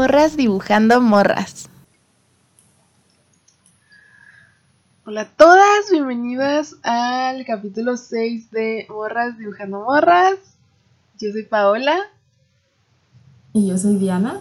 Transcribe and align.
Morras 0.00 0.34
dibujando 0.34 0.98
morras. 1.02 1.68
Hola 5.04 5.20
a 5.20 5.28
todas, 5.28 5.90
bienvenidas 5.92 6.76
al 6.82 7.44
capítulo 7.44 7.98
6 7.98 8.50
de 8.50 8.86
Morras 8.88 9.36
dibujando 9.36 9.84
morras. 9.84 10.38
Yo 11.18 11.30
soy 11.32 11.42
Paola. 11.42 11.98
Y 13.52 13.68
yo 13.68 13.76
soy 13.76 13.98
Diana. 13.98 14.40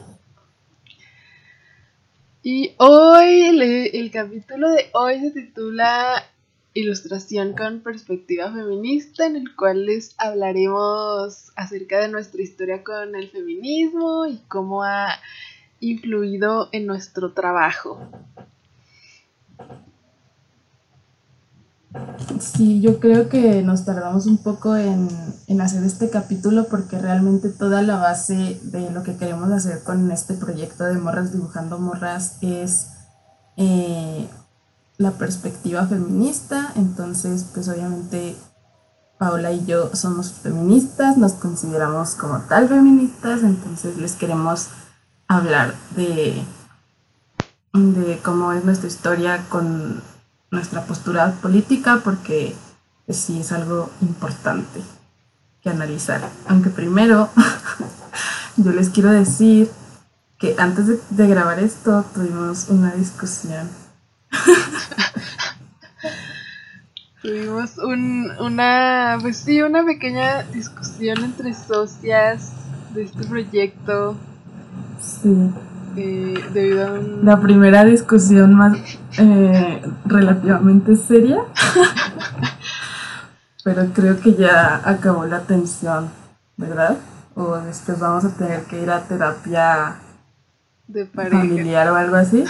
Y 2.42 2.74
hoy, 2.78 3.60
el 3.94 4.12
capítulo 4.12 4.70
de 4.70 4.90
hoy 4.94 5.20
se 5.20 5.32
titula 5.32 6.24
Ilustración 6.74 7.54
con 7.54 7.82
perspectiva 7.82 8.50
feminista, 8.54 9.26
en 9.26 9.36
el 9.36 9.56
cual 9.58 9.88
les 9.88 10.16
hablaremos 10.20 11.52
acerca 11.58 12.00
de 12.00 12.08
nuestra 12.08 12.42
historia 12.42 12.84
con 12.84 13.16
el 13.16 13.30
feminismo 13.30 14.26
y 14.26 14.38
cómo 14.48 14.84
ha 14.84 15.20
influido 15.80 16.70
en 16.72 16.86
nuestro 16.86 17.34
trabajo. 17.34 18.00
Sí, 22.40 22.82
yo 22.82 23.00
creo 23.00 23.30
que 23.30 23.64
nos 23.64 23.84
tardamos 23.84 24.28
un 24.28 24.38
poco 24.38 24.76
en, 24.76 25.10
hacer 25.60 25.84
este 25.84 26.10
capítulo 26.10 26.68
porque 26.70 27.00
realmente 27.00 27.50
toda 27.50 27.82
la 27.82 27.98
base 27.98 28.60
de 28.64 28.92
lo 28.92 29.04
que 29.04 29.18
queremos 29.18 29.52
hacer 29.52 29.84
con 29.84 30.10
este 30.12 30.36
proyecto 30.36 30.86
de 30.86 30.98
Morras 30.98 31.34
Dibujando 31.34 31.80
Morras 31.80 32.38
es 32.42 32.92
eh, 33.58 34.28
la 34.98 35.12
perspectiva 35.12 35.86
feminista. 35.88 36.72
Entonces, 36.76 37.46
pues 37.54 37.68
obviamente 37.68 38.36
Paola 39.18 39.52
y 39.52 39.66
yo 39.66 39.94
somos 39.96 40.32
feministas, 40.32 41.18
nos 41.18 41.34
consideramos 41.34 42.16
como 42.16 42.40
tal 42.44 42.70
feministas, 42.70 43.44
entonces 43.44 43.98
les 43.98 44.14
queremos 44.14 44.68
hablar 45.30 45.76
de, 45.96 46.44
de 47.74 48.20
cómo 48.24 48.52
es 48.52 48.66
nuestra 48.66 48.88
historia 48.88 49.46
con 49.48 50.02
nuestra 50.52 50.86
postura 50.86 51.34
política 51.42 52.02
porque 52.04 52.56
sí 53.08 53.40
es 53.40 53.52
algo 53.52 53.90
importante 54.02 54.82
que 55.62 55.70
analizar. 55.70 56.22
Aunque 56.48 56.70
primero 56.70 57.30
yo 58.58 58.72
les 58.72 58.90
quiero 58.90 59.12
decir 59.12 59.70
que 60.40 60.56
antes 60.58 61.16
de, 61.16 61.28
grabar 61.28 61.60
esto 61.60 62.04
tuvimos 62.14 62.70
una 62.70 62.94
discusión. 62.94 63.70
tuvimos 67.22 67.78
un, 67.78 68.32
una, 68.40 69.18
pues 69.22 69.38
sí, 69.38 69.62
una 69.62 69.86
pequeña 69.86 70.44
discusión 70.44 71.24
entre 71.24 71.54
socias 71.54 72.54
de 72.94 73.04
este 73.04 73.26
proyecto. 73.26 74.16
Sí. 75.00 75.52
Debido 75.96 76.86
a 76.86 77.00
La 77.24 77.42
primera 77.42 77.84
discusión 77.84 78.54
más 78.54 78.78
eh, 79.18 79.82
relativamente 80.06 80.96
seria. 80.96 81.40
Pero 83.64 83.88
creo 83.94 84.20
que 84.20 84.36
ya 84.36 84.82
acabó 84.84 85.26
la 85.26 85.42
tensión, 85.42 86.10
¿verdad? 86.58 86.98
O 87.36 87.58
después 87.58 88.00
vamos 88.00 88.26
a 88.26 88.36
tener 88.36 88.64
que 88.64 88.82
ir 88.82 88.90
a 88.90 89.04
terapia 89.04 90.00
de 90.88 91.06
familiar 91.06 91.90
o 91.90 91.96
algo 91.96 92.16
así. 92.16 92.44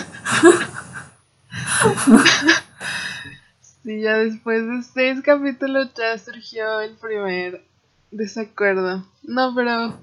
sí, 3.84 4.02
ya 4.02 4.18
después 4.18 4.66
de 4.66 4.82
seis 4.84 5.22
capítulos 5.24 5.90
ya 5.96 6.18
surgió 6.18 6.80
el 6.82 6.96
primer 6.96 7.66
desacuerdo. 8.12 9.06
No, 9.24 9.54
pero 9.56 9.98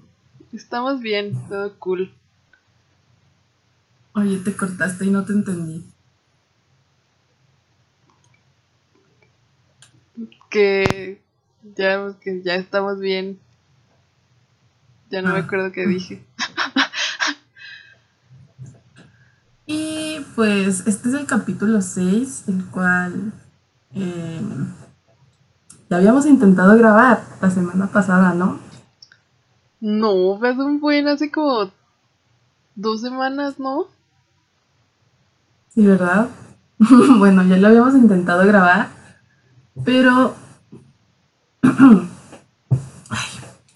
estamos 0.52 1.00
bien, 1.00 1.34
todo 1.48 1.78
cool. 1.78 2.12
Oye, 4.16 4.38
te 4.38 4.56
cortaste 4.56 5.04
y 5.04 5.10
no 5.10 5.26
te 5.26 5.34
entendí. 5.34 5.84
Que 10.48 11.20
ya, 11.76 12.14
que 12.22 12.42
ya 12.42 12.54
estamos 12.54 12.98
bien. 12.98 13.38
Ya 15.10 15.20
no 15.20 15.34
me 15.34 15.40
ah. 15.40 15.42
acuerdo 15.42 15.70
qué 15.70 15.86
dije. 15.86 16.24
y 19.66 20.20
pues 20.34 20.86
este 20.86 21.10
es 21.10 21.14
el 21.14 21.26
capítulo 21.26 21.82
6, 21.82 22.44
el 22.48 22.64
cual 22.70 23.34
eh, 23.94 24.40
ya 25.90 25.98
habíamos 25.98 26.24
intentado 26.24 26.74
grabar 26.78 27.22
la 27.42 27.50
semana 27.50 27.88
pasada, 27.88 28.32
¿no? 28.32 28.60
No, 29.78 30.38
fue 30.38 30.52
un 30.52 30.80
buen 30.80 31.06
hace 31.06 31.30
como 31.30 31.70
dos 32.76 33.02
semanas, 33.02 33.58
¿no? 33.58 33.94
Sí, 35.76 35.86
¿verdad? 35.86 36.30
bueno, 37.18 37.44
ya 37.44 37.58
lo 37.58 37.68
habíamos 37.68 37.94
intentado 37.94 38.46
grabar, 38.46 38.88
pero... 39.84 40.34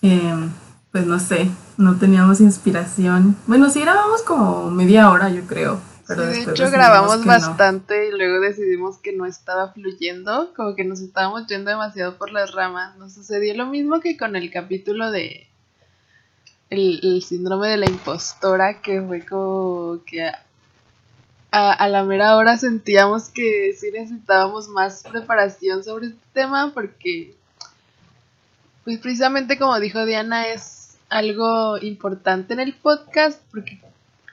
Em, 0.03 0.51
pues 0.91 1.05
no 1.05 1.19
sé, 1.19 1.51
no 1.77 1.99
teníamos 1.99 2.41
inspiración. 2.41 3.37
Bueno, 3.47 3.69
sí 3.69 3.83
grabamos 3.83 4.23
como 4.23 4.71
media 4.71 5.11
hora, 5.11 5.29
yo 5.29 5.43
creo. 5.43 5.79
Pero 6.09 6.23
de 6.23 6.41
hecho 6.41 6.71
grabamos 6.71 7.23
bastante 7.27 8.09
y 8.09 8.13
luego 8.13 8.41
decidimos 8.41 8.97
que 8.97 9.13
no 9.13 9.27
estaba 9.27 9.75
fluyendo, 9.75 10.55
como 10.57 10.75
que 10.75 10.85
nos 10.85 11.01
estábamos 11.01 11.47
yendo 11.49 11.71
demasiado 11.71 12.17
por 12.17 12.33
las 12.33 12.53
ramas. 12.53 12.97
Nos 12.97 13.13
sucedió 13.13 13.55
lo 13.55 13.67
mismo 13.67 14.01
que 14.01 14.17
con 14.17 14.37
el 14.37 14.51
capítulo 14.51 15.11
de 15.11 15.49
el, 16.71 16.99
el 17.03 17.23
síndrome 17.23 17.69
de 17.69 17.77
la 17.77 17.91
impostora, 17.91 18.81
que 18.81 19.03
fue 19.03 19.27
como 19.27 19.99
que 20.07 20.33
a, 21.53 21.89
la 21.89 22.05
mera 22.05 22.37
hora 22.37 22.57
sentíamos 22.57 23.29
que 23.29 23.73
sí 23.79 23.91
necesitábamos 23.93 24.69
más 24.69 25.03
preparación 25.03 25.83
sobre 25.83 26.09
este 26.09 26.21
tema 26.33 26.73
porque, 26.73 27.35
pues 28.85 28.99
precisamente 28.99 29.59
como 29.59 29.79
dijo 29.81 30.05
Diana, 30.05 30.49
es 30.49 30.97
algo 31.09 31.79
importante 31.79 32.55
en 32.55 32.61
el 32.61 32.75
podcast 32.75 33.41
porque 33.51 33.81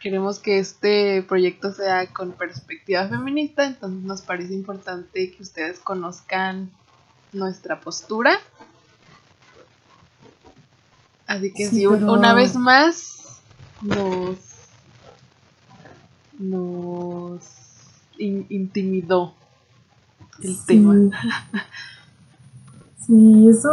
queremos 0.01 0.39
que 0.39 0.59
este 0.59 1.23
proyecto 1.23 1.73
sea 1.73 2.07
con 2.13 2.33
perspectiva 2.33 3.07
feminista, 3.07 3.65
entonces 3.65 4.03
nos 4.03 4.21
parece 4.21 4.53
importante 4.53 5.31
que 5.31 5.41
ustedes 5.41 5.79
conozcan 5.79 6.69
nuestra 7.33 7.79
postura. 7.79 8.39
Así 11.25 11.51
que 11.51 11.67
sí, 11.67 11.85
una 11.85 12.33
vez 12.33 12.55
más 12.55 13.41
nos 13.81 14.37
nos 16.39 17.41
intimidó 18.17 19.33
el 20.41 20.57
tema. 20.65 20.93
Sí, 23.05 23.47
eso 23.49 23.69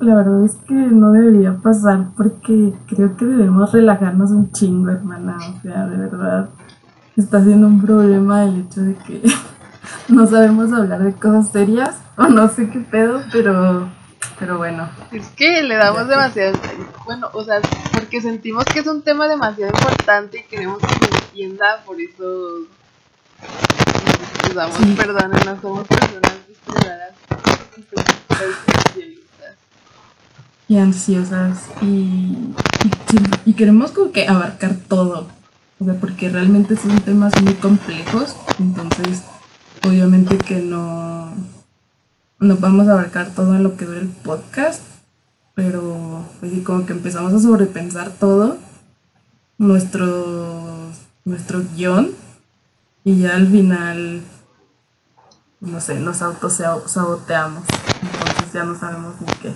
la 0.00 0.16
verdad 0.16 0.44
es 0.44 0.56
que 0.66 0.74
no 0.74 1.12
debería 1.12 1.56
pasar 1.58 2.08
porque 2.16 2.72
creo 2.88 3.16
que 3.16 3.24
debemos 3.26 3.70
relajarnos 3.72 4.32
un 4.32 4.50
chingo, 4.50 4.90
hermana. 4.90 5.36
O 5.36 5.62
sea, 5.62 5.86
de 5.86 5.96
verdad 5.96 6.50
está 7.16 7.44
siendo 7.44 7.68
un 7.68 7.80
problema 7.80 8.44
el 8.44 8.62
hecho 8.62 8.80
de 8.80 8.94
que 8.96 9.22
no 10.08 10.26
sabemos 10.26 10.72
hablar 10.72 11.02
de 11.04 11.12
cosas 11.12 11.50
serias 11.50 11.96
o 12.16 12.24
no 12.24 12.48
sé 12.48 12.70
qué 12.70 12.80
pedo, 12.80 13.20
pero 13.30 13.88
pero 14.38 14.58
bueno. 14.58 14.88
Es 15.12 15.28
que 15.28 15.62
le 15.62 15.76
damos 15.76 16.08
demasiado, 16.08 16.58
bueno, 17.04 17.28
o 17.32 17.44
sea, 17.44 17.60
porque 18.12 18.28
sentimos 18.28 18.66
que 18.66 18.80
es 18.80 18.86
un 18.86 19.00
tema 19.00 19.26
demasiado 19.26 19.72
importante 19.72 20.40
y 20.40 20.42
queremos 20.42 20.80
que 20.80 21.06
se 21.06 21.24
entienda, 21.24 21.82
por 21.86 21.98
eso 21.98 22.58
nos 24.44 24.54
damos 24.54 24.76
perdón, 24.94 25.30
no 25.30 25.60
somos 25.62 25.88
personas 25.88 26.32
desesperadas 26.46 27.14
y 30.68 30.76
ansiosas 30.76 31.70
y, 31.80 32.36
y, 33.46 33.54
queremos 33.54 33.92
como 33.92 34.12
que 34.12 34.28
abarcar 34.28 34.76
todo, 34.88 35.28
o 35.80 35.84
sea, 35.86 35.94
porque 35.94 36.28
realmente 36.28 36.76
son 36.76 37.00
temas 37.00 37.32
muy 37.40 37.54
complejos, 37.54 38.36
entonces 38.58 39.22
obviamente 39.86 40.36
que 40.36 40.56
no 40.56 41.34
no 42.40 42.58
a 42.62 42.92
abarcar 42.92 43.30
todo 43.34 43.54
en 43.54 43.62
lo 43.62 43.78
que 43.78 43.86
dura 43.86 44.00
el 44.00 44.08
podcast, 44.08 44.91
pero 45.54 46.24
pues, 46.40 46.52
como 46.64 46.86
que 46.86 46.92
empezamos 46.92 47.32
a 47.32 47.38
sobrepensar 47.38 48.10
todo, 48.12 48.58
nuestro, 49.58 50.90
nuestro 51.24 51.62
guion, 51.74 52.10
y 53.04 53.18
ya 53.18 53.34
al 53.34 53.48
final, 53.48 54.22
no 55.60 55.80
sé, 55.80 55.98
nos 56.00 56.22
autosaboteamos, 56.22 57.64
entonces 58.02 58.52
ya 58.52 58.64
no 58.64 58.78
sabemos 58.78 59.14
ni 59.20 59.26
qué. 59.40 59.54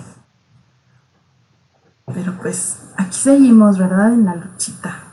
Pero 2.13 2.37
pues 2.37 2.79
aquí 2.95 3.17
seguimos, 3.17 3.77
¿verdad? 3.77 4.13
En 4.13 4.25
la 4.25 4.35
luchita. 4.35 5.06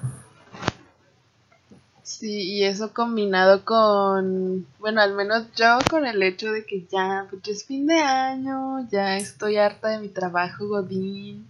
Sí, 2.18 2.42
y 2.42 2.62
eso 2.62 2.92
combinado 2.92 3.64
con, 3.64 4.68
bueno, 4.78 5.00
al 5.00 5.16
menos 5.16 5.46
yo 5.56 5.78
con 5.90 6.06
el 6.06 6.22
hecho 6.22 6.52
de 6.52 6.64
que 6.64 6.86
ya, 6.86 7.26
pues 7.28 7.42
es 7.48 7.64
fin 7.64 7.88
de 7.88 7.98
año, 7.98 8.88
ya 8.88 9.16
estoy 9.16 9.56
harta 9.56 9.88
de 9.88 9.98
mi 9.98 10.08
trabajo 10.08 10.68
godín, 10.68 11.48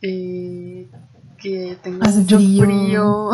eh, 0.00 0.88
que 1.36 1.76
tengo 1.82 2.02
mucho 2.02 2.38
frío. 2.38 3.30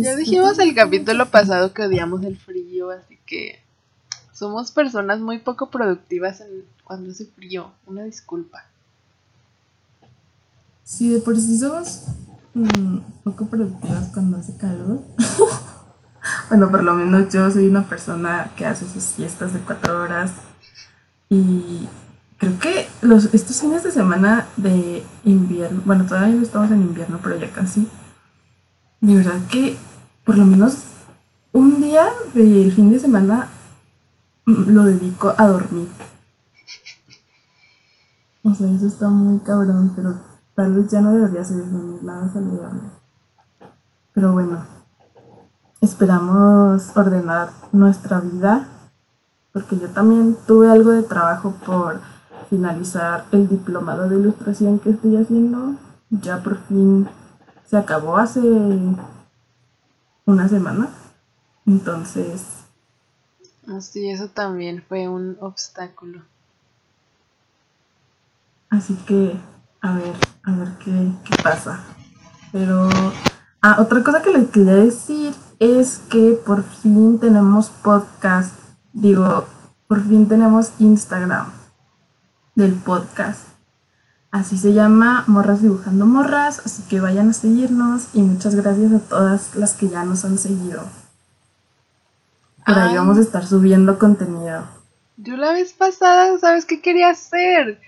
ya 0.00 0.16
dijimos 0.16 0.58
el 0.58 0.74
capítulo 0.74 1.30
pasado 1.30 1.74
que 1.74 1.82
odiamos 1.82 2.24
el 2.24 2.38
frío, 2.38 2.92
así 2.92 3.18
que 3.26 3.60
somos 4.32 4.70
personas 4.70 5.20
muy 5.20 5.38
poco 5.38 5.68
productivas 5.68 6.42
cuando 6.82 7.10
hace 7.10 7.26
frío. 7.26 7.72
Una 7.84 8.04
disculpa. 8.04 8.64
Sí, 10.82 11.10
de 11.10 11.20
por 11.20 11.38
sí 11.38 11.58
somos 11.58 12.04
mm, 12.54 12.98
poco 13.24 13.46
productivas 13.46 14.10
cuando 14.12 14.38
hace 14.38 14.56
calor. 14.56 15.00
bueno, 16.48 16.70
por 16.70 16.82
lo 16.82 16.94
menos 16.94 17.32
yo 17.32 17.50
soy 17.50 17.68
una 17.68 17.84
persona 17.84 18.50
que 18.56 18.66
hace 18.66 18.88
sus 18.88 19.02
siestas 19.02 19.52
de 19.52 19.60
cuatro 19.60 20.02
horas 20.02 20.32
y 21.28 21.88
creo 22.38 22.58
que 22.58 22.88
los, 23.02 23.32
estos 23.34 23.60
fines 23.60 23.82
de 23.82 23.90
semana 23.90 24.46
de 24.56 25.04
invierno, 25.24 25.82
bueno, 25.84 26.06
todavía 26.06 26.40
estamos 26.40 26.70
en 26.70 26.82
invierno, 26.82 27.20
pero 27.22 27.38
ya 27.38 27.50
casi, 27.50 27.88
de 29.00 29.16
verdad 29.16 29.40
que 29.50 29.76
por 30.24 30.38
lo 30.38 30.44
menos 30.44 30.78
un 31.52 31.80
día 31.80 32.08
del 32.34 32.72
fin 32.72 32.90
de 32.90 32.98
semana 32.98 33.48
lo 34.46 34.84
dedico 34.84 35.34
a 35.36 35.46
dormir. 35.46 35.88
O 38.42 38.54
sea, 38.54 38.70
eso 38.70 38.86
está 38.86 39.08
muy 39.08 39.38
cabrón, 39.40 39.92
pero 39.96 40.20
tal 40.54 40.74
vez 40.74 40.90
ya 40.90 41.00
no 41.00 41.12
debería 41.12 41.44
ser 41.44 41.70
dormir 41.70 42.02
nada 42.02 42.28
saludable. 42.32 42.82
Pero 44.12 44.32
bueno, 44.32 44.64
esperamos 45.80 46.96
ordenar 46.96 47.50
nuestra 47.72 48.20
vida, 48.20 48.68
porque 49.52 49.78
yo 49.78 49.88
también 49.90 50.36
tuve 50.46 50.70
algo 50.70 50.90
de 50.90 51.02
trabajo 51.02 51.54
por 51.66 52.00
finalizar 52.48 53.26
el 53.32 53.48
diplomado 53.48 54.08
de 54.08 54.18
ilustración 54.18 54.78
que 54.78 54.90
estoy 54.90 55.16
haciendo. 55.16 55.74
Ya 56.10 56.42
por 56.42 56.58
fin 56.66 57.08
se 57.66 57.76
acabó 57.76 58.16
hace 58.16 58.40
una 60.26 60.48
semana. 60.48 60.88
Entonces... 61.66 62.64
Así, 63.66 64.10
eso 64.10 64.28
también 64.28 64.84
fue 64.86 65.08
un 65.08 65.36
obstáculo. 65.40 66.22
Así 68.68 68.94
que, 69.06 69.36
a 69.84 69.92
ver, 69.92 70.14
a 70.44 70.52
ver 70.52 70.68
qué, 70.82 71.12
qué 71.24 71.42
pasa. 71.42 71.80
Pero... 72.52 72.88
Ah, 73.60 73.76
otra 73.80 74.02
cosa 74.02 74.22
que 74.22 74.30
les 74.30 74.48
quería 74.50 74.76
decir 74.76 75.34
es 75.58 76.00
que 76.10 76.38
por 76.44 76.64
fin 76.64 77.18
tenemos 77.18 77.68
podcast. 77.68 78.54
Digo, 78.94 79.46
por 79.86 80.02
fin 80.02 80.26
tenemos 80.26 80.72
Instagram 80.78 81.50
del 82.54 82.74
podcast. 82.74 83.46
Así 84.30 84.56
se 84.56 84.72
llama 84.72 85.24
Morras 85.26 85.62
Dibujando 85.62 86.06
Morras, 86.06 86.62
así 86.64 86.82
que 86.88 87.00
vayan 87.00 87.30
a 87.30 87.32
seguirnos 87.34 88.08
y 88.14 88.22
muchas 88.22 88.54
gracias 88.54 88.92
a 88.92 89.00
todas 89.00 89.54
las 89.54 89.74
que 89.74 89.88
ya 89.88 90.04
nos 90.04 90.24
han 90.24 90.38
seguido. 90.38 90.82
Por 92.66 92.78
ahí 92.78 92.96
vamos 92.96 93.18
a 93.18 93.22
estar 93.22 93.46
subiendo 93.46 93.98
contenido. 93.98 94.66
Yo 95.18 95.36
la 95.36 95.52
vez 95.52 95.74
pasada, 95.74 96.38
¿sabes 96.38 96.64
qué 96.64 96.80
quería 96.80 97.10
hacer? 97.10 97.80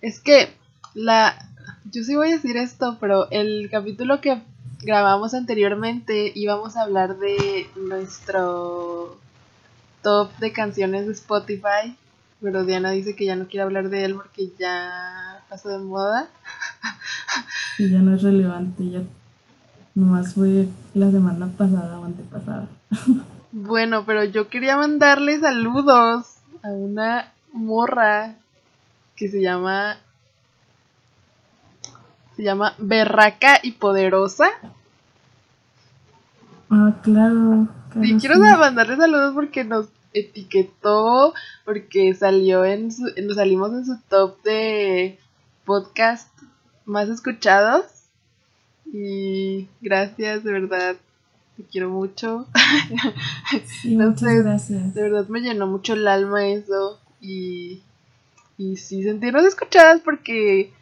Es 0.00 0.20
que 0.20 0.61
la... 0.94 1.48
Yo 1.90 2.04
sí 2.04 2.14
voy 2.14 2.28
a 2.28 2.36
decir 2.36 2.56
esto, 2.56 2.96
pero 3.00 3.30
el 3.30 3.68
capítulo 3.70 4.20
que 4.20 4.42
grabamos 4.80 5.34
anteriormente 5.34 6.32
íbamos 6.34 6.76
a 6.76 6.82
hablar 6.82 7.18
de 7.18 7.68
nuestro 7.76 9.18
top 10.02 10.36
de 10.38 10.52
canciones 10.52 11.06
de 11.06 11.12
Spotify 11.12 11.96
pero 12.42 12.64
Diana 12.64 12.90
dice 12.90 13.14
que 13.14 13.24
ya 13.24 13.36
no 13.36 13.46
quiere 13.46 13.62
hablar 13.62 13.88
de 13.88 14.04
él 14.04 14.14
porque 14.16 14.50
ya 14.58 15.44
pasó 15.48 15.68
de 15.70 15.78
moda. 15.78 16.28
Y 17.78 17.88
ya 17.88 18.00
no 18.00 18.14
es 18.14 18.22
relevante, 18.22 18.90
ya 18.90 19.00
nomás 19.94 20.34
fue 20.34 20.68
la 20.92 21.10
semana 21.10 21.48
pasada 21.56 21.98
o 21.98 22.04
antepasada. 22.04 22.68
Bueno, 23.54 24.04
pero 24.06 24.24
yo 24.24 24.48
quería 24.48 24.78
mandarle 24.78 25.38
saludos 25.38 26.36
a 26.62 26.68
una 26.68 27.32
morra 27.52 28.36
que 29.14 29.28
se 29.28 29.42
llama 29.42 29.98
se 32.42 32.46
llama 32.46 32.74
Berraca 32.78 33.60
y 33.62 33.70
Poderosa. 33.70 34.48
Ah, 36.70 36.92
claro. 37.00 37.68
sí, 38.02 38.16
quiero 38.18 38.40
mandarle 38.40 38.96
saludos 38.96 39.32
porque 39.32 39.62
nos 39.62 39.86
etiquetó 40.12 41.34
porque 41.64 42.12
salió 42.14 42.64
en 42.64 42.90
su, 42.90 43.04
nos 43.22 43.36
salimos 43.36 43.72
en 43.74 43.86
su 43.86 43.96
top 44.08 44.42
de 44.42 45.20
podcast 45.64 46.28
más 46.84 47.08
escuchados 47.08 47.84
y 48.92 49.68
gracias 49.80 50.42
de 50.42 50.52
verdad 50.52 50.96
te 51.56 51.62
quiero 51.62 51.90
mucho 51.90 52.48
muchas 53.84 54.34
gracias 54.42 54.94
de 54.94 55.02
verdad 55.02 55.28
me 55.28 55.40
llenó 55.42 55.68
mucho 55.68 55.92
el 55.92 56.08
alma 56.08 56.48
eso 56.48 56.98
y 57.20 57.82
y 58.58 58.76
sí 58.78 59.04
sentirnos 59.04 59.44
escuchadas 59.44 60.00
porque 60.00 60.72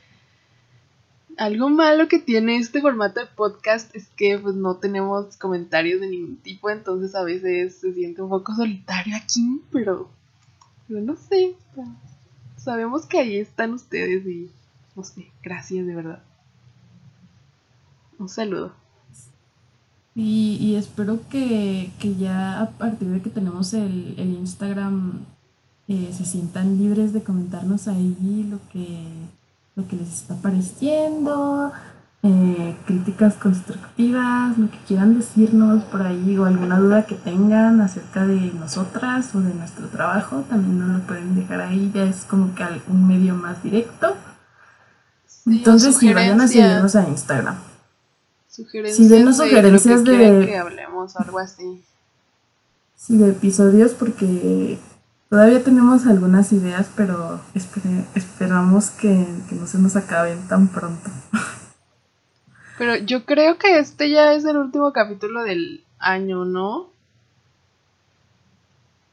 algo 1.40 1.70
malo 1.70 2.06
que 2.06 2.18
tiene 2.18 2.58
este 2.58 2.82
formato 2.82 3.18
de 3.18 3.24
podcast 3.24 3.96
es 3.96 4.08
que 4.08 4.38
pues 4.38 4.54
no 4.54 4.76
tenemos 4.76 5.38
comentarios 5.38 5.98
de 6.02 6.08
ningún 6.08 6.36
tipo, 6.36 6.68
entonces 6.68 7.14
a 7.14 7.22
veces 7.22 7.76
se 7.76 7.94
siente 7.94 8.20
un 8.20 8.28
poco 8.28 8.54
solitario 8.54 9.16
aquí, 9.16 9.62
pero, 9.72 10.10
no 10.90 11.16
sé, 11.16 11.54
sabemos 12.58 13.06
que 13.06 13.20
ahí 13.20 13.36
están 13.38 13.72
ustedes 13.72 14.26
y 14.26 14.50
no 14.94 15.02
sé, 15.02 15.32
gracias 15.42 15.86
de 15.86 15.94
verdad. 15.94 16.22
Un 18.18 18.28
saludo. 18.28 18.74
Y, 20.14 20.74
espero 20.74 21.20
que, 21.30 21.90
ya 22.18 22.60
a 22.60 22.70
partir 22.72 23.08
de 23.08 23.22
que 23.22 23.30
tenemos 23.30 23.72
el, 23.72 24.14
Instagram 24.18 25.24
eh, 25.88 26.12
se 26.12 26.26
sientan 26.26 26.76
libres 26.76 27.14
de 27.14 27.22
comentarnos 27.22 27.88
ahí 27.88 28.46
lo 28.50 28.58
que 28.70 29.06
lo 29.76 29.86
que 29.86 29.96
les 29.96 30.08
está 30.08 30.34
pareciendo, 30.36 31.72
eh, 32.22 32.76
críticas 32.86 33.34
constructivas, 33.34 34.58
lo 34.58 34.70
que 34.70 34.78
quieran 34.86 35.16
decirnos 35.16 35.84
por 35.84 36.02
ahí 36.02 36.36
o 36.36 36.44
alguna 36.44 36.78
duda 36.78 37.06
que 37.06 37.14
tengan 37.14 37.80
acerca 37.80 38.26
de 38.26 38.52
nosotras 38.52 39.34
o 39.34 39.40
de 39.40 39.54
nuestro 39.54 39.88
trabajo, 39.88 40.44
también 40.50 40.78
nos 40.78 40.98
lo 40.98 41.06
pueden 41.06 41.34
dejar 41.34 41.62
ahí, 41.62 41.90
ya 41.94 42.04
es 42.04 42.24
como 42.24 42.54
que 42.54 42.64
un 42.88 43.08
medio 43.08 43.34
más 43.34 43.62
directo. 43.62 44.16
Entonces, 45.46 45.96
si 45.96 46.12
vayan 46.12 46.40
a 46.40 46.46
seguirnos 46.46 46.94
a 46.94 47.08
Instagram. 47.08 47.56
Si 48.48 49.08
denos 49.08 49.38
sugerencias 49.38 50.04
de, 50.04 50.16
de 50.18 50.46
que 50.46 50.58
hablemos 50.58 51.16
algo 51.16 51.38
así. 51.38 51.82
Sí, 52.96 53.16
de 53.16 53.30
episodios, 53.30 53.92
porque 53.92 54.78
Todavía 55.30 55.62
tenemos 55.62 56.08
algunas 56.08 56.52
ideas, 56.52 56.90
pero 56.96 57.40
esperamos 57.54 58.90
que, 58.90 59.28
no 59.52 59.68
se 59.68 59.78
nos 59.78 59.94
acaben 59.94 60.48
tan 60.48 60.66
pronto. 60.66 61.08
Pero 62.76 62.96
yo 62.96 63.24
creo 63.24 63.56
que 63.56 63.78
este 63.78 64.10
ya 64.10 64.32
es 64.32 64.44
el 64.44 64.56
último 64.56 64.92
capítulo 64.92 65.44
del 65.44 65.84
año, 66.00 66.44
¿no? 66.44 66.88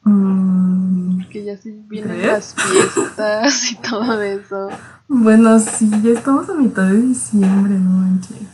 Mm, 0.06 1.22
Porque 1.22 1.44
ya 1.44 1.56
sí 1.56 1.84
vienen 1.88 2.26
las 2.26 2.56
fiestas 2.56 3.72
y 3.72 3.76
todo 3.76 4.20
eso. 4.20 4.70
Bueno, 5.08 5.60
sí, 5.60 5.88
ya 6.02 6.14
estamos 6.14 6.50
a 6.50 6.56
mitad 6.56 6.88
de 6.88 7.00
diciembre, 7.00 7.76
no 7.76 7.92
manches. 7.92 8.48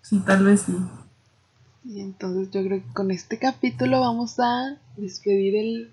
Sí, 0.00 0.22
tal 0.24 0.44
vez 0.44 0.60
sí. 0.60 0.76
Y 1.84 2.00
entonces 2.02 2.52
yo 2.52 2.62
creo 2.62 2.80
que 2.80 2.92
con 2.92 3.10
este 3.10 3.40
capítulo 3.40 4.00
vamos 4.00 4.38
a 4.38 4.78
despedir 4.96 5.56
el 5.56 5.90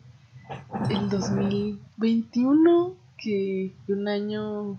el 0.90 1.10
2021, 1.10 2.96
que 3.18 3.74
un 3.88 4.08
año 4.08 4.78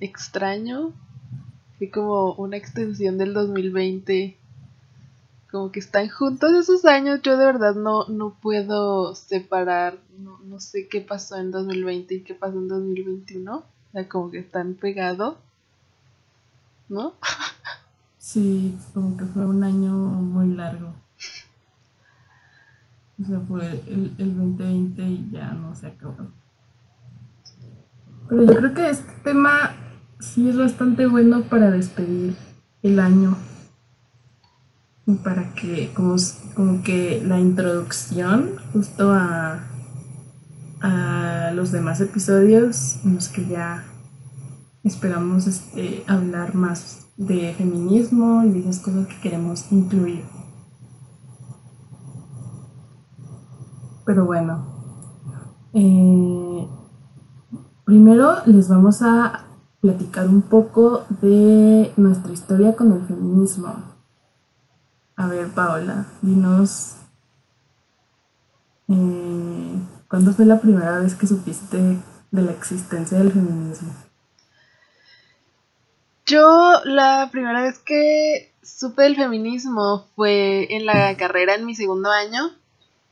extraño, 0.00 0.92
fue 1.78 1.90
como 1.90 2.32
una 2.34 2.56
extensión 2.56 3.18
del 3.18 3.34
2020. 3.34 4.36
Como 5.50 5.72
que 5.72 5.80
están 5.80 6.08
juntos 6.08 6.52
esos 6.52 6.84
años, 6.84 7.20
yo 7.22 7.36
de 7.36 7.44
verdad 7.44 7.74
no, 7.74 8.06
no 8.08 8.36
puedo 8.40 9.14
separar, 9.14 9.98
no, 10.18 10.60
sé 10.60 10.88
qué 10.88 11.00
pasó 11.00 11.36
en 11.36 11.50
2020 11.50 12.14
y 12.14 12.20
qué 12.20 12.34
pasó 12.34 12.58
en 12.58 12.68
2021. 12.68 13.56
O 13.56 13.64
sea, 13.92 14.08
como 14.08 14.30
que 14.30 14.38
están 14.38 14.74
pegados, 14.74 15.36
¿no? 16.88 17.14
Sí, 18.18 18.78
como 18.94 19.16
que 19.16 19.24
fue 19.24 19.44
un 19.44 19.64
año 19.64 19.92
muy 19.92 20.54
largo. 20.54 20.92
O 23.20 23.24
sea, 23.24 23.40
fue 23.40 23.82
el, 23.86 24.14
el 24.18 24.36
2020 24.36 25.02
y 25.02 25.30
ya 25.30 25.52
no 25.52 25.74
se 25.74 25.88
acabó. 25.88 26.28
Pero 28.28 28.44
yo 28.44 28.54
creo 28.56 28.74
que 28.74 28.90
este 28.90 29.12
tema 29.24 29.72
sí 30.20 30.48
es 30.48 30.56
bastante 30.56 31.06
bueno 31.06 31.42
para 31.42 31.70
despedir 31.70 32.36
el 32.82 32.98
año. 32.98 33.36
Y 35.06 35.14
para 35.14 35.52
que, 35.54 35.92
como, 35.94 36.16
como 36.54 36.82
que 36.82 37.22
la 37.26 37.40
introducción 37.40 38.52
justo 38.72 39.12
a, 39.12 39.64
a 40.80 41.50
los 41.54 41.72
demás 41.72 42.00
episodios 42.00 43.04
en 43.04 43.16
los 43.16 43.28
que 43.28 43.46
ya 43.46 43.84
esperamos 44.84 45.46
este, 45.46 46.04
hablar 46.06 46.54
más 46.54 47.08
de 47.16 47.54
feminismo 47.58 48.44
y 48.44 48.50
de 48.50 48.60
esas 48.60 48.78
cosas 48.78 49.06
que 49.08 49.20
queremos 49.20 49.70
incluir. 49.72 50.22
Pero 54.04 54.24
bueno, 54.24 54.64
eh, 55.72 56.68
primero 57.84 58.36
les 58.46 58.68
vamos 58.68 59.02
a 59.02 59.46
platicar 59.80 60.28
un 60.28 60.42
poco 60.42 61.04
de 61.22 61.92
nuestra 61.96 62.32
historia 62.32 62.76
con 62.76 62.92
el 62.92 63.06
feminismo. 63.06 63.74
A 65.16 65.26
ver, 65.26 65.48
Paola, 65.48 66.06
dinos, 66.22 66.96
eh, 68.88 69.78
¿cuándo 70.08 70.32
fue 70.32 70.46
la 70.46 70.60
primera 70.60 70.98
vez 70.98 71.14
que 71.14 71.26
supiste 71.26 71.98
de 72.30 72.42
la 72.42 72.52
existencia 72.52 73.18
del 73.18 73.32
feminismo? 73.32 73.92
Yo 76.26 76.80
la 76.84 77.28
primera 77.32 77.62
vez 77.62 77.78
que 77.80 78.54
supe 78.62 79.02
del 79.02 79.16
feminismo 79.16 80.06
fue 80.14 80.74
en 80.74 80.86
la 80.86 81.16
carrera 81.16 81.54
en 81.54 81.66
mi 81.66 81.74
segundo 81.74 82.10
año, 82.10 82.50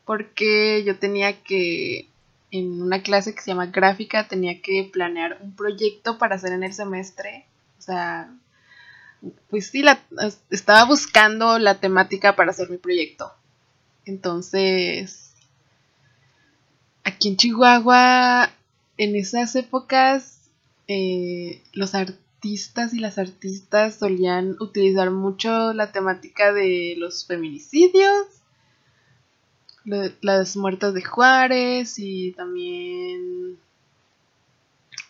porque 0.09 0.85
yo 0.87 0.99
tenía 0.99 1.43
que 1.43 2.09
en 2.51 2.81
una 2.81 3.03
clase 3.03 3.35
que 3.35 3.43
se 3.43 3.51
llama 3.51 3.67
gráfica 3.67 4.27
tenía 4.27 4.63
que 4.63 4.89
planear 4.91 5.37
un 5.43 5.55
proyecto 5.55 6.17
para 6.17 6.37
hacer 6.37 6.53
en 6.53 6.63
el 6.63 6.73
semestre. 6.73 7.45
O 7.79 7.83
sea, 7.83 8.35
pues 9.51 9.67
sí, 9.67 9.83
la, 9.83 10.01
estaba 10.49 10.87
buscando 10.87 11.59
la 11.59 11.75
temática 11.75 12.37
para 12.37 12.53
hacer 12.53 12.71
mi 12.71 12.79
proyecto. 12.79 13.31
Entonces, 14.07 15.35
aquí 17.05 17.29
en 17.29 17.37
Chihuahua, 17.37 18.51
en 18.97 19.15
esas 19.15 19.55
épocas, 19.57 20.39
eh, 20.87 21.61
los 21.75 21.95
artistas 21.95 22.95
y 22.95 22.99
las 22.99 23.19
artistas 23.19 23.97
solían 23.97 24.57
utilizar 24.59 25.11
mucho 25.11 25.75
la 25.75 25.93
temática 25.93 26.55
de 26.55 26.95
los 26.97 27.27
feminicidios 27.27 28.38
las 30.21 30.57
muertas 30.57 30.95
de 30.95 31.03
Juárez 31.03 31.99
y 31.99 32.33
también 32.33 33.59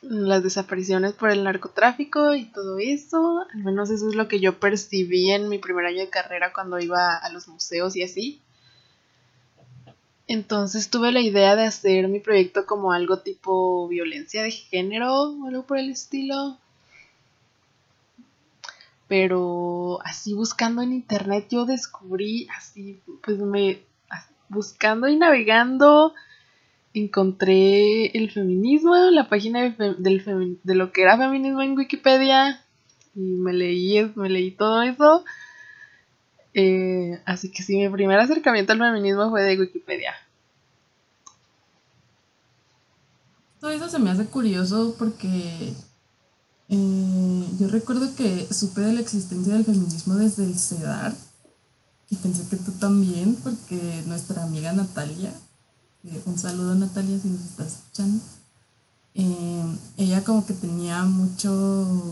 las 0.03 0.43
desapariciones 0.43 1.13
por 1.13 1.31
el 1.31 1.45
narcotráfico 1.45 2.35
y 2.35 2.45
todo 2.45 2.79
eso. 2.79 3.45
Al 3.53 3.65
menos 3.65 3.91
eso 3.91 4.09
es 4.09 4.15
lo 4.15 4.29
que 4.29 4.41
yo 4.41 4.59
percibí 4.59 5.31
en 5.31 5.49
mi 5.49 5.59
primer 5.59 5.87
año 5.87 6.01
de 6.01 6.11
carrera 6.11 6.53
cuando 6.53 6.79
iba 6.79 7.17
a 7.17 7.31
los 7.31 7.49
museos 7.49 7.97
y 7.97 8.03
así. 8.03 8.41
Entonces 10.27 10.91
tuve 10.91 11.11
la 11.11 11.21
idea 11.21 11.57
de 11.57 11.65
hacer 11.65 12.07
mi 12.09 12.21
proyecto 12.21 12.67
como 12.67 12.93
algo 12.93 13.21
tipo 13.21 13.89
violencia 13.89 14.43
de 14.43 14.51
género 14.51 15.13
o 15.13 15.47
algo 15.47 15.65
por 15.65 15.79
el 15.79 15.91
estilo. 15.91 16.59
Pero 19.09 20.01
así 20.05 20.35
buscando 20.35 20.83
en 20.83 20.93
internet 20.93 21.47
yo 21.51 21.65
descubrí, 21.65 22.47
así 22.55 23.01
pues 23.23 23.39
me 23.39 23.81
buscando 24.49 25.09
y 25.09 25.17
navegando 25.17 26.15
encontré 26.95 28.07
el 28.17 28.31
feminismo, 28.31 28.95
la 28.97 29.29
página 29.29 29.71
de, 29.71 30.57
de 30.63 30.75
lo 30.75 30.93
que 30.93 31.03
era 31.03 31.17
feminismo 31.17 31.63
en 31.63 31.77
Wikipedia 31.77 32.61
y 33.15 33.21
me 33.21 33.53
leí, 33.53 34.13
me 34.15 34.29
leí 34.29 34.53
todo 34.53 34.83
eso. 34.83 35.25
Eh, 36.55 37.21
así 37.25 37.51
que 37.51 37.63
sí, 37.63 37.77
mi 37.77 37.89
primer 37.89 38.19
acercamiento 38.19 38.73
al 38.73 38.79
feminismo 38.79 39.31
fue 39.31 39.43
de 39.43 39.59
Wikipedia. 39.59 40.15
Todo 43.61 43.71
eso 43.71 43.89
se 43.89 43.99
me 43.99 44.11
hace 44.11 44.27
curioso 44.27 44.95
porque 44.99 45.73
eh, 46.69 47.45
yo 47.59 47.69
recuerdo 47.69 48.15
que 48.17 48.47
supe 48.53 48.83
de 48.83 48.93
la 48.93 49.01
existencia 49.01 49.55
del 49.55 49.65
feminismo 49.65 50.15
desde 50.15 50.45
el 50.45 50.57
CEDAR 50.57 51.13
y 52.11 52.17
pensé 52.17 52.49
que 52.49 52.57
tú 52.57 52.73
también, 52.73 53.37
porque 53.43 54.03
nuestra 54.07 54.45
amiga 54.45 54.73
Natalia, 54.73 55.33
eh, 56.05 56.23
un 56.27 56.39
saludo 56.39 56.75
Natalia 56.75 57.19
si 57.19 57.29
nos 57.29 57.43
estás 57.43 57.67
escuchando, 57.67 58.23
eh, 59.15 59.79
ella 59.97 60.25
como 60.25 60.47
que 60.47 60.55
tenía 60.55 61.05
mucho... 61.05 62.07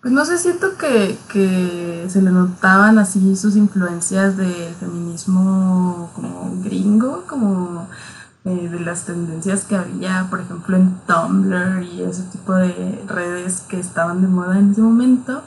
Pues 0.00 0.12
no 0.12 0.24
sé, 0.24 0.36
siento 0.36 0.76
que, 0.76 1.16
que 1.32 2.06
se 2.08 2.20
le 2.22 2.32
notaban 2.32 2.98
así 2.98 3.36
sus 3.36 3.54
influencias 3.54 4.36
del 4.36 4.74
feminismo 4.74 6.10
como 6.14 6.60
gringo, 6.60 7.24
como 7.28 7.86
eh, 8.44 8.68
de 8.68 8.80
las 8.80 9.04
tendencias 9.04 9.64
que 9.64 9.76
había, 9.76 10.26
por 10.28 10.40
ejemplo, 10.40 10.76
en 10.76 10.98
Tumblr 11.06 11.84
y 11.84 12.02
ese 12.02 12.24
tipo 12.24 12.52
de 12.54 13.04
redes 13.06 13.60
que 13.68 13.78
estaban 13.78 14.20
de 14.22 14.26
moda 14.26 14.58
en 14.58 14.72
ese 14.72 14.80
momento. 14.80 15.44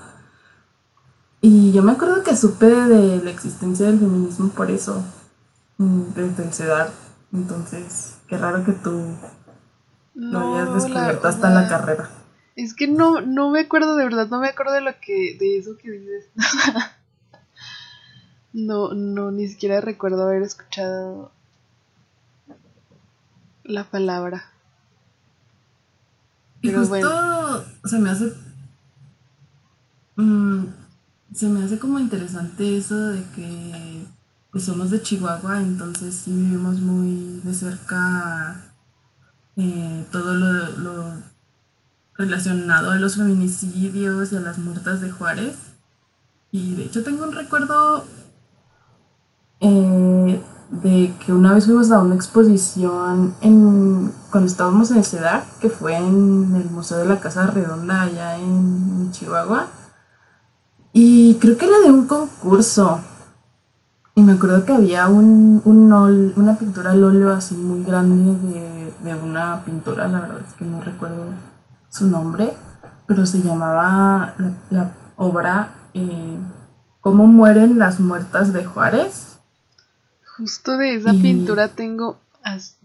Y 1.48 1.72
yo 1.72 1.84
me 1.84 1.92
acuerdo 1.92 2.24
que 2.24 2.36
supe 2.36 2.66
de 2.66 3.24
la 3.24 3.30
existencia 3.30 3.86
del 3.86 4.00
feminismo 4.00 4.50
por 4.50 4.72
eso, 4.72 5.06
mm, 5.78 6.14
desde 6.16 6.44
el 6.44 6.52
CEDAR. 6.52 6.90
Entonces, 7.32 8.18
qué 8.28 8.36
raro 8.36 8.66
que 8.66 8.72
tú 8.72 9.16
lo 10.16 10.40
hayas 10.40 10.74
descubierto 10.74 11.28
hasta 11.28 11.52
la 11.52 11.68
carrera. 11.68 12.10
Es 12.56 12.74
que 12.74 12.88
no, 12.88 13.22
no 13.22 13.52
me 13.52 13.60
acuerdo 13.60 13.96
de 13.96 14.06
verdad, 14.06 14.28
no 14.28 14.40
me 14.40 14.48
acuerdo 14.48 14.74
de 14.74 14.82
lo 14.82 15.00
que, 15.00 15.38
de 15.40 15.60
eso 15.60 15.78
que 15.78 15.92
dices. 15.92 16.26
no, 18.54 18.96
no, 18.96 19.30
ni 19.30 19.48
siquiera 19.48 19.82
recuerdo 19.82 20.24
haber 20.24 20.42
escuchado 20.42 21.32
la 23.64 23.84
palabra. 23.84 24.50
Y 26.64 26.70
Pero 26.70 26.88
justo 26.88 27.66
se 27.84 28.00
me 28.00 28.10
hace. 28.10 28.34
Mm, 30.16 30.85
se 31.36 31.50
me 31.50 31.64
hace 31.64 31.78
como 31.78 32.00
interesante 32.00 32.78
eso 32.78 32.96
de 32.96 33.24
que 33.36 34.06
pues 34.52 34.64
somos 34.64 34.90
de 34.90 35.02
Chihuahua, 35.02 35.62
entonces 35.62 36.16
sí 36.16 36.32
vivimos 36.32 36.80
muy 36.80 37.42
de 37.44 37.54
cerca 37.54 38.72
eh, 39.58 40.06
todo 40.14 40.34
lo, 40.34 41.14
relacionado 42.14 42.92
a 42.92 42.96
los 42.96 43.18
feminicidios 43.18 44.32
y 44.32 44.38
a 44.38 44.40
las 44.40 44.58
muertas 44.60 45.02
de 45.02 45.12
Juárez. 45.12 45.58
Y 46.52 46.76
de 46.76 46.86
hecho 46.86 47.04
tengo 47.04 47.26
un 47.26 47.34
recuerdo 47.34 48.06
eh, 49.60 50.42
de 50.70 51.14
que 51.26 51.34
una 51.34 51.54
vez 51.54 51.66
fuimos 51.66 51.92
a 51.92 52.00
una 52.00 52.16
exposición 52.16 53.36
en, 53.42 54.14
cuando 54.32 54.50
estábamos 54.50 54.90
en 54.92 55.04
CEDAR, 55.04 55.44
que 55.60 55.70
fue 55.70 55.98
en 55.98 56.56
el 56.56 56.70
Museo 56.72 57.00
de 57.00 57.08
la 57.08 57.20
Casa 57.20 57.48
Redonda 57.48 58.04
allá 58.04 58.38
en 58.38 59.12
Chihuahua 59.12 59.68
y 60.98 61.36
creo 61.42 61.58
que 61.58 61.66
era 61.66 61.80
de 61.80 61.92
un 61.92 62.08
concurso. 62.08 63.02
Y 64.16 64.24
me 64.24 64.32
acuerdo 64.32 64.64
que 64.64 64.72
había 64.72 65.10
un, 65.10 65.62
una 65.66 66.58
pintura 66.58 66.92
al 66.92 67.04
óleo 67.04 67.34
así 67.34 67.54
muy 67.54 67.84
grande 67.84 68.94
de, 69.04 69.14
una 69.14 69.62
pintura, 69.66 70.08
la 70.08 70.22
verdad 70.22 70.40
es 70.48 70.54
que 70.54 70.64
no 70.64 70.80
recuerdo 70.80 71.26
su 71.90 72.08
nombre, 72.08 72.54
pero 73.08 73.26
se 73.26 73.42
llamaba 73.42 74.36
la, 74.70 74.94
obra 75.18 75.76
eh, 75.94 76.38
¿Cómo 77.02 77.28
mueren 77.28 77.78
las 77.78 78.00
muertas 78.00 78.54
de 78.54 78.64
Juárez? 78.64 79.38
Justo 80.38 80.78
de 80.78 80.96
esa 80.96 81.12
pintura 81.12 81.68
tengo, 81.68 82.22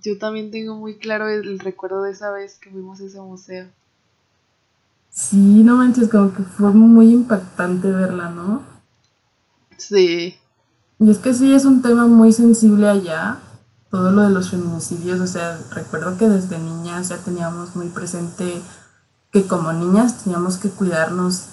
yo 0.03 0.19
también 0.19 0.51
tengo 0.51 0.75
muy 0.75 0.99
claro 0.99 1.29
el 1.29 1.61
recuerdo 1.61 2.03
de 2.03 2.11
esa 2.11 2.33
vez 2.33 2.59
que 2.59 2.71
fuimos 2.71 3.01
a 3.01 3.05
ese 3.05 3.21
museo. 3.21 3.69
Sí, 5.11 5.63
no 5.65 5.77
manches, 5.77 6.09
como 6.09 6.33
que 6.33 6.43
fue 6.43 6.71
muy 6.71 7.13
impactante 7.13 7.91
verla, 7.91 8.31
¿no? 8.31 8.63
Sí. 9.77 10.37
Y 10.99 11.11
es 11.11 11.19
que 11.19 11.35
sí, 11.35 11.53
es 11.53 11.65
un 11.65 11.83
tema 11.83 12.07
muy 12.07 12.33
sensible 12.33 12.89
allá, 12.89 13.39
todo 13.91 14.13
lo 14.13 14.23
de 14.23 14.31
los 14.31 14.51
feminicidios, 14.51 15.21
o 15.21 15.27
sea, 15.27 15.59
recuerdo 15.71 16.17
que 16.17 16.29
desde 16.29 16.59
niñas 16.59 17.09
ya 17.09 17.19
teníamos 17.19 17.75
muy 17.75 17.89
presente 17.89 18.63
que 19.33 19.47
como 19.47 19.73
niñas 19.73 20.25
teníamos 20.25 20.59
que 20.59 20.71
cuidarnos 20.71 21.47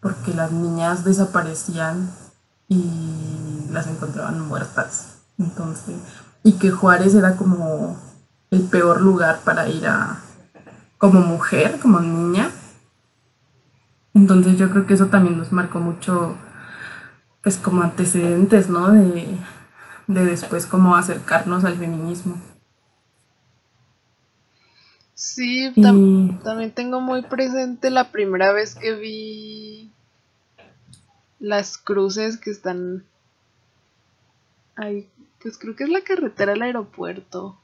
porque 0.00 0.34
las 0.34 0.52
niñas 0.52 1.04
desaparecían 1.04 2.10
y 2.68 3.66
las 3.70 3.86
encontraban 3.86 4.40
muertas. 4.40 5.18
Entonces, 5.38 5.96
y 6.42 6.52
que 6.52 6.70
Juárez 6.70 7.14
era 7.14 7.36
como 7.36 7.96
el 8.50 8.62
peor 8.62 9.00
lugar 9.00 9.40
para 9.44 9.68
ir 9.68 9.86
a 9.86 10.20
como 10.98 11.20
mujer, 11.20 11.80
como 11.80 12.00
niña, 12.00 12.50
entonces 14.14 14.56
yo 14.56 14.70
creo 14.70 14.86
que 14.86 14.94
eso 14.94 15.06
también 15.06 15.36
nos 15.36 15.52
marcó 15.52 15.80
mucho, 15.80 16.36
pues 17.42 17.58
como 17.58 17.82
antecedentes, 17.82 18.68
¿no? 18.70 18.92
De, 18.92 19.38
después 20.06 20.66
cómo 20.66 20.96
acercarnos 20.96 21.64
al 21.64 21.76
feminismo. 21.76 22.40
Sí, 25.14 25.72
también 25.74 26.72
tengo 26.72 27.00
muy 27.00 27.22
presente 27.22 27.90
la 27.90 28.10
primera 28.10 28.52
vez 28.52 28.74
que 28.74 28.94
vi 28.94 29.90
las 31.40 31.76
cruces 31.78 32.38
que 32.38 32.50
están 32.50 33.04
ahí, 34.76 35.08
pues 35.42 35.58
creo 35.58 35.76
que 35.76 35.84
es 35.84 35.90
la 35.90 36.02
carretera 36.02 36.52
al 36.52 36.62
aeropuerto. 36.62 37.58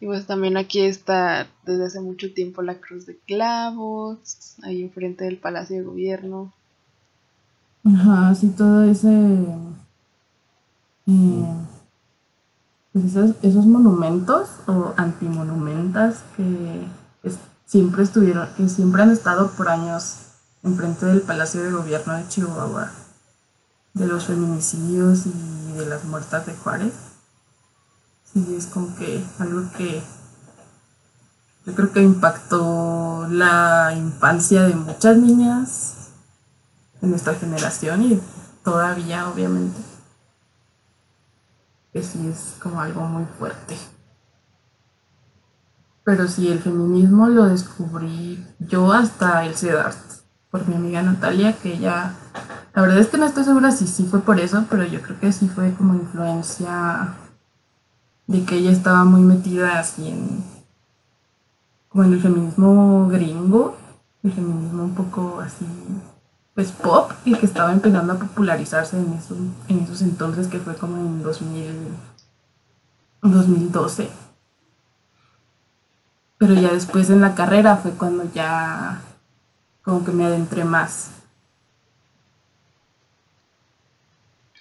Y 0.00 0.06
pues 0.06 0.26
también 0.26 0.56
aquí 0.56 0.80
está 0.80 1.46
desde 1.64 1.86
hace 1.86 2.00
mucho 2.00 2.32
tiempo 2.32 2.60
la 2.62 2.80
Cruz 2.80 3.06
de 3.06 3.16
Clavos, 3.26 4.56
ahí 4.62 4.82
enfrente 4.82 5.24
del 5.24 5.38
Palacio 5.38 5.76
de 5.76 5.82
Gobierno. 5.82 6.52
Ajá, 7.84 8.34
sí, 8.34 8.48
todo 8.48 8.84
ese... 8.84 9.08
Eh, 11.08 11.44
pues 12.92 13.14
esos, 13.42 13.66
monumentos 13.66 14.48
o 14.66 14.92
antimonumentas 14.96 16.24
que 16.36 16.86
siempre 17.64 18.02
estuvieron, 18.02 18.48
que 18.56 18.68
siempre 18.68 19.02
han 19.02 19.10
estado 19.10 19.50
por 19.52 19.68
años 19.68 20.16
enfrente 20.62 21.06
del 21.06 21.20
Palacio 21.20 21.62
de 21.62 21.72
Gobierno 21.72 22.14
de 22.14 22.28
Chihuahua, 22.28 22.90
de 23.94 24.06
los 24.06 24.24
feminicidios 24.24 25.26
y 25.26 25.72
de 25.76 25.86
las 25.86 26.04
muertas 26.04 26.46
de 26.46 26.54
Juárez 26.54 27.05
sí 28.44 28.54
es 28.54 28.66
como 28.66 28.94
que 28.96 29.24
algo 29.38 29.62
que 29.78 30.02
yo 31.64 31.74
creo 31.74 31.90
que 31.90 32.02
impactó 32.02 33.26
la 33.30 33.94
infancia 33.96 34.64
de 34.64 34.74
muchas 34.74 35.16
niñas 35.16 36.10
de 37.00 37.08
nuestra 37.08 37.34
generación 37.34 38.02
y 38.02 38.20
todavía 38.62 39.28
obviamente 39.28 39.80
que 41.92 42.02
sí 42.02 42.28
es 42.28 42.56
como 42.62 42.80
algo 42.80 43.06
muy 43.06 43.24
fuerte. 43.38 43.74
Pero 46.04 46.28
sí, 46.28 46.48
el 46.48 46.60
feminismo 46.60 47.28
lo 47.28 47.46
descubrí 47.46 48.46
yo 48.60 48.92
hasta 48.92 49.46
el 49.46 49.56
CEDART, 49.56 49.96
por 50.50 50.68
mi 50.68 50.74
amiga 50.74 51.02
Natalia, 51.02 51.54
que 51.54 51.72
ella, 51.72 52.12
la 52.74 52.82
verdad 52.82 52.98
es 52.98 53.08
que 53.08 53.16
no 53.16 53.24
estoy 53.24 53.44
segura 53.44 53.72
si 53.72 53.86
sí 53.86 54.06
fue 54.08 54.20
por 54.20 54.38
eso, 54.38 54.66
pero 54.70 54.84
yo 54.84 55.00
creo 55.00 55.18
que 55.18 55.32
sí 55.32 55.48
fue 55.48 55.72
como 55.72 55.94
influencia 55.94 57.16
de 58.26 58.44
que 58.44 58.56
ella 58.56 58.72
estaba 58.72 59.04
muy 59.04 59.20
metida 59.20 59.78
así 59.78 60.08
en, 60.08 60.44
como 61.88 62.04
en 62.04 62.12
el 62.12 62.20
feminismo 62.20 63.08
gringo, 63.08 63.76
el 64.22 64.32
feminismo 64.32 64.84
un 64.84 64.94
poco 64.94 65.40
así, 65.40 65.66
pues 66.54 66.72
pop, 66.72 67.12
y 67.24 67.34
que 67.34 67.46
estaba 67.46 67.72
empezando 67.72 68.14
a 68.14 68.18
popularizarse 68.18 68.96
en, 68.98 69.18
en 69.68 69.84
esos 69.84 70.02
entonces, 70.02 70.48
que 70.48 70.58
fue 70.58 70.74
como 70.76 70.96
en 70.96 71.22
2000, 71.22 71.88
2012. 73.22 74.10
Pero 76.38 76.54
ya 76.54 76.72
después 76.72 77.08
en 77.10 77.20
la 77.20 77.34
carrera 77.34 77.76
fue 77.76 77.92
cuando 77.92 78.24
ya 78.32 79.00
como 79.82 80.04
que 80.04 80.12
me 80.12 80.26
adentré 80.26 80.64
más. 80.64 81.10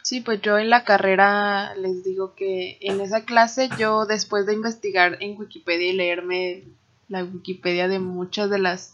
Sí, 0.05 0.21
pues 0.21 0.39
yo 0.43 0.59
en 0.59 0.69
la 0.69 0.83
carrera 0.83 1.73
les 1.73 2.03
digo 2.03 2.35
que 2.35 2.77
en 2.79 3.01
esa 3.01 3.25
clase 3.25 3.71
yo 3.79 4.05
después 4.05 4.45
de 4.45 4.53
investigar 4.53 5.17
en 5.19 5.35
Wikipedia 5.35 5.89
y 5.89 5.93
leerme 5.93 6.63
la 7.09 7.23
Wikipedia 7.23 7.87
de 7.87 7.97
muchas 7.97 8.51
de 8.51 8.59
las 8.59 8.93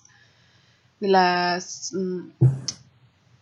de 1.01 1.09
las 1.09 1.91
mm, 1.91 2.29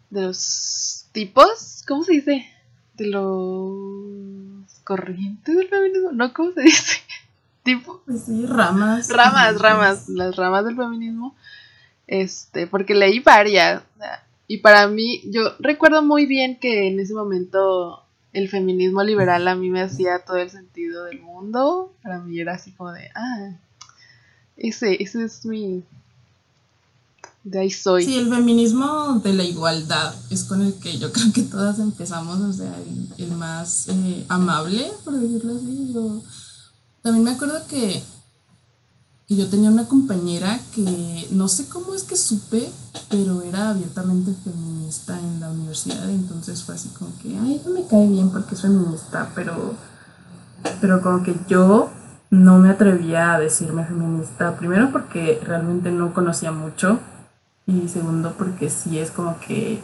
de 0.09 0.21
los 0.21 1.05
tipos, 1.11 1.83
¿cómo 1.87 2.03
se 2.03 2.13
dice? 2.13 2.49
De 2.95 3.05
los 3.05 4.63
corrientes 4.83 5.55
del 5.55 5.67
feminismo, 5.67 6.11
no, 6.11 6.33
¿cómo 6.33 6.51
se 6.53 6.61
dice? 6.61 6.97
Tipo, 7.61 8.01
pues 8.03 8.23
sí, 8.25 8.47
ramas. 8.47 9.09
Ramas, 9.09 9.61
ramas, 9.61 10.09
las 10.09 10.35
ramas 10.35 10.65
del 10.65 10.75
feminismo. 10.75 11.35
Este, 12.07 12.65
porque 12.65 12.95
leí 12.95 13.19
varias. 13.19 13.83
Y 14.51 14.57
para 14.57 14.87
mí, 14.87 15.21
yo 15.25 15.53
recuerdo 15.59 16.01
muy 16.01 16.25
bien 16.25 16.59
que 16.59 16.87
en 16.87 16.99
ese 16.99 17.13
momento 17.13 18.01
el 18.33 18.49
feminismo 18.49 19.03
liberal 19.03 19.47
a 19.47 19.53
mí 19.53 19.69
me 19.69 19.83
hacía 19.83 20.25
todo 20.25 20.37
el 20.37 20.49
sentido 20.49 21.05
del 21.05 21.21
mundo. 21.21 21.93
Para 22.01 22.17
mí 22.17 22.39
era 22.39 22.55
así 22.55 22.71
como 22.71 22.91
de, 22.91 23.11
ah, 23.13 23.51
ese, 24.57 25.01
ese 25.03 25.23
es 25.23 25.45
mi... 25.45 25.83
De 27.43 27.59
ahí 27.59 27.69
soy. 27.69 28.03
Sí, 28.03 28.17
el 28.17 28.27
feminismo 28.27 29.21
de 29.23 29.33
la 29.33 29.43
igualdad 29.43 30.15
es 30.31 30.45
con 30.45 30.63
el 30.63 30.73
que 30.79 30.97
yo 30.97 31.11
creo 31.13 31.31
que 31.31 31.43
todas 31.43 31.77
empezamos, 31.77 32.39
o 32.39 32.51
sea, 32.51 32.75
el, 33.19 33.31
más 33.33 33.87
eh, 33.89 34.25
amable, 34.29 34.87
por 35.05 35.13
decirlo 35.13 35.57
así. 35.57 35.93
También 37.03 37.23
me 37.23 37.31
acuerdo 37.31 37.67
que 37.67 38.01
y 39.29 39.37
yo 39.37 39.47
tenía 39.47 39.69
una 39.69 39.87
compañera 39.87 40.59
que 40.73 41.27
no 41.31 41.47
sé 41.47 41.69
cómo 41.69 41.93
es 41.93 42.03
que 42.03 42.15
supe, 42.15 42.67
pero 43.11 43.43
era 43.43 43.69
abiertamente 43.69 44.33
feminista 44.43 45.19
en 45.19 45.39
la 45.39 45.51
universidad, 45.51 46.09
entonces 46.09 46.63
fue 46.63 46.73
así 46.73 46.89
como 46.89 47.11
que, 47.21 47.37
ay, 47.37 47.61
no 47.63 47.71
me 47.71 47.85
cae 47.85 48.07
bien 48.09 48.31
porque 48.31 48.55
es 48.55 48.61
feminista, 48.63 49.29
pero, 49.35 49.75
pero 50.81 51.03
como 51.03 51.21
que 51.21 51.35
yo 51.47 51.91
no 52.31 52.57
me 52.57 52.71
atrevía 52.71 53.35
a 53.35 53.39
decirme 53.39 53.85
feminista, 53.85 54.57
primero 54.57 54.91
porque 54.91 55.39
realmente 55.45 55.91
no 55.91 56.11
conocía 56.11 56.51
mucho 56.51 56.99
y 57.67 57.87
segundo 57.87 58.33
porque 58.35 58.71
sí 58.71 58.97
es 58.97 59.11
como 59.11 59.39
que 59.39 59.79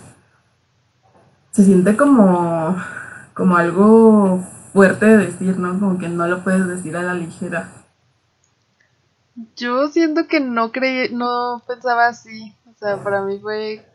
se 1.52 1.64
siente 1.64 1.96
como, 1.96 2.76
como 3.36 3.58
algo 3.58 4.44
fuerte 4.74 5.06
de 5.06 5.18
decir, 5.28 5.60
¿no? 5.60 5.80
Como 5.80 6.00
que 6.00 6.10
no 6.10 6.28
lo 6.28 6.44
puedes 6.44 6.68
decir 6.68 6.98
a 6.98 7.04
la 7.04 7.14
ligera. 7.14 7.70
Yo 9.56 9.90
siento 9.90 10.28
que 10.28 10.40
no 10.40 10.72
creí, 10.72 11.10
no 11.14 11.62
pensaba 11.68 12.08
así. 12.08 12.54
O 12.66 12.74
sea, 12.78 13.04
para 13.04 13.22
mí 13.22 13.40
fue. 13.40 13.86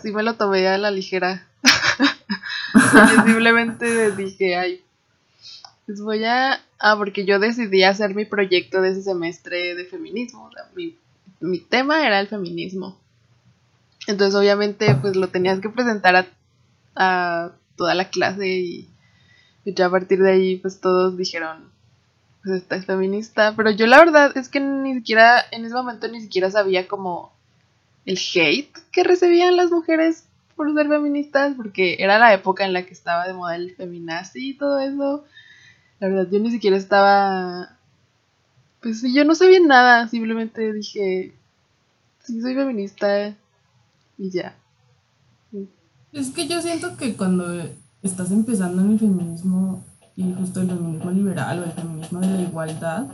Sí 0.00 0.12
me 0.12 0.22
lo 0.22 0.34
tomé 0.34 0.66
a 0.68 0.78
la 0.78 0.90
ligera. 0.90 1.46
simplemente 3.24 4.12
dije, 4.12 4.56
ay, 4.56 4.84
pues 5.86 6.00
voy 6.00 6.24
a. 6.24 6.60
Ah, 6.78 6.96
porque 6.96 7.24
yo 7.24 7.38
decidí 7.38 7.82
hacer 7.82 8.14
mi 8.14 8.24
proyecto 8.24 8.82
de 8.82 8.90
ese 8.90 9.02
semestre 9.02 9.74
de 9.74 9.84
feminismo. 9.86 10.50
mi, 10.74 10.96
mi 11.40 11.58
tema 11.58 12.06
era 12.06 12.20
el 12.20 12.28
feminismo. 12.28 12.98
Entonces, 14.06 14.34
obviamente, 14.36 14.94
pues 15.00 15.16
lo 15.16 15.28
tenías 15.28 15.60
que 15.60 15.70
presentar 15.70 16.14
a, 16.16 16.26
a 16.94 17.52
toda 17.76 17.94
la 17.94 18.10
clase 18.10 18.46
y 18.46 18.88
ya 19.64 19.86
a 19.86 19.90
partir 19.90 20.20
de 20.20 20.30
ahí, 20.30 20.56
pues 20.56 20.80
todos 20.80 21.16
dijeron, 21.16 21.70
pues 22.46 22.84
feminista, 22.86 23.54
pero 23.56 23.70
yo 23.70 23.86
la 23.86 23.98
verdad 23.98 24.36
es 24.36 24.48
que 24.48 24.60
ni 24.60 24.94
siquiera, 24.94 25.42
en 25.50 25.64
ese 25.64 25.74
momento 25.74 26.06
ni 26.06 26.20
siquiera 26.20 26.48
sabía 26.50 26.86
como 26.86 27.32
el 28.04 28.16
hate 28.16 28.72
que 28.92 29.02
recibían 29.02 29.56
las 29.56 29.72
mujeres 29.72 30.24
por 30.54 30.72
ser 30.72 30.88
feministas, 30.88 31.54
porque 31.56 31.96
era 31.98 32.18
la 32.18 32.32
época 32.32 32.64
en 32.64 32.72
la 32.72 32.86
que 32.86 32.94
estaba 32.94 33.26
de 33.26 33.34
moda 33.34 33.56
el 33.56 33.74
feminazi 33.74 34.50
y 34.50 34.54
todo 34.54 34.78
eso. 34.78 35.24
La 35.98 36.08
verdad, 36.08 36.28
yo 36.30 36.38
ni 36.38 36.50
siquiera 36.50 36.76
estaba... 36.76 37.76
Pues 38.80 39.02
yo 39.02 39.24
no 39.24 39.34
sabía 39.34 39.58
nada, 39.60 40.06
simplemente 40.06 40.72
dije, 40.72 41.34
sí, 42.22 42.40
soy 42.40 42.54
feminista 42.54 43.34
y 44.16 44.30
ya. 44.30 44.54
Es 46.12 46.30
que 46.30 46.46
yo 46.46 46.62
siento 46.62 46.96
que 46.96 47.16
cuando 47.16 47.44
estás 48.02 48.30
empezando 48.30 48.82
en 48.82 48.92
el 48.92 48.98
feminismo, 49.00 49.84
y 50.16 50.32
justo 50.32 50.62
el 50.62 50.68
feminismo 50.68 51.10
liberal 51.10 51.60
o 51.60 51.64
el 51.64 51.72
feminismo 51.72 52.20
de 52.20 52.26
la 52.26 52.40
igualdad, 52.40 53.06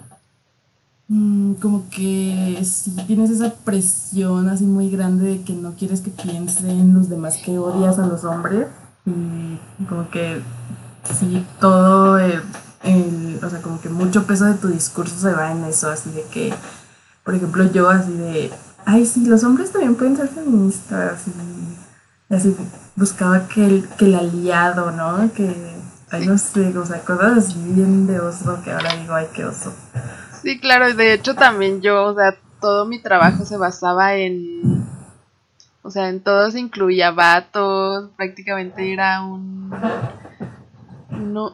mm, 1.09 1.55
como 1.55 1.91
que 1.91 2.63
si 2.65 2.93
tienes 3.07 3.31
esa 3.31 3.53
presión 3.65 4.49
así 4.49 4.65
muy 4.65 4.89
grande 4.89 5.25
de 5.27 5.43
que 5.43 5.53
no 5.53 5.73
quieres 5.73 6.01
que 6.01 6.11
piensen 6.11 6.95
los 6.95 7.09
demás 7.09 7.39
que 7.39 7.59
odias 7.59 7.99
a 7.99 8.07
los 8.07 8.25
hombres 8.25 8.69
y 9.05 9.85
como 9.87 10.09
que 10.11 10.41
sí 11.19 11.45
todo 11.61 12.19
el, 12.19 12.41
o 13.43 13.51
sea 13.51 13.61
como 13.61 13.81
que 13.81 13.89
mucho 13.89 14.25
peso 14.25 14.45
de 14.45 14.55
tu 14.55 14.69
discurso 14.69 15.19
se 15.19 15.33
va 15.33 15.51
en 15.51 15.65
eso 15.65 15.91
así 15.91 16.11
de 16.11 16.23
que 16.23 16.55
por 17.25 17.35
ejemplo 17.35 17.71
yo 17.73 17.91
así 17.91 18.13
de 18.13 18.53
ay 18.87 19.05
sí 19.05 19.27
los 19.27 19.43
hombres 19.43 19.73
también 19.73 19.97
pueden 19.97 20.17
ser 20.17 20.29
feministas 20.29 21.23
y 21.27 22.35
así 22.35 22.57
buscaba 22.95 23.49
que 23.49 23.67
el, 23.67 23.89
que 23.89 24.05
el 24.05 24.15
aliado 24.15 24.93
no 24.93 25.33
que 25.33 25.82
Ay, 26.13 26.27
no 26.27 26.37
sé, 26.37 26.77
o 26.77 26.85
sea, 26.85 27.01
cosas 27.01 27.55
bien 27.75 28.07
de 28.07 28.21
oso 28.21 28.61
que 28.63 28.71
ahora 28.71 28.95
digo, 28.97 29.15
ay, 29.15 29.29
qué 29.35 29.47
oso. 29.47 29.75
Sí, 30.43 30.61
claro, 30.61 30.91
y 30.91 30.93
de 30.93 31.15
hecho 31.15 31.35
también 31.35 31.81
yo, 31.81 32.05
o 32.05 32.15
sea, 32.15 32.37
todo 32.61 32.85
mi 32.85 33.01
trabajo 33.01 33.47
se 33.47 33.57
basaba 33.57 34.15
en. 34.17 34.87
O 35.81 35.91
sea, 35.91 36.11
en 36.11 36.21
todo 36.21 36.51
se 36.51 36.61
incluía 36.61 37.13
vatos, 37.13 38.11
prácticamente 38.15 38.93
era 38.93 39.23
un. 39.23 39.73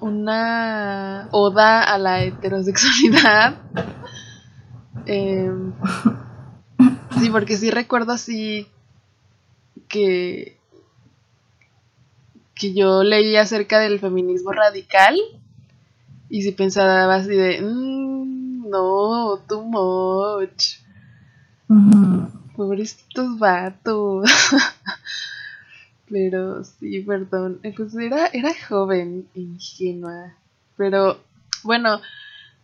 una 0.01 1.29
oda 1.31 1.85
a 1.85 1.97
la 1.97 2.23
heterosexualidad. 2.25 3.55
Em, 5.11 5.73
sí, 7.19 7.31
porque 7.31 7.57
sí 7.57 7.71
recuerdo 7.71 8.13
así 8.13 8.69
que 9.89 10.58
que 12.59 12.75
yo 12.75 13.03
leí 13.03 13.37
acerca 13.37 13.79
del 13.79 14.01
feminismo 14.01 14.53
radical 14.53 15.17
y 16.29 16.43
si 16.43 16.53
pensaba 16.53 17.15
así 17.15 17.31
de, 17.31 17.63
mm, 17.63 18.69
no, 18.69 19.39
too 19.49 19.63
much. 19.63 20.81
Pobrecitos 22.57 23.39
vatos. 23.39 24.29
Pero 26.11 26.65
sí, 26.65 27.01
perdón. 27.01 27.61
Pues 27.77 27.95
era, 27.95 28.27
era 28.27 28.51
joven, 28.69 29.29
ingenua. 29.35 30.35
Pero 30.77 31.19
bueno, 31.63 32.01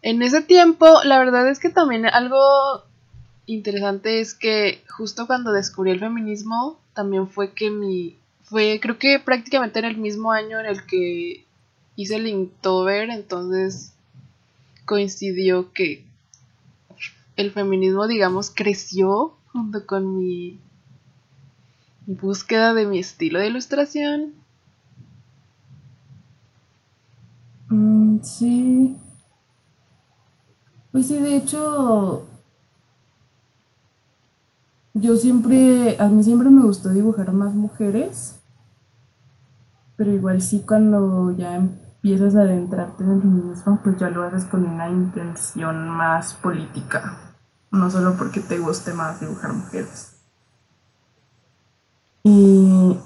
en 0.02 0.22
ese 0.22 0.42
tiempo, 0.42 1.02
la 1.04 1.18
verdad 1.18 1.48
es 1.48 1.58
que 1.58 1.70
también 1.70 2.06
algo 2.06 2.84
interesante 3.46 4.20
es 4.20 4.34
que 4.34 4.82
justo 4.88 5.26
cuando 5.26 5.52
descubrí 5.52 5.90
el 5.90 6.00
feminismo, 6.00 6.78
también 6.94 7.28
fue 7.28 7.52
que 7.52 7.70
mi, 7.70 8.18
fue 8.54 8.78
creo 8.80 9.00
que 9.00 9.18
prácticamente 9.18 9.80
en 9.80 9.84
el 9.84 9.96
mismo 9.96 10.30
año 10.30 10.60
en 10.60 10.66
el 10.66 10.86
que 10.86 11.44
hice 11.96 12.14
el 12.14 12.28
Inktober, 12.28 13.10
entonces 13.10 13.94
coincidió 14.84 15.72
que 15.72 16.04
el 17.34 17.50
feminismo, 17.50 18.06
digamos, 18.06 18.52
creció 18.54 19.34
junto 19.52 19.84
con 19.84 20.18
mi, 20.18 20.60
búsqueda 22.06 22.74
de 22.74 22.86
mi 22.86 23.00
estilo 23.00 23.40
de 23.40 23.48
ilustración. 23.48 24.34
Mm, 27.70 28.18
sí. 28.22 28.96
Pues 30.92 31.08
sí, 31.08 31.16
de 31.16 31.38
hecho, 31.38 32.24
yo 34.92 35.16
siempre, 35.16 35.96
a 35.98 36.06
mí 36.06 36.22
siempre 36.22 36.50
me 36.50 36.62
gustó 36.62 36.90
dibujar 36.90 37.32
más 37.32 37.52
mujeres, 37.52 38.36
pero 39.96 40.12
igual 40.12 40.42
sí 40.42 40.64
cuando 40.66 41.30
ya 41.32 41.56
empiezas 41.56 42.34
a 42.34 42.40
adentrarte 42.40 43.04
en 43.04 43.12
el 43.12 43.22
feminismo, 43.22 43.80
pues 43.82 43.96
ya 43.96 44.10
lo 44.10 44.24
haces 44.24 44.44
con 44.44 44.64
una 44.64 44.88
intención 44.88 45.88
más 45.88 46.34
política, 46.34 47.16
no 47.70 47.90
solo 47.90 48.14
porque 48.16 48.40
te 48.40 48.58
guste 48.58 48.92
más 48.92 49.20
dibujar 49.20 49.52
mujeres. 49.52 50.16
Y 52.24 52.98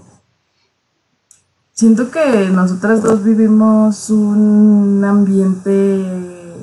siento 1.73 2.11
que 2.11 2.49
nosotras 2.51 3.03
dos 3.03 3.23
vivimos 3.23 4.11
un 4.11 5.05
ambiente 5.05 6.57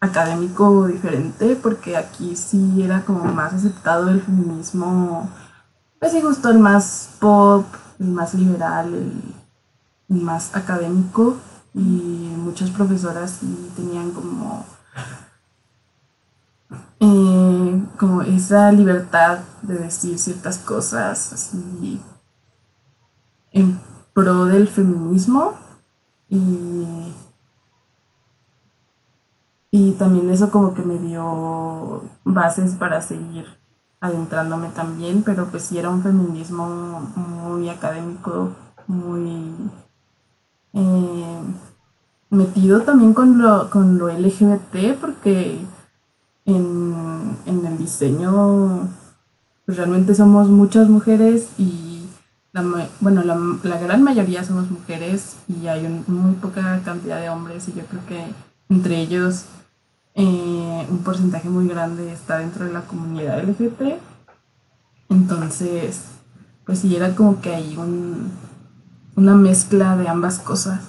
académico 0.00 0.86
diferente, 0.86 1.56
porque 1.60 1.96
aquí 1.96 2.36
sí 2.36 2.82
era 2.82 3.02
como 3.04 3.24
más 3.24 3.52
aceptado 3.54 4.10
el 4.10 4.20
feminismo, 4.20 5.30
pues 5.98 6.12
sí 6.12 6.20
gustó 6.20 6.50
el 6.50 6.58
más 6.58 7.10
pop, 7.20 7.66
el 7.98 8.08
más 8.08 8.34
liberal, 8.34 8.94
el, 8.94 9.39
más 10.10 10.54
académico, 10.54 11.36
y 11.74 11.78
muchas 11.80 12.70
profesoras 12.70 13.40
tenían 13.76 14.10
como, 14.10 14.64
eh, 16.98 17.82
como 17.98 18.22
esa 18.22 18.72
libertad 18.72 19.40
de 19.62 19.78
decir 19.78 20.18
ciertas 20.18 20.58
cosas 20.58 21.32
así 21.32 22.02
en 23.52 23.80
pro 24.12 24.46
del 24.46 24.68
feminismo 24.68 25.54
y 26.28 27.14
y 29.72 29.92
también 29.92 30.28
eso 30.30 30.50
como 30.50 30.74
que 30.74 30.82
me 30.82 30.98
dio 30.98 32.02
bases 32.24 32.74
para 32.74 33.00
seguir 33.00 33.46
adentrándome 34.00 34.68
también, 34.70 35.22
pero 35.22 35.46
pues 35.46 35.62
sí 35.64 35.78
era 35.78 35.90
un 35.90 36.02
feminismo 36.02 36.66
muy 37.14 37.68
académico, 37.68 38.50
muy 38.88 39.54
eh, 40.72 41.40
metido 42.30 42.82
también 42.82 43.14
con 43.14 43.40
lo, 43.40 43.70
con 43.70 43.98
lo 43.98 44.08
LGBT, 44.08 44.98
porque 45.00 45.58
en, 46.46 47.36
el 47.46 47.78
diseño 47.78 48.88
pues 49.66 49.76
realmente 49.76 50.14
somos 50.14 50.48
muchas 50.48 50.88
mujeres 50.88 51.48
y 51.58 52.02
la, 52.52 52.64
bueno, 53.00 53.22
la, 53.22 53.38
la 53.62 53.78
gran 53.78 54.02
mayoría 54.02 54.42
somos 54.44 54.70
mujeres 54.70 55.36
y 55.48 55.68
hay 55.68 55.86
muy 56.06 56.34
poca 56.34 56.80
cantidad 56.84 57.20
de 57.20 57.30
hombres 57.30 57.68
y 57.68 57.72
yo 57.74 57.84
creo 57.86 58.04
que 58.06 58.24
entre 58.68 59.00
ellos 59.00 59.46
eh, 60.14 60.86
un 60.90 60.98
porcentaje 61.04 61.48
muy 61.48 61.68
grande 61.68 62.12
está 62.12 62.38
dentro 62.38 62.66
de 62.66 62.72
la 62.72 62.82
comunidad 62.82 63.42
LGBT. 63.42 64.00
Entonces, 65.08 66.02
pues 66.64 66.80
sí, 66.80 66.94
era 66.94 67.14
como 67.14 67.40
que 67.40 67.54
hay 67.54 67.76
un, 67.76 68.30
una 69.20 69.34
mezcla 69.34 69.96
de 69.98 70.08
ambas 70.08 70.38
cosas. 70.38 70.80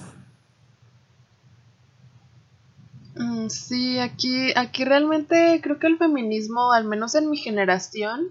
Mm, 3.14 3.48
sí, 3.50 3.98
aquí, 3.98 4.52
aquí 4.56 4.86
realmente 4.86 5.60
creo 5.62 5.78
que 5.78 5.86
el 5.86 5.98
feminismo, 5.98 6.72
al 6.72 6.86
menos 6.86 7.14
en 7.14 7.28
mi 7.28 7.36
generación, 7.36 8.30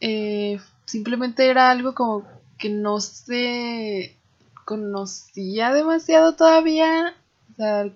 eh, 0.00 0.60
simplemente 0.84 1.50
era 1.50 1.70
algo 1.70 1.94
como 1.94 2.24
que 2.58 2.68
no 2.68 3.00
se 3.00 4.16
conocía 4.64 5.72
demasiado 5.72 6.36
todavía. 6.36 7.16
O 7.50 7.56
sea, 7.56 7.90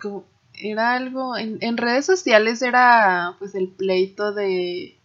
era 0.54 0.94
algo, 0.94 1.36
en, 1.36 1.58
en 1.60 1.76
redes 1.76 2.04
sociales 2.04 2.62
era 2.62 3.36
pues 3.38 3.54
el 3.54 3.68
pleito 3.68 4.32
de, 4.32 4.98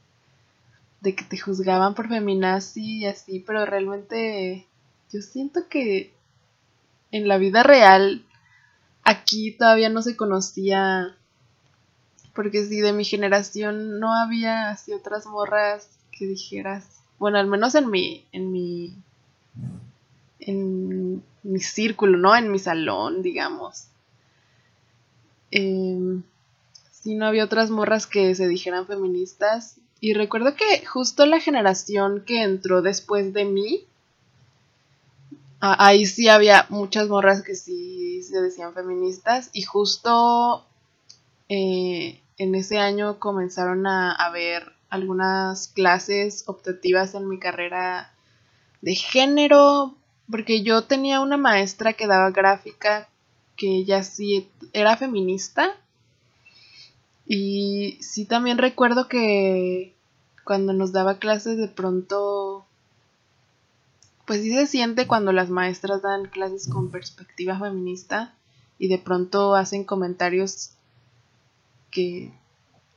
de 1.01 1.15
que 1.15 1.23
te 1.25 1.37
juzgaban 1.37 1.93
por 1.93 2.07
feminazi 2.09 3.01
y 3.01 3.05
así, 3.05 3.39
pero 3.45 3.67
realmente 3.67 4.67
yo 5.11 5.21
siento 5.21 5.67
que 5.69 6.13
en 7.11 7.27
la 7.27 7.37
vida 7.37 7.63
real 7.63 8.25
aquí 9.03 9.51
todavía 9.51 9.89
no 9.89 10.01
se 10.01 10.15
conocía, 10.15 11.15
porque 12.33 12.65
si 12.65 12.79
de 12.79 12.93
mi 12.93 13.03
generación 13.03 13.99
no 13.99 14.13
había 14.13 14.69
así 14.69 14.93
otras 14.93 15.25
morras 15.25 15.89
que 16.11 16.25
dijeras, 16.25 17.01
bueno, 17.19 17.37
al 17.37 17.47
menos 17.47 17.75
en 17.75 17.89
mi, 17.89 18.25
en 18.31 18.51
mi, 18.51 18.95
en 20.39 21.23
mi 21.43 21.59
círculo, 21.59 22.17
¿no? 22.17 22.35
En 22.35 22.51
mi 22.51 22.59
salón, 22.59 23.21
digamos 23.21 23.91
eh, 25.51 26.21
si 26.91 27.15
no 27.15 27.25
había 27.25 27.43
otras 27.43 27.69
morras 27.69 28.07
que 28.07 28.33
se 28.35 28.47
dijeran 28.47 28.87
feministas. 28.87 29.77
Y 29.99 30.13
recuerdo 30.13 30.55
que 30.55 30.85
justo 30.85 31.25
la 31.25 31.39
generación 31.39 32.23
que 32.25 32.41
entró 32.41 32.81
después 32.81 33.33
de 33.33 33.45
mí, 33.45 33.85
ahí 35.61 36.05
sí 36.05 36.27
había 36.27 36.65
muchas 36.69 37.07
morras 37.07 37.43
que 37.43 37.55
sí 37.55 38.23
se 38.23 38.41
decían 38.41 38.73
feministas. 38.73 39.49
Y 39.53 39.61
justo 39.61 40.65
eh, 41.49 42.19
en 42.37 42.55
ese 42.55 42.79
año 42.79 43.19
comenzaron 43.19 43.85
a 43.87 44.11
haber 44.13 44.73
algunas 44.89 45.67
clases 45.69 46.43
optativas 46.47 47.15
en 47.15 47.29
mi 47.29 47.39
carrera 47.39 48.11
de 48.81 48.95
género, 48.95 49.95
porque 50.29 50.63
yo 50.63 50.83
tenía 50.83 51.21
una 51.21 51.37
maestra 51.37 51.93
que 51.93 52.07
daba 52.07 52.31
gráfica 52.31 53.07
que 53.55 53.67
ella 53.67 54.03
sí 54.03 54.49
era 54.73 54.97
feminista. 54.97 55.75
Y 57.27 57.97
sí 58.01 58.25
también 58.25 58.57
recuerdo 58.57 59.07
que 59.07 59.95
cuando 60.43 60.73
nos 60.73 60.91
daba 60.91 61.19
clases 61.19 61.57
de 61.57 61.67
pronto, 61.67 62.65
pues 64.31 64.43
sí 64.43 64.53
se 64.53 64.65
siente 64.65 65.07
cuando 65.07 65.33
las 65.33 65.49
maestras 65.49 66.03
dan 66.03 66.23
clases 66.23 66.69
con 66.69 66.89
perspectiva 66.89 67.59
feminista 67.59 68.33
y 68.79 68.87
de 68.87 68.97
pronto 68.97 69.55
hacen 69.55 69.83
comentarios 69.83 70.69
que 71.89 72.31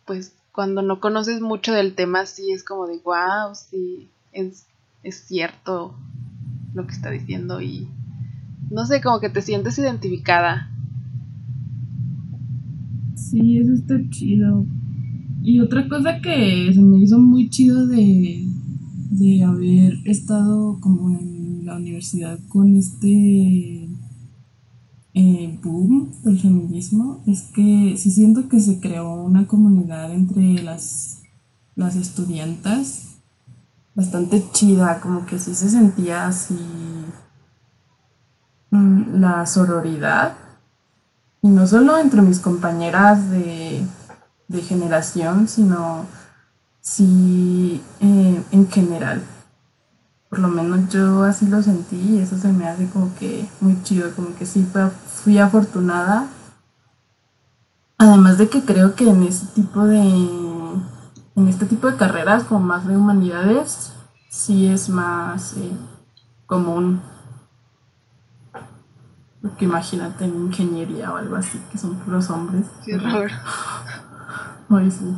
pues 0.06 0.32
cuando 0.52 0.80
no 0.80 1.00
conoces 1.00 1.40
mucho 1.40 1.72
del 1.72 1.96
tema 1.96 2.24
sí 2.26 2.52
es 2.52 2.62
como 2.62 2.86
de 2.86 2.98
wow, 2.98 3.52
sí, 3.52 4.08
es, 4.30 4.66
es 5.02 5.24
cierto 5.24 5.96
lo 6.72 6.86
que 6.86 6.92
está 6.92 7.10
diciendo 7.10 7.60
y 7.60 7.88
no 8.70 8.86
sé, 8.86 9.00
como 9.00 9.18
que 9.18 9.28
te 9.28 9.42
sientes 9.42 9.76
identificada. 9.76 10.70
Sí, 13.16 13.58
eso 13.58 13.72
está 13.72 13.96
chido. 14.10 14.66
Y 15.42 15.58
otra 15.58 15.88
cosa 15.88 16.20
que 16.20 16.70
se 16.72 16.80
me 16.80 16.98
hizo 16.98 17.18
muy 17.18 17.50
chido 17.50 17.88
de, 17.88 18.53
de 19.18 19.44
haber 19.44 19.94
estado 20.04 20.78
como 20.80 21.10
en 21.10 21.66
la 21.66 21.76
universidad 21.76 22.38
con 22.48 22.76
este 22.76 23.88
eh, 25.14 25.58
boom 25.62 26.10
del 26.24 26.38
feminismo 26.38 27.22
es 27.26 27.42
que 27.42 27.94
sí 27.96 28.10
siento 28.10 28.48
que 28.48 28.60
se 28.60 28.80
creó 28.80 29.14
una 29.14 29.46
comunidad 29.46 30.12
entre 30.12 30.62
las, 30.62 31.22
las 31.76 31.96
estudiantas 31.96 33.16
bastante 33.94 34.42
chida, 34.52 35.00
como 35.00 35.24
que 35.24 35.38
sí 35.38 35.54
se 35.54 35.70
sentía 35.70 36.26
así 36.26 36.56
Mm, 38.74 39.20
la 39.20 39.46
sororidad, 39.46 40.34
y 41.42 41.48
no 41.48 41.64
solo 41.64 41.96
entre 41.96 42.22
mis 42.22 42.40
compañeras 42.40 43.30
de, 43.30 43.86
generación, 44.68 45.46
sino 45.48 46.06
sí 46.84 47.82
eh, 48.00 48.44
en 48.52 48.70
general. 48.70 49.22
Por 50.28 50.38
lo 50.40 50.48
menos 50.48 50.88
yo 50.90 51.24
así 51.24 51.46
lo 51.46 51.62
sentí 51.62 51.96
y 51.96 52.18
eso 52.20 52.36
se 52.38 52.52
me 52.52 52.68
hace 52.68 52.88
como 52.88 53.14
que 53.16 53.48
muy 53.60 53.82
chido, 53.82 54.14
como 54.14 54.34
que 54.36 54.46
sí 54.46 54.66
fui 55.06 55.38
afortunada. 55.38 56.28
Además 57.98 58.38
de 58.38 58.48
que 58.48 58.64
creo 58.64 58.94
que 58.94 59.08
en 59.08 59.22
este 59.22 59.46
tipo 59.62 59.84
de 59.84 60.00
en 61.36 61.48
este 61.48 61.66
tipo 61.66 61.90
de 61.90 61.96
carreras 61.96 62.44
como 62.44 62.60
más 62.60 62.86
de 62.86 62.96
humanidades 62.96 63.92
sí 64.28 64.66
es 64.66 64.88
más 64.88 65.54
eh, 65.54 65.72
común 66.46 67.00
Porque 69.40 69.64
imagínate 69.64 70.24
en 70.24 70.46
ingeniería 70.46 71.12
o 71.12 71.16
algo 71.16 71.36
así, 71.36 71.60
que 71.70 71.78
son 71.78 71.96
puros 71.96 72.30
hombres. 72.30 72.66
Qué 72.84 72.96
horror. 72.96 73.30
Ay, 74.70 74.90
sí. 74.90 75.16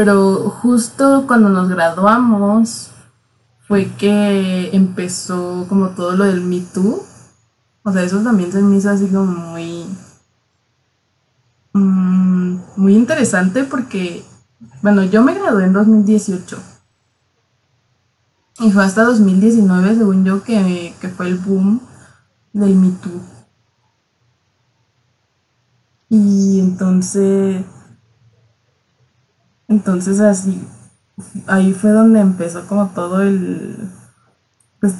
Pero 0.00 0.48
justo 0.48 1.26
cuando 1.26 1.50
nos 1.50 1.68
graduamos 1.68 2.90
fue 3.68 3.92
que 3.98 4.74
empezó 4.74 5.66
como 5.68 5.90
todo 5.90 6.16
lo 6.16 6.24
del 6.24 6.40
Me 6.40 6.60
Too. 6.60 7.02
O 7.82 7.92
sea, 7.92 8.02
eso 8.02 8.22
también 8.22 8.50
se 8.50 8.62
me 8.62 8.78
hizo 8.78 8.88
así 8.88 9.08
como 9.08 9.26
muy... 9.26 9.84
mm, 11.74 12.60
muy 12.76 12.96
interesante 12.96 13.64
porque, 13.64 14.24
bueno, 14.80 15.04
yo 15.04 15.22
me 15.22 15.34
gradué 15.34 15.64
en 15.64 15.74
2018. 15.74 16.58
Y 18.60 18.72
fue 18.72 18.82
hasta 18.82 19.04
2019, 19.04 19.96
según 19.96 20.24
yo, 20.24 20.42
que, 20.42 20.94
que 20.98 21.10
fue 21.10 21.26
el 21.26 21.36
boom 21.36 21.78
del 22.54 22.74
Me 22.74 22.92
Too. 22.92 23.20
Y 26.08 26.58
entonces, 26.58 27.66
entonces 29.70 30.20
así, 30.20 30.62
ahí 31.46 31.72
fue 31.72 31.90
donde 31.90 32.20
empezó 32.20 32.66
como 32.66 32.88
todo 32.90 33.22
el, 33.22 33.88
pues, 34.80 34.94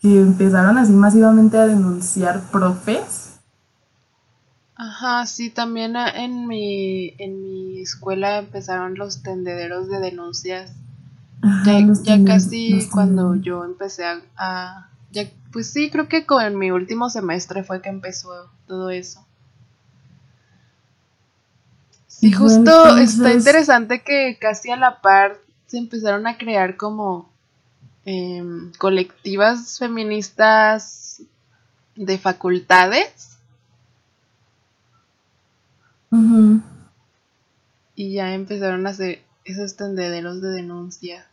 que 0.00 0.20
empezaron 0.20 0.76
así 0.78 0.92
masivamente 0.92 1.56
a 1.56 1.66
denunciar 1.66 2.40
profes. 2.50 3.38
Ajá, 4.74 5.26
sí, 5.26 5.50
también 5.50 5.96
a- 5.96 6.10
en 6.10 6.46
mi, 6.48 7.14
en 7.18 7.42
mi 7.42 7.82
escuela 7.82 8.38
empezaron 8.38 8.96
los 8.96 9.22
tendederos 9.22 9.88
de 9.88 10.00
denuncias. 10.00 10.72
Ajá, 11.42 11.64
Ya, 12.02 12.16
ya 12.18 12.24
casi 12.24 12.88
cuando 12.90 13.36
yo 13.36 13.64
empecé 13.64 14.04
a, 14.04 14.22
a- 14.36 14.90
ya, 15.12 15.24
pues 15.52 15.70
sí, 15.70 15.90
creo 15.90 16.08
que 16.08 16.26
con 16.26 16.58
mi 16.58 16.70
último 16.70 17.10
semestre 17.10 17.62
fue 17.64 17.82
que 17.82 17.90
empezó 17.90 18.50
todo 18.66 18.90
eso. 18.90 19.24
Y 22.22 22.30
justo 22.32 22.60
entonces- 22.60 23.14
está 23.16 23.32
interesante 23.32 24.02
que 24.02 24.38
casi 24.40 24.70
a 24.70 24.76
la 24.76 25.00
par 25.00 25.38
se 25.66 25.76
empezaron 25.76 26.26
a 26.28 26.38
crear 26.38 26.76
como 26.76 27.28
em, 28.04 28.72
colectivas 28.78 29.78
feministas 29.78 31.22
de 31.96 32.18
facultades. 32.18 33.38
Y 37.96 38.12
ya 38.12 38.34
empezaron 38.34 38.86
a 38.86 38.90
hacer 38.90 39.22
esos 39.44 39.76
tendederos 39.76 40.40
de 40.40 40.50
denuncias. 40.50 41.26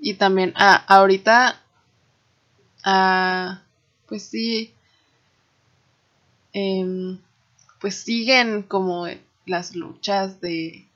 Y 0.00 0.14
también 0.14 0.52
ah, 0.56 0.84
ahorita, 0.88 1.60
ah, 2.84 3.60
pues 4.08 4.24
sí, 4.24 4.72
em, 6.52 7.18
pues 7.80 7.94
siguen 7.96 8.62
como 8.62 9.06
las 9.48 9.74
luchas 9.74 10.40
de, 10.40 10.86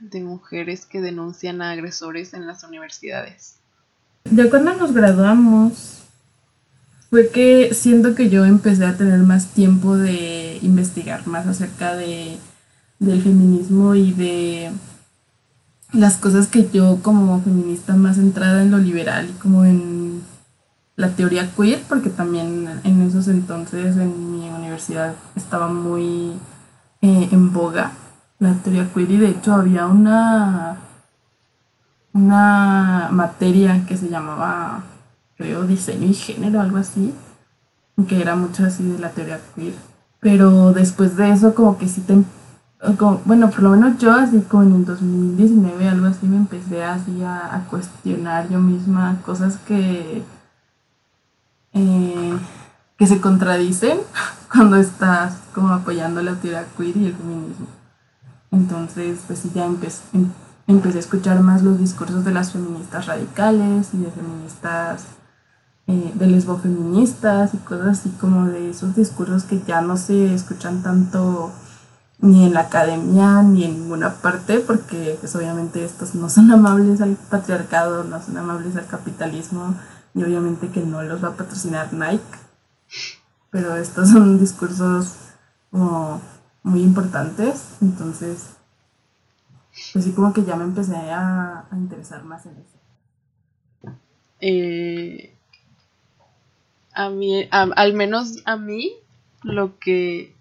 de 0.00 0.20
mujeres 0.22 0.86
que 0.86 1.00
denuncian 1.00 1.62
a 1.62 1.70
agresores 1.70 2.34
en 2.34 2.46
las 2.46 2.64
universidades. 2.64 3.56
Ya 4.30 4.48
cuando 4.50 4.74
nos 4.74 4.92
graduamos, 4.92 6.02
fue 7.10 7.28
que 7.28 7.74
siento 7.74 8.14
que 8.14 8.30
yo 8.30 8.44
empecé 8.44 8.86
a 8.86 8.96
tener 8.96 9.20
más 9.20 9.48
tiempo 9.48 9.96
de 9.96 10.58
investigar 10.62 11.26
más 11.26 11.46
acerca 11.46 11.94
de, 11.94 12.38
del 12.98 13.20
feminismo 13.20 13.94
y 13.94 14.12
de 14.12 14.70
las 15.92 16.16
cosas 16.16 16.46
que 16.46 16.70
yo 16.70 17.00
como 17.02 17.42
feminista 17.42 17.94
más 17.96 18.16
centrada 18.16 18.62
en 18.62 18.70
lo 18.70 18.78
liberal 18.78 19.28
y 19.28 19.38
como 19.38 19.64
en 19.64 20.22
la 20.96 21.10
teoría 21.10 21.50
queer, 21.54 21.82
porque 21.88 22.10
también 22.10 22.80
en 22.84 23.02
esos 23.02 23.28
entonces 23.28 23.96
en 23.96 24.32
mi 24.32 24.48
universidad 24.48 25.14
estaba 25.36 25.68
muy 25.68 26.32
eh, 27.02 27.28
en 27.30 27.52
boga 27.52 27.92
la 28.38 28.54
teoría 28.54 28.88
queer 28.92 29.10
y 29.10 29.16
de 29.18 29.28
hecho 29.30 29.52
había 29.54 29.86
una 29.86 30.76
una 32.14 33.08
materia 33.10 33.84
que 33.86 33.96
se 33.96 34.08
llamaba, 34.08 34.82
creo, 35.36 35.62
diseño 35.64 36.06
y 36.08 36.14
género, 36.14 36.60
algo 36.60 36.76
así, 36.76 37.14
que 38.08 38.20
era 38.20 38.36
mucho 38.36 38.64
así 38.64 38.84
de 38.84 38.98
la 38.98 39.10
teoría 39.10 39.40
queer. 39.54 39.74
Pero 40.20 40.72
después 40.72 41.16
de 41.16 41.30
eso, 41.30 41.54
como 41.54 41.78
que 41.78 41.88
sí 41.88 42.02
te... 42.02 42.16
como- 42.98 43.22
bueno, 43.24 43.50
por 43.50 43.62
lo 43.62 43.70
menos 43.70 43.98
yo, 43.98 44.12
así 44.12 44.40
como 44.42 44.64
en 44.64 44.74
el 44.76 44.84
2019, 44.84 45.88
algo 45.88 46.06
así, 46.06 46.26
me 46.26 46.36
empecé 46.36 46.84
así 46.84 47.22
a, 47.22 47.54
a 47.56 47.64
cuestionar 47.64 48.48
yo 48.50 48.60
misma 48.60 49.16
cosas 49.24 49.56
que... 49.66 50.22
eh, 51.74 52.38
que 53.02 53.08
se 53.08 53.20
contradicen 53.20 53.98
cuando 54.52 54.76
estás 54.76 55.34
como 55.52 55.70
apoyando 55.70 56.22
la 56.22 56.36
teoría 56.36 56.64
queer 56.76 56.96
y 56.96 57.06
el 57.06 57.16
feminismo. 57.16 57.66
Entonces, 58.52 59.18
pues 59.26 59.40
sí, 59.40 59.50
ya 59.52 59.64
empecé, 59.66 60.02
em- 60.12 60.30
empecé 60.68 60.98
a 60.98 61.00
escuchar 61.00 61.40
más 61.40 61.62
los 61.62 61.80
discursos 61.80 62.24
de 62.24 62.30
las 62.30 62.52
feministas 62.52 63.06
radicales 63.06 63.88
y 63.92 63.98
de 63.98 64.10
feministas, 64.12 65.06
eh, 65.88 66.12
de 66.14 66.26
lesbofeministas 66.28 67.54
y 67.54 67.56
cosas 67.56 67.98
así 67.98 68.10
como 68.20 68.46
de 68.46 68.70
esos 68.70 68.94
discursos 68.94 69.42
que 69.42 69.60
ya 69.66 69.80
no 69.80 69.96
se 69.96 70.32
escuchan 70.32 70.84
tanto 70.84 71.50
ni 72.20 72.44
en 72.44 72.54
la 72.54 72.60
academia 72.60 73.42
ni 73.42 73.64
en 73.64 73.80
ninguna 73.80 74.14
parte 74.14 74.60
porque 74.60 75.16
pues 75.18 75.34
obviamente 75.34 75.84
estos 75.84 76.14
no 76.14 76.28
son 76.30 76.52
amables 76.52 77.00
al 77.00 77.16
patriarcado, 77.16 78.04
no 78.04 78.22
son 78.22 78.36
amables 78.36 78.76
al 78.76 78.86
capitalismo 78.86 79.74
y 80.14 80.22
obviamente 80.22 80.68
que 80.68 80.82
no 80.82 81.02
los 81.02 81.24
va 81.24 81.30
a 81.30 81.36
patrocinar 81.36 81.92
Nike. 81.92 82.41
Pero 83.52 83.76
estos 83.76 84.10
son 84.10 84.40
discursos 84.40 85.14
como 85.70 86.20
muy 86.64 86.82
importantes, 86.82 87.76
entonces 87.80 88.56
pues 89.92 90.04
sí 90.04 90.12
como 90.12 90.32
que 90.32 90.44
ya 90.44 90.56
me 90.56 90.64
empecé 90.64 90.96
a, 90.96 91.66
a 91.70 91.76
interesar 91.76 92.24
más 92.24 92.46
en 92.46 92.52
eso. 92.52 92.78
Eh, 94.40 95.32
a 96.94 97.10
mí, 97.10 97.48
a- 97.50 97.62
al 97.76 97.94
menos 97.94 98.42
a 98.44 98.56
mí, 98.56 98.92
lo 99.42 99.78
que, 99.78 100.34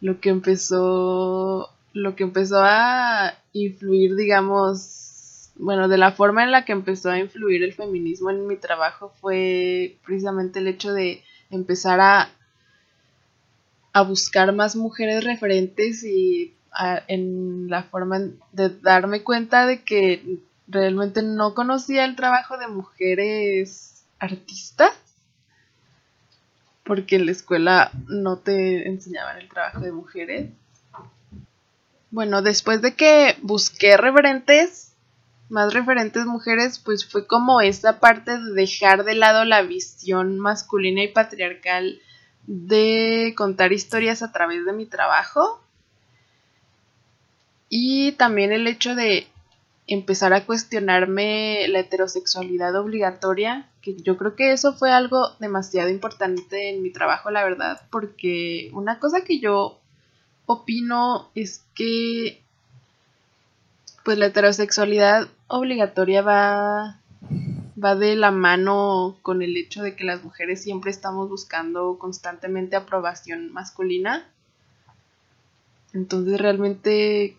lo 0.00 0.20
que 0.20 0.28
empezó, 0.30 1.70
lo 1.92 2.16
que 2.16 2.24
empezó 2.24 2.58
a 2.62 3.34
influir, 3.52 4.16
digamos, 4.16 5.50
bueno, 5.56 5.88
de 5.88 5.98
la 5.98 6.12
forma 6.12 6.44
en 6.44 6.50
la 6.52 6.64
que 6.64 6.72
empezó 6.72 7.10
a 7.10 7.18
influir 7.18 7.62
el 7.62 7.72
feminismo 7.72 8.30
en 8.30 8.46
mi 8.46 8.56
trabajo 8.56 9.12
fue 9.20 9.96
precisamente 10.04 10.58
el 10.58 10.68
hecho 10.68 10.92
de 10.92 11.22
empezar 11.50 12.00
a, 12.00 12.28
a 13.92 14.02
buscar 14.02 14.52
más 14.52 14.76
mujeres 14.76 15.24
referentes 15.24 16.04
y 16.04 16.54
en 17.08 17.68
la 17.70 17.84
forma 17.84 18.20
de 18.52 18.68
darme 18.80 19.22
cuenta 19.22 19.66
de 19.66 19.82
que 19.82 20.40
realmente 20.68 21.22
no 21.22 21.54
conocía 21.54 22.04
el 22.04 22.16
trabajo 22.16 22.58
de 22.58 22.68
mujeres 22.68 24.04
artistas 24.18 24.92
porque 26.86 27.16
en 27.16 27.26
la 27.26 27.32
escuela 27.32 27.90
no 28.06 28.38
te 28.38 28.88
enseñaban 28.88 29.38
el 29.38 29.48
trabajo 29.48 29.80
de 29.80 29.92
mujeres. 29.92 30.50
Bueno, 32.10 32.40
después 32.42 32.80
de 32.80 32.94
que 32.94 33.36
busqué 33.42 33.96
referentes, 33.96 34.85
más 35.48 35.72
referentes 35.72 36.26
mujeres, 36.26 36.78
pues 36.78 37.06
fue 37.06 37.26
como 37.26 37.60
esa 37.60 38.00
parte 38.00 38.38
de 38.38 38.52
dejar 38.52 39.04
de 39.04 39.14
lado 39.14 39.44
la 39.44 39.62
visión 39.62 40.38
masculina 40.38 41.02
y 41.02 41.08
patriarcal 41.08 42.00
de 42.46 43.34
contar 43.36 43.72
historias 43.72 44.22
a 44.22 44.32
través 44.32 44.64
de 44.64 44.72
mi 44.72 44.86
trabajo. 44.86 45.60
Y 47.68 48.12
también 48.12 48.52
el 48.52 48.66
hecho 48.66 48.94
de 48.94 49.26
empezar 49.88 50.32
a 50.32 50.44
cuestionarme 50.44 51.66
la 51.68 51.80
heterosexualidad 51.80 52.74
obligatoria, 52.76 53.68
que 53.82 53.96
yo 53.96 54.16
creo 54.16 54.34
que 54.34 54.52
eso 54.52 54.74
fue 54.74 54.90
algo 54.90 55.30
demasiado 55.38 55.88
importante 55.88 56.70
en 56.70 56.82
mi 56.82 56.90
trabajo, 56.90 57.30
la 57.30 57.44
verdad, 57.44 57.82
porque 57.90 58.70
una 58.72 58.98
cosa 58.98 59.22
que 59.22 59.38
yo 59.38 59.78
opino 60.46 61.30
es 61.34 61.64
que 61.74 62.42
pues 64.04 64.18
la 64.18 64.26
heterosexualidad 64.26 65.28
obligatoria 65.48 66.22
va 66.22 67.00
va 67.82 67.94
de 67.94 68.16
la 68.16 68.30
mano 68.30 69.16
con 69.22 69.42
el 69.42 69.56
hecho 69.56 69.82
de 69.82 69.94
que 69.94 70.04
las 70.04 70.24
mujeres 70.24 70.62
siempre 70.62 70.90
estamos 70.90 71.28
buscando 71.28 71.98
constantemente 71.98 72.76
aprobación 72.76 73.52
masculina. 73.52 74.26
Entonces 75.92 76.40
realmente 76.40 77.36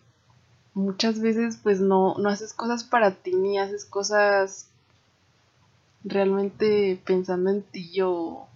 muchas 0.73 1.19
veces 1.19 1.57
pues 1.61 1.79
no, 1.79 2.15
no 2.19 2.29
haces 2.29 2.53
cosas 2.53 2.83
para 2.83 3.11
ti 3.11 3.33
ni 3.33 3.57
haces 3.57 3.83
cosas 3.85 4.69
realmente 6.03 7.01
pensando 7.03 7.49
en 7.49 7.63
ti 7.63 8.01
o, 8.01 8.47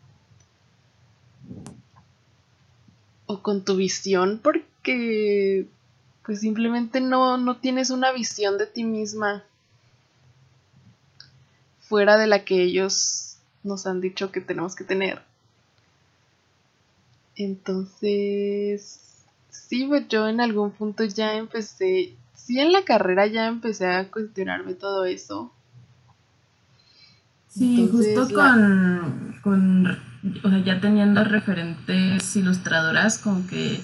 o 3.25 3.41
con 3.41 3.65
tu 3.65 3.75
visión 3.75 4.39
porque 4.41 5.67
pues 6.25 6.39
simplemente 6.41 7.01
no, 7.01 7.37
no 7.37 7.57
tienes 7.57 7.89
una 7.89 8.11
visión 8.11 8.57
de 8.57 8.67
ti 8.67 8.83
misma 8.83 9.43
fuera 11.79 12.17
de 12.17 12.27
la 12.27 12.45
que 12.45 12.63
ellos 12.63 13.37
nos 13.63 13.85
han 13.85 14.01
dicho 14.01 14.31
que 14.31 14.41
tenemos 14.41 14.75
que 14.75 14.83
tener. 14.83 15.21
Entonces, 17.35 18.99
sí, 19.49 19.85
pues 19.87 20.07
yo 20.07 20.27
en 20.27 20.41
algún 20.41 20.71
punto 20.71 21.03
ya 21.03 21.35
empecé, 21.35 22.15
sí 22.35 22.59
en 22.59 22.71
la 22.71 22.83
carrera 22.83 23.25
ya 23.27 23.47
empecé 23.47 23.87
a 23.87 24.09
cuestionarme 24.09 24.73
todo 24.73 25.05
eso. 25.05 25.51
Sí, 27.49 27.89
justo 27.91 28.33
con, 28.33 29.37
con, 29.43 29.87
o 30.43 30.49
sea, 30.49 30.63
ya 30.63 30.79
teniendo 30.79 31.23
referentes 31.25 32.35
ilustradoras, 32.35 33.17
como 33.17 33.45
que 33.47 33.81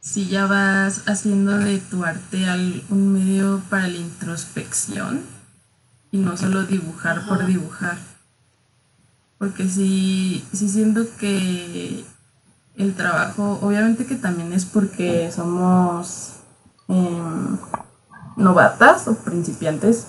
si 0.00 0.28
ya 0.28 0.46
vas 0.46 1.02
haciendo 1.06 1.58
de 1.58 1.78
tu 1.78 2.04
arte 2.04 2.46
un 2.90 3.12
medio 3.12 3.60
para 3.68 3.88
la 3.88 3.96
introspección 3.96 5.22
y 6.10 6.18
no 6.18 6.36
solo 6.36 6.64
dibujar 6.64 7.26
por 7.26 7.44
dibujar. 7.46 7.98
Porque 9.38 9.68
sí, 9.68 10.44
sí 10.52 10.68
siento 10.68 11.02
que 11.18 12.04
el 12.76 12.94
trabajo, 12.94 13.58
obviamente 13.60 14.06
que 14.06 14.16
también 14.16 14.52
es 14.52 14.64
porque 14.64 15.30
somos 15.32 16.34
em, 16.88 17.58
novatas 18.36 19.08
o 19.08 19.14
principiantes, 19.14 20.06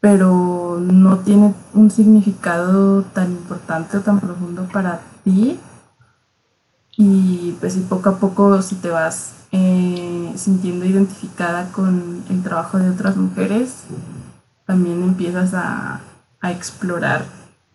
pero 0.00 0.78
no 0.80 1.18
tiene 1.18 1.54
un 1.74 1.90
significado 1.90 3.02
tan 3.02 3.32
importante 3.32 3.98
o 3.98 4.00
tan 4.00 4.20
profundo 4.20 4.68
para 4.72 5.00
ti 5.24 5.58
y 7.02 7.56
pues 7.60 7.72
si 7.72 7.80
poco 7.80 8.10
a 8.10 8.18
poco 8.18 8.60
si 8.60 8.74
te 8.74 8.90
vas 8.90 9.32
eh, 9.52 10.32
sintiendo 10.36 10.84
identificada 10.84 11.72
con 11.72 12.22
el 12.28 12.42
trabajo 12.42 12.78
de 12.78 12.90
otras 12.90 13.16
mujeres, 13.16 13.84
también 14.66 15.02
empiezas 15.02 15.54
a, 15.54 16.02
explorar 16.42 17.24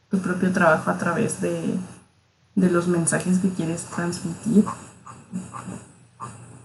tu 0.10 0.20
propio 0.20 0.52
trabajo 0.52 0.90
a 0.92 0.98
través 0.98 1.42
de, 1.42 1.76
de 2.54 2.70
los 2.70 2.88
mensajes 2.88 3.40
que 3.40 3.50
quieres 3.50 3.84
transmitir. 3.86 4.66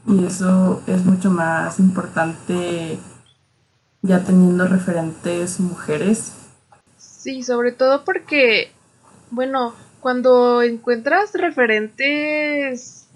Y 0.06 0.24
eso 0.24 0.82
es 0.86 1.04
mucho 1.04 1.30
más 1.30 1.78
importante 1.78 2.98
ya 4.02 4.22
teniendo 4.22 4.66
referentes 4.66 5.60
mujeres. 5.60 6.32
Sí, 6.98 7.42
sobre 7.42 7.72
todo 7.72 8.04
porque, 8.04 8.72
bueno, 9.30 9.74
cuando 10.00 10.62
encuentras 10.62 11.34
referentes 11.34 13.08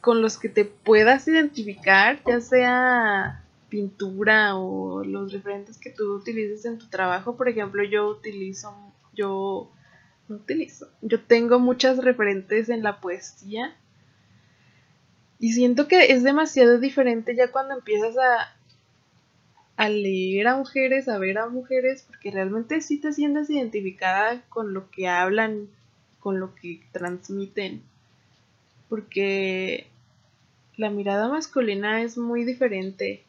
con 0.00 0.22
los 0.22 0.38
que 0.38 0.48
te 0.48 0.64
puedas 0.64 1.28
identificar, 1.28 2.20
ya 2.26 2.40
sea 2.40 3.44
pintura 3.68 4.56
o 4.56 5.04
los 5.04 5.32
referentes 5.32 5.78
que 5.78 5.90
tú 5.90 6.14
utilices 6.14 6.64
en 6.64 6.78
tu 6.78 6.88
trabajo, 6.88 7.36
por 7.36 7.48
ejemplo, 7.48 7.82
yo 7.84 8.08
utilizo, 8.08 8.74
yo 9.14 9.70
no 10.28 10.36
utilizo, 10.36 10.88
yo 11.00 11.20
tengo 11.20 11.58
muchas 11.58 11.98
referentes 11.98 12.68
en 12.68 12.82
la 12.82 13.00
poesía 13.00 13.74
y 15.38 15.52
siento 15.52 15.88
que 15.88 16.12
es 16.12 16.22
demasiado 16.22 16.78
diferente 16.78 17.34
ya 17.34 17.50
cuando 17.50 17.74
empiezas 17.74 18.16
a, 18.18 18.54
a 19.82 19.88
leer 19.88 20.46
a 20.46 20.56
mujeres, 20.56 21.08
a 21.08 21.18
ver 21.18 21.38
a 21.38 21.48
mujeres, 21.48 22.04
porque 22.06 22.30
realmente 22.30 22.80
sí 22.82 23.00
te 23.00 23.12
sientes 23.12 23.50
identificada 23.50 24.40
con 24.48 24.74
lo 24.74 24.88
que 24.92 25.08
hablan, 25.08 25.66
con 26.20 26.38
lo 26.38 26.54
que 26.54 26.80
transmiten. 26.92 27.82
Porque 28.88 29.88
la 30.76 30.88
mirada 30.88 31.28
masculina 31.28 32.00
es 32.00 32.16
muy 32.16 32.44
diferente. 32.44 33.24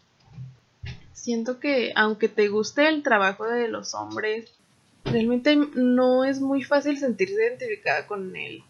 Siento 1.12 1.60
que 1.60 1.92
aunque 1.96 2.30
te 2.30 2.50
guste 2.50 2.88
el 2.88 3.02
trabajo 3.02 3.48
de 3.48 3.68
los 3.68 3.96
hombres, 3.96 4.54
realmente 5.06 5.56
no 5.56 6.24
es 6.24 6.40
muy 6.40 6.64
fácil 6.64 7.00
sentirse 7.00 7.34
identificada 7.34 8.06
con 8.06 8.36
él. 8.36 8.62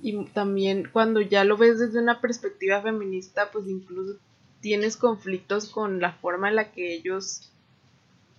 Y 0.00 0.24
también 0.26 0.88
cuando 0.92 1.20
ya 1.20 1.42
lo 1.42 1.56
ves 1.56 1.80
desde 1.80 1.98
una 1.98 2.20
perspectiva 2.20 2.80
feminista, 2.80 3.50
pues 3.50 3.66
incluso 3.66 4.20
tienes 4.60 4.96
conflictos 4.96 5.68
con 5.68 6.00
la 6.00 6.12
forma 6.12 6.48
en 6.48 6.56
la 6.56 6.72
que 6.72 6.94
ellos 6.94 7.52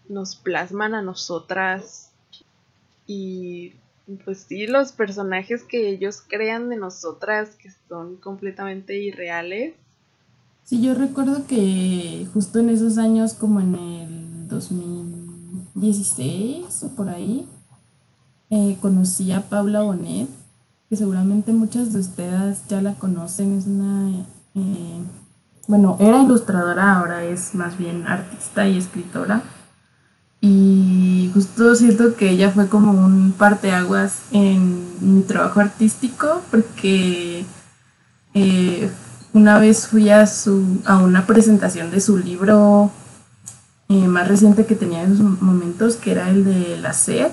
nos 0.07 0.35
plasman 0.35 0.95
a 0.95 1.01
nosotras 1.01 2.11
y 3.05 3.73
pues 4.23 4.45
sí, 4.47 4.67
los 4.67 4.91
personajes 4.91 5.63
que 5.63 5.89
ellos 5.89 6.21
crean 6.27 6.69
de 6.69 6.75
nosotras 6.77 7.55
que 7.55 7.71
son 7.87 8.17
completamente 8.17 8.97
irreales. 8.97 9.73
Sí, 10.63 10.81
yo 10.81 10.95
recuerdo 10.95 11.47
que 11.47 12.27
justo 12.33 12.59
en 12.59 12.69
esos 12.69 12.97
años, 12.97 13.33
como 13.33 13.59
en 13.59 13.75
el 13.75 14.47
2016 14.47 16.83
o 16.83 16.95
por 16.95 17.09
ahí, 17.09 17.47
eh, 18.49 18.77
conocí 18.81 19.31
a 19.31 19.49
Paula 19.49 19.81
Bonet, 19.81 20.29
que 20.89 20.95
seguramente 20.95 21.51
muchas 21.53 21.93
de 21.93 21.99
ustedes 21.99 22.67
ya 22.67 22.81
la 22.81 22.95
conocen, 22.95 23.55
es 23.57 23.67
una 23.67 24.25
eh, 24.55 25.03
bueno, 25.67 25.97
era 25.99 26.21
ilustradora, 26.21 26.97
ahora 26.97 27.23
es 27.23 27.55
más 27.55 27.77
bien 27.77 28.07
artista 28.07 28.67
y 28.67 28.77
escritora. 28.77 29.43
Y 30.41 31.29
justo 31.33 31.75
siento 31.75 32.15
que 32.15 32.29
ella 32.29 32.51
fue 32.51 32.67
como 32.67 32.91
un 32.91 33.33
parteaguas 33.33 34.19
en 34.31 34.87
mi 35.01 35.21
trabajo 35.23 35.59
artístico 35.59 36.41
porque 36.49 37.45
eh, 38.33 38.89
una 39.33 39.59
vez 39.59 39.87
fui 39.87 40.09
a, 40.09 40.25
su, 40.27 40.81
a 40.85 40.97
una 40.97 41.25
presentación 41.27 41.91
de 41.91 41.99
su 41.99 42.17
libro 42.17 42.89
eh, 43.89 44.07
más 44.07 44.27
reciente 44.27 44.65
que 44.65 44.75
tenía 44.75 45.03
en 45.03 45.13
esos 45.13 45.41
momentos, 45.41 45.95
que 45.95 46.11
era 46.11 46.29
el 46.29 46.45
de 46.45 46.77
La 46.77 46.93
Sed. 46.93 47.31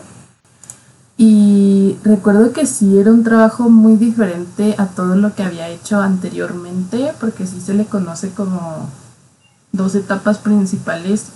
Y 1.19 1.97
recuerdo 2.05 2.53
que 2.53 2.67
sí 2.67 2.99
era 2.99 3.11
un 3.11 3.25
trabajo 3.25 3.71
muy 3.71 3.97
diferente 3.97 4.75
a 4.77 4.87
todo 4.87 5.17
lo 5.17 5.35
que 5.35 5.43
había 5.43 5.69
hecho 5.69 6.01
anteriormente, 6.01 7.13
porque 7.19 7.47
sí 7.47 7.61
se 7.61 7.73
le 7.73 7.87
conoce 7.87 8.31
como 8.31 8.91
dos 9.73 9.95
etapas 9.95 10.39
principales, 10.39 11.27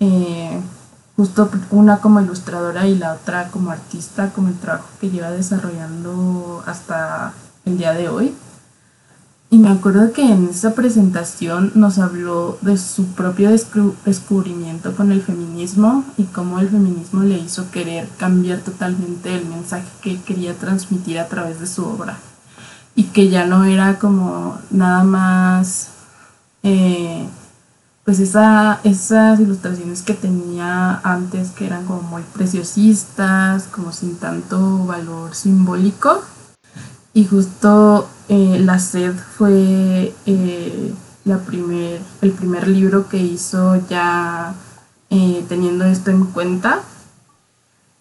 eh, 0.00 0.60
justo 1.16 1.48
una 1.70 1.98
como 1.98 2.20
ilustradora 2.20 2.86
y 2.86 2.96
la 2.96 3.12
otra 3.14 3.50
como 3.50 3.70
artista, 3.70 4.30
como 4.30 4.48
el 4.48 4.58
trabajo 4.58 4.88
que 5.00 5.10
lleva 5.10 5.30
desarrollando 5.30 6.62
hasta 6.66 7.32
el 7.66 7.78
día 7.78 7.92
de 7.92 8.08
hoy. 8.08 8.34
Y 9.52 9.58
me 9.58 9.68
acuerdo 9.68 10.12
que 10.12 10.22
en 10.22 10.48
esa 10.48 10.74
presentación 10.74 11.72
nos 11.74 11.98
habló 11.98 12.56
de 12.60 12.78
su 12.78 13.06
propio 13.06 13.50
descubrimiento 13.50 14.94
con 14.94 15.10
el 15.10 15.22
feminismo 15.22 16.04
y 16.16 16.22
cómo 16.24 16.60
el 16.60 16.68
feminismo 16.68 17.24
le 17.24 17.36
hizo 17.36 17.68
querer 17.72 18.08
cambiar 18.16 18.60
totalmente 18.60 19.34
el 19.34 19.46
mensaje 19.46 19.88
que 20.02 20.20
quería 20.20 20.54
transmitir 20.54 21.18
a 21.18 21.26
través 21.26 21.58
de 21.58 21.66
su 21.66 21.84
obra. 21.84 22.18
Y 22.94 23.04
que 23.04 23.28
ya 23.28 23.44
no 23.44 23.64
era 23.64 23.98
como 23.98 24.56
nada 24.70 25.02
más, 25.02 25.88
eh, 26.62 27.26
pues 28.04 28.20
esa, 28.20 28.78
esas 28.84 29.40
ilustraciones 29.40 30.02
que 30.02 30.14
tenía 30.14 31.00
antes 31.02 31.50
que 31.50 31.66
eran 31.66 31.86
como 31.86 32.02
muy 32.02 32.22
preciosistas, 32.34 33.64
como 33.64 33.92
sin 33.92 34.14
tanto 34.14 34.86
valor 34.86 35.34
simbólico. 35.34 36.22
Y 37.12 37.24
justo 37.26 38.08
eh, 38.28 38.60
la 38.60 38.78
sed 38.78 39.14
fue 39.36 40.14
eh, 40.26 40.94
la 41.24 41.38
primer, 41.38 42.00
el 42.22 42.30
primer 42.30 42.68
libro 42.68 43.08
que 43.08 43.16
hizo 43.16 43.76
ya 43.88 44.54
eh, 45.10 45.44
teniendo 45.48 45.84
esto 45.84 46.10
en 46.10 46.24
cuenta. 46.26 46.80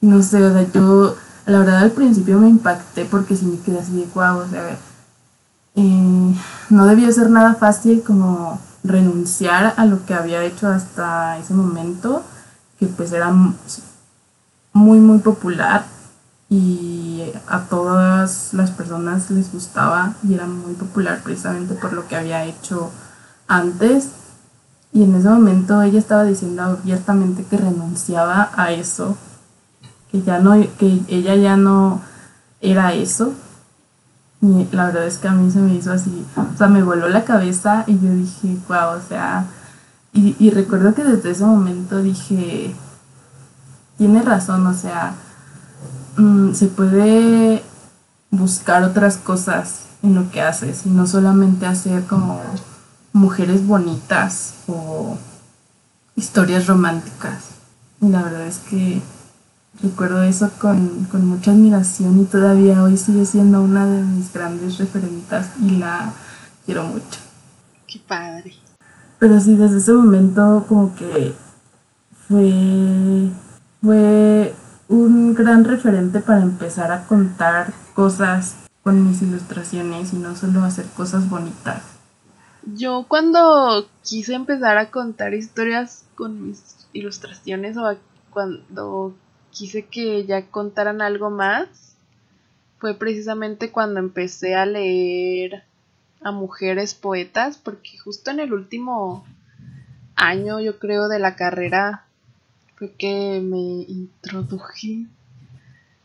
No 0.02 0.22
sé, 0.22 0.44
o 0.44 0.54
sea, 0.54 0.72
yo 0.72 1.16
la 1.48 1.60
verdad 1.60 1.80
al 1.80 1.92
principio 1.92 2.38
me 2.38 2.48
impacté 2.50 3.06
porque 3.06 3.36
sí 3.36 3.46
me 3.46 3.60
quedé 3.60 3.80
así 3.80 3.94
de 3.94 4.06
guau, 4.14 4.40
o 4.40 4.48
sea, 4.48 4.78
no 5.76 6.86
debió 6.86 7.12
ser 7.12 7.30
nada 7.30 7.56
fácil 7.56 8.04
como 8.04 8.60
renunciar 8.84 9.74
a 9.78 9.86
lo 9.86 10.06
que 10.06 10.14
había 10.14 10.44
hecho 10.44 10.68
hasta 10.68 11.38
ese 11.38 11.54
momento, 11.54 12.24
que 12.78 12.86
pues 12.86 13.12
era 13.12 13.32
muy, 14.74 15.00
muy 15.00 15.20
popular 15.20 15.86
y 16.50 17.32
a 17.48 17.62
todas 17.66 18.54
las 18.54 18.72
personas 18.72 19.30
les 19.30 19.52
gustaba 19.52 20.14
y 20.28 20.34
era 20.34 20.48
muy 20.48 20.74
popular 20.74 21.22
precisamente 21.24 21.76
por 21.76 21.94
lo 21.94 22.08
que 22.08 22.16
había 22.16 22.46
hecho 22.46 22.90
antes. 23.48 24.10
Y 24.92 25.04
en 25.04 25.14
ese 25.14 25.30
momento 25.30 25.80
ella 25.84 26.00
estaba 26.00 26.24
diciendo 26.24 26.64
abiertamente 26.64 27.46
que 27.46 27.58
renunciaba 27.58 28.50
a 28.56 28.72
eso, 28.72 29.16
que 30.12 30.24
ya 30.24 30.40
no, 30.40 30.54
que 30.80 31.02
ella 31.08 31.36
ya 31.36 31.56
no 31.56 32.02
era 32.62 32.94
eso. 32.94 33.34
Y 34.42 34.68
la 34.72 34.88
verdad 34.88 35.06
es 35.06 35.18
que 35.18 35.28
a 35.28 35.34
mí 35.34 35.52
se 35.52 35.60
me 35.60 35.76
hizo 35.76 35.92
así, 35.92 36.26
o 36.36 36.58
sea, 36.58 36.68
me 36.68 36.82
voló 36.82 37.10
la 37.10 37.26
cabeza 37.26 37.84
y 37.86 38.00
yo 38.00 38.10
dije, 38.12 38.58
wow, 38.70 38.98
o 38.98 39.02
sea, 39.08 39.46
y, 40.14 40.36
y 40.40 40.50
recuerdo 40.50 40.96
que 40.96 41.04
desde 41.04 41.32
ese 41.32 41.44
momento 41.44 42.02
dije, 42.02 42.74
tiene 43.98 44.22
razón, 44.22 44.66
o 44.66 44.74
sea, 44.74 45.14
Mm, 46.20 46.54
se 46.54 46.68
puede 46.68 47.64
buscar 48.30 48.84
otras 48.84 49.16
cosas 49.16 49.86
en 50.04 50.16
lo 50.16 50.30
que 50.30 50.42
haces 50.42 50.86
y 50.86 50.90
no 50.90 51.08
solamente 51.08 51.66
hacer 51.66 52.04
como 52.08 52.42
mujeres 53.14 53.66
bonitas 53.66 54.56
o 54.68 55.18
historias 56.18 56.68
románticas. 56.68 57.52
Y 58.02 58.10
la 58.10 58.22
verdad 58.22 58.48
es 58.48 58.58
que 58.58 59.02
recuerdo 59.82 60.22
eso 60.24 60.52
con, 60.60 61.06
con 61.06 61.26
mucha 61.26 61.52
admiración 61.52 62.20
y 62.20 62.26
todavía 62.26 62.84
hoy 62.84 62.98
sigue 62.98 63.26
siendo 63.26 63.62
una 63.62 63.86
de 63.86 64.04
mis 64.04 64.34
grandes 64.34 64.78
referentas 64.78 65.52
y 65.62 65.78
la 65.78 66.12
quiero 66.66 66.84
mucho. 66.84 67.20
Qué 67.88 68.00
padre. 68.06 68.56
Pero 69.20 69.40
sí, 69.40 69.56
desde 69.56 69.78
ese 69.78 69.94
momento 69.94 70.66
como 70.68 70.94
que 70.96 71.34
fue, 72.28 73.32
fue 73.82 74.54
un 74.90 75.36
gran 75.36 75.66
referente 75.66 76.20
para 76.20 76.42
empezar 76.42 76.92
a 76.92 77.06
contar 77.06 77.72
cosas 77.94 78.56
con 78.84 79.08
mis 79.08 79.22
ilustraciones 79.22 80.14
y 80.14 80.18
no 80.18 80.36
solo 80.36 80.64
hacer 80.64 80.86
cosas 80.98 81.30
bonitas. 81.30 81.84
Yo 82.66 83.06
cuando 83.08 83.88
quise 84.04 84.34
empezar 84.34 84.78
a 84.80 84.90
contar 84.90 85.36
historias 85.36 86.06
con 86.16 86.48
mis 86.48 86.88
ilustraciones 86.92 87.78
o 87.78 87.96
cuando 88.32 89.16
quise 89.52 89.86
que 89.86 90.26
ya 90.26 90.48
contaran 90.48 91.02
algo 91.02 91.30
más, 91.30 91.68
fue 92.80 92.96
precisamente 92.96 93.72
cuando 93.72 94.00
empecé 94.00 94.56
a 94.56 94.66
leer 94.66 95.64
a 96.22 96.32
mujeres 96.32 96.96
poetas, 96.96 97.58
porque 97.58 97.98
justo 98.00 98.32
en 98.32 98.40
el 98.40 98.54
último 98.54 99.24
año, 100.16 100.60
yo 100.60 100.80
creo, 100.80 101.08
de 101.08 101.20
la 101.20 101.36
carrera, 101.36 102.06
fue 102.80 102.94
que 102.94 103.42
me 103.44 103.84
introduje, 103.90 105.06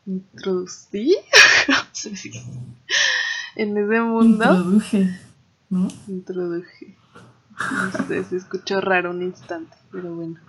introducí, 0.07 1.17
en 3.57 3.79
ese 3.79 4.01
mundo. 4.01 4.45
Introduje, 4.45 5.21
¿no? 5.71 5.89
Introduje. 6.09 6.97
No 7.57 8.07
sé, 8.09 8.25
se 8.25 8.37
escuchó 8.37 8.81
raro 8.81 9.13
un 9.13 9.23
instante, 9.23 9.77
pero 9.93 10.17
bueno. 10.17 10.41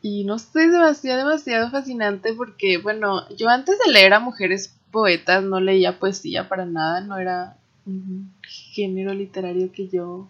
Y 0.00 0.22
no 0.22 0.38
sé, 0.38 0.68
demasiado, 0.68 1.18
demasiado 1.18 1.72
fascinante 1.72 2.32
porque, 2.32 2.78
bueno, 2.78 3.28
yo 3.30 3.48
antes 3.48 3.76
de 3.84 3.90
leer 3.90 4.14
a 4.14 4.20
mujeres 4.20 4.76
poetas 4.92 5.42
no 5.42 5.58
leía 5.58 5.98
poesía 5.98 6.48
para 6.48 6.66
nada, 6.66 7.00
no 7.00 7.18
era 7.18 7.56
un 7.84 8.32
género 8.42 9.12
literario 9.12 9.72
que 9.72 9.88
yo 9.88 10.28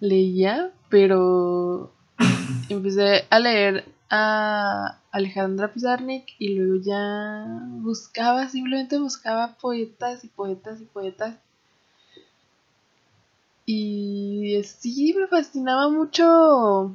leía, 0.00 0.70
pero 0.88 1.93
empecé 2.68 3.26
a 3.30 3.38
leer 3.38 3.84
a 4.10 4.98
Alejandra 5.10 5.72
Pizarnik 5.72 6.24
y 6.38 6.54
luego 6.54 6.82
ya 6.82 7.46
buscaba, 7.82 8.48
simplemente 8.48 8.98
buscaba 8.98 9.56
poetas 9.60 10.24
y 10.24 10.28
poetas 10.28 10.80
y 10.80 10.84
poetas. 10.84 11.36
Y 13.66 14.60
sí, 14.64 15.14
me 15.18 15.26
fascinaba 15.26 15.88
mucho 15.88 16.94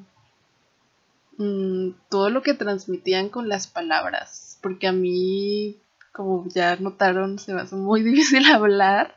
mm, 1.38 1.90
todo 2.10 2.30
lo 2.30 2.44
que 2.44 2.54
transmitían 2.54 3.30
con 3.30 3.50
las 3.50 3.68
palabras, 3.68 4.60
porque 4.62 4.88
a 4.88 4.92
mí, 4.92 5.78
como 6.12 6.48
ya 6.50 6.76
notaron, 6.76 7.40
se 7.40 7.54
me 7.54 7.62
hace 7.62 7.76
muy 7.76 8.04
difícil 8.04 8.46
hablar. 8.46 9.16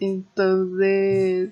Entonces, 0.00 1.50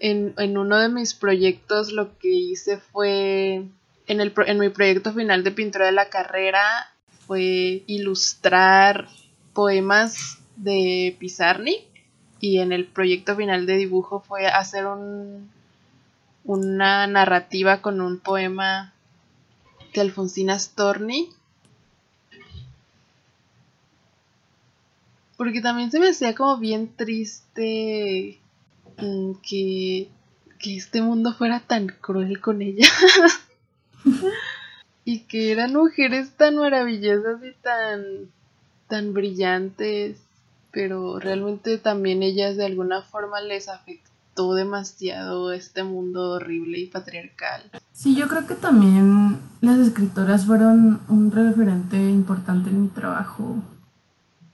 en, 0.00 0.34
en, 0.38 0.58
uno 0.58 0.78
de 0.78 0.88
mis 0.88 1.14
proyectos 1.14 1.92
lo 1.92 2.18
que 2.18 2.28
hice 2.28 2.78
fue, 2.78 3.64
en, 4.06 4.20
el, 4.20 4.32
en 4.46 4.58
mi 4.58 4.68
proyecto 4.68 5.12
final 5.12 5.44
de 5.44 5.50
pintura 5.50 5.86
de 5.86 5.92
la 5.92 6.08
carrera, 6.08 6.92
fue 7.26 7.82
ilustrar 7.86 9.08
poemas 9.52 10.38
de 10.56 11.16
Pizarnik 11.18 11.82
y 12.40 12.58
en 12.58 12.72
el 12.72 12.86
proyecto 12.86 13.36
final 13.36 13.66
de 13.66 13.76
dibujo 13.76 14.20
fue 14.20 14.46
hacer 14.46 14.86
un, 14.86 15.50
una 16.44 17.06
narrativa 17.06 17.82
con 17.82 18.00
un 18.00 18.18
poema 18.18 18.92
de 19.94 20.00
Alfonsina 20.00 20.58
Storni. 20.58 21.30
Porque 25.36 25.60
también 25.60 25.90
se 25.90 26.00
me 26.00 26.10
hacía 26.10 26.34
como 26.34 26.56
bien 26.56 26.94
triste 26.96 28.38
que, 28.96 30.08
que 30.58 30.76
este 30.76 31.02
mundo 31.02 31.34
fuera 31.34 31.60
tan 31.60 31.88
cruel 31.88 32.40
con 32.40 32.62
ella. 32.62 32.88
y 35.04 35.20
que 35.20 35.52
eran 35.52 35.72
mujeres 35.72 36.30
tan 36.36 36.56
maravillosas 36.56 37.42
y 37.44 37.52
tan, 37.62 38.30
tan 38.88 39.12
brillantes 39.12 40.26
pero 40.76 41.18
realmente 41.18 41.78
también 41.78 42.22
ellas 42.22 42.58
de 42.58 42.66
alguna 42.66 43.00
forma 43.00 43.40
les 43.40 43.70
afectó 43.70 44.52
demasiado 44.52 45.50
este 45.52 45.82
mundo 45.82 46.32
horrible 46.32 46.78
y 46.78 46.86
patriarcal. 46.88 47.62
Sí, 47.92 48.14
yo 48.14 48.28
creo 48.28 48.46
que 48.46 48.56
también 48.56 49.38
las 49.62 49.78
escritoras 49.78 50.44
fueron 50.44 51.00
un 51.08 51.30
referente 51.30 51.96
importante 51.96 52.68
en 52.68 52.82
mi 52.82 52.88
trabajo. 52.88 53.56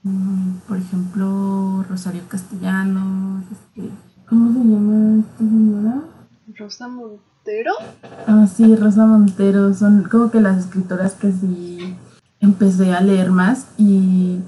Mm, 0.03 0.59
por 0.65 0.77
ejemplo, 0.77 1.83
Rosario 1.89 2.21
Castellanos, 2.29 3.43
este, 3.51 3.89
¿cómo 4.33 4.51
se 4.51 4.67
llama 4.67 5.19
esta 5.19 5.37
señora? 5.37 6.01
Rosa 6.57 6.87
Montero. 6.87 7.73
Ah, 8.25 8.47
sí, 8.47 8.75
Rosa 8.75 9.05
Montero. 9.05 9.73
Son 9.75 10.03
como 10.09 10.31
que 10.31 10.41
las 10.41 10.57
escritoras 10.57 11.13
que 11.13 11.31
sí 11.31 11.95
empecé 12.39 12.93
a 12.93 13.01
leer 13.01 13.29
más 13.29 13.67
y 13.77 14.39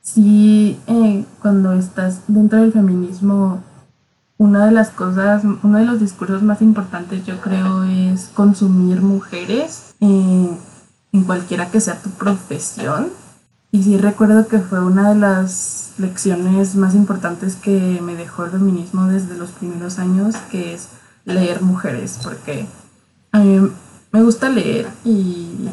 sí, 0.00 0.80
eh, 0.88 1.24
cuando 1.40 1.72
estás 1.72 2.22
dentro 2.26 2.60
del 2.60 2.72
feminismo, 2.72 3.62
una 4.38 4.66
de 4.66 4.72
las 4.72 4.90
cosas, 4.90 5.44
uno 5.62 5.78
de 5.78 5.84
los 5.84 6.00
discursos 6.00 6.42
más 6.42 6.60
importantes 6.60 7.24
yo 7.24 7.40
creo 7.40 7.84
es 7.84 8.30
consumir 8.34 9.00
mujeres 9.02 9.94
eh, 10.00 10.58
en 11.12 11.24
cualquiera 11.24 11.70
que 11.70 11.80
sea 11.80 12.02
tu 12.02 12.10
profesión. 12.10 13.08
Y 13.70 13.82
sí 13.82 13.98
recuerdo 13.98 14.48
que 14.48 14.58
fue 14.58 14.80
una 14.80 15.10
de 15.10 15.20
las 15.20 15.92
lecciones 15.98 16.74
más 16.74 16.94
importantes 16.94 17.56
que 17.56 18.00
me 18.02 18.16
dejó 18.16 18.44
el 18.44 18.52
feminismo 18.52 19.06
desde 19.06 19.36
los 19.36 19.50
primeros 19.50 19.98
años, 19.98 20.36
que 20.50 20.74
es 20.74 20.88
leer 21.24 21.60
mujeres, 21.60 22.18
porque 22.22 22.66
a 23.32 23.40
mí 23.40 23.70
me 24.10 24.22
gusta 24.22 24.48
leer 24.48 24.88
y 25.04 25.68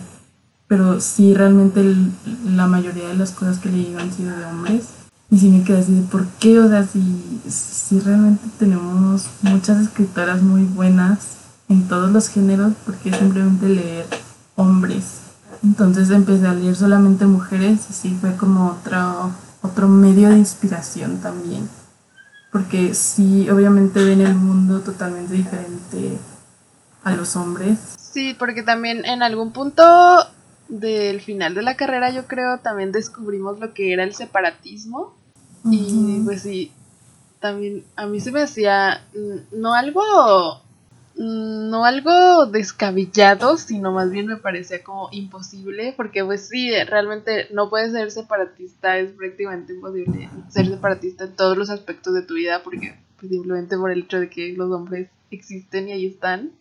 pero 0.68 1.00
sí 1.00 1.34
realmente 1.34 1.96
la 2.44 2.68
mayoría 2.68 3.08
de 3.08 3.16
las 3.16 3.32
cosas 3.32 3.60
que 3.60 3.70
leí 3.70 3.96
han 3.98 4.12
sido 4.12 4.36
de 4.36 4.46
hombres. 4.46 4.86
Y 5.30 5.40
sí 5.40 5.50
me 5.50 5.64
quedé 5.64 5.80
así 5.80 5.94
de 5.94 6.02
por 6.04 6.26
qué, 6.40 6.60
o 6.60 6.68
sea, 6.68 6.86
si, 6.86 7.42
si 7.48 8.00
realmente 8.00 8.46
tenemos 8.60 9.28
muchas 9.42 9.82
escritoras 9.82 10.42
muy 10.42 10.64
buenas 10.64 11.38
en 11.68 11.88
todos 11.88 12.12
los 12.12 12.30
géneros, 12.30 12.74
porque 12.86 13.12
simplemente 13.12 13.68
leer 13.68 14.06
hombres. 14.56 15.25
Entonces 15.66 16.12
empecé 16.12 16.46
a 16.46 16.54
leer 16.54 16.76
solamente 16.76 17.26
mujeres 17.26 17.88
y 17.90 17.94
sí 17.94 18.18
fue 18.22 18.36
como 18.36 18.70
otro, 18.70 19.32
otro 19.64 19.88
medio 19.88 20.30
de 20.30 20.38
inspiración 20.38 21.18
también. 21.22 21.68
Porque 22.52 22.94
sí, 22.94 23.50
obviamente 23.50 24.04
ven 24.04 24.22
el 24.22 24.36
mundo 24.36 24.82
totalmente 24.82 25.34
diferente 25.34 26.20
a 27.04 27.16
los 27.16 27.36
hombres. 27.36 27.80
Sí, 28.00 28.36
porque 28.38 28.62
también 28.62 29.06
en 29.06 29.24
algún 29.24 29.52
punto 29.52 29.84
del 30.70 31.20
final 31.20 31.56
de 31.56 31.64
la 31.64 31.76
carrera 31.76 32.12
yo 32.12 32.28
creo 32.28 32.60
también 32.60 32.92
descubrimos 32.92 33.60
lo 33.60 33.74
que 33.74 33.92
era 33.92 34.04
el 34.04 34.14
separatismo 34.14 35.16
y 35.64 36.22
pues 36.24 36.44
sí, 36.44 36.72
también 37.40 37.84
a 37.96 38.06
mí 38.06 38.20
se 38.20 38.32
me 38.32 38.44
hacía 38.44 39.02
no 39.52 39.74
algo 39.74 40.62
no 41.18 41.86
algo 41.86 42.46
descabellado, 42.48 43.58
sino 43.58 43.94
más 43.94 44.12
bien 44.12 44.28
me 44.28 44.36
parecía 44.36 44.84
como 44.84 45.08
imposible, 45.12 45.94
porque 45.96 46.24
pues 46.26 46.50
sí, 46.50 46.72
realmente 46.84 47.48
no 47.54 47.70
puedes 47.70 47.94
ser 47.94 48.12
separatista, 48.12 48.98
es 48.98 49.12
prácticamente 49.12 49.74
imposible 49.74 50.30
ser 50.50 50.68
separatista 50.68 51.24
en 51.24 51.36
todos 51.36 51.58
los 51.58 51.70
aspectos 51.70 52.14
de 52.14 52.24
tu 52.24 52.34
vida, 52.34 52.62
porque 52.64 52.98
pues, 53.20 53.32
simplemente 53.32 53.78
por 53.78 53.92
el 53.92 54.00
hecho 54.00 54.20
de 54.20 54.30
que 54.30 54.54
los 54.54 54.72
hombres 54.72 55.10
existen 55.32 55.88
y 55.90 55.94
ahí 55.94 56.06
están. 56.08 56.52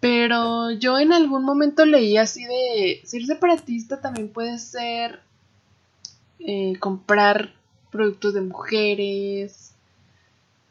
Pero 0.00 0.72
yo 0.72 0.98
en 0.98 1.12
algún 1.12 1.44
momento 1.44 1.86
leí 1.86 2.16
así 2.16 2.44
de 2.44 3.00
ser 3.04 3.24
separatista 3.24 4.00
también 4.00 4.28
puede 4.28 4.58
ser 4.58 5.20
eh, 6.40 6.74
comprar 6.80 7.54
productos 7.90 8.34
de 8.34 8.42
mujeres, 8.42 9.74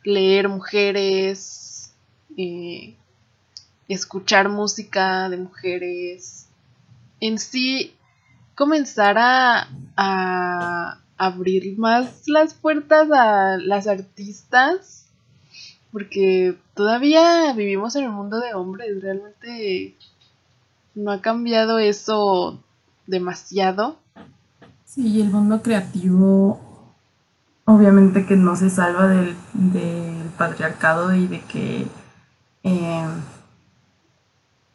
leer 0.03 0.47
mujeres, 0.47 1.64
eh, 2.37 2.95
escuchar 3.87 4.49
música 4.49 5.29
de 5.29 5.37
mujeres. 5.37 6.47
En 7.19 7.39
sí, 7.39 7.95
comenzar 8.55 9.17
a, 9.17 9.69
a 9.95 10.99
abrir 11.17 11.77
más 11.77 12.27
las 12.27 12.53
puertas 12.53 13.09
a 13.11 13.57
las 13.57 13.87
artistas 13.87 15.05
porque 15.95 16.57
todavía 16.73 17.53
vivimos 17.53 17.95
en 17.95 18.03
el 18.03 18.11
mundo 18.11 18.41
de 18.41 18.53
hombres, 18.53 19.01
realmente 19.01 19.95
no 20.93 21.11
ha 21.11 21.21
cambiado 21.21 21.79
eso 21.79 22.61
demasiado. 23.07 23.97
Sí, 24.83 25.21
el 25.21 25.29
mundo 25.29 25.61
creativo 25.61 26.59
obviamente 27.63 28.25
que 28.25 28.35
no 28.35 28.57
se 28.57 28.69
salva 28.69 29.07
del, 29.07 29.35
patriarcado 30.37 31.15
y 31.15 31.27
de 31.27 31.39
que 31.43 31.87
eh, 32.65 33.05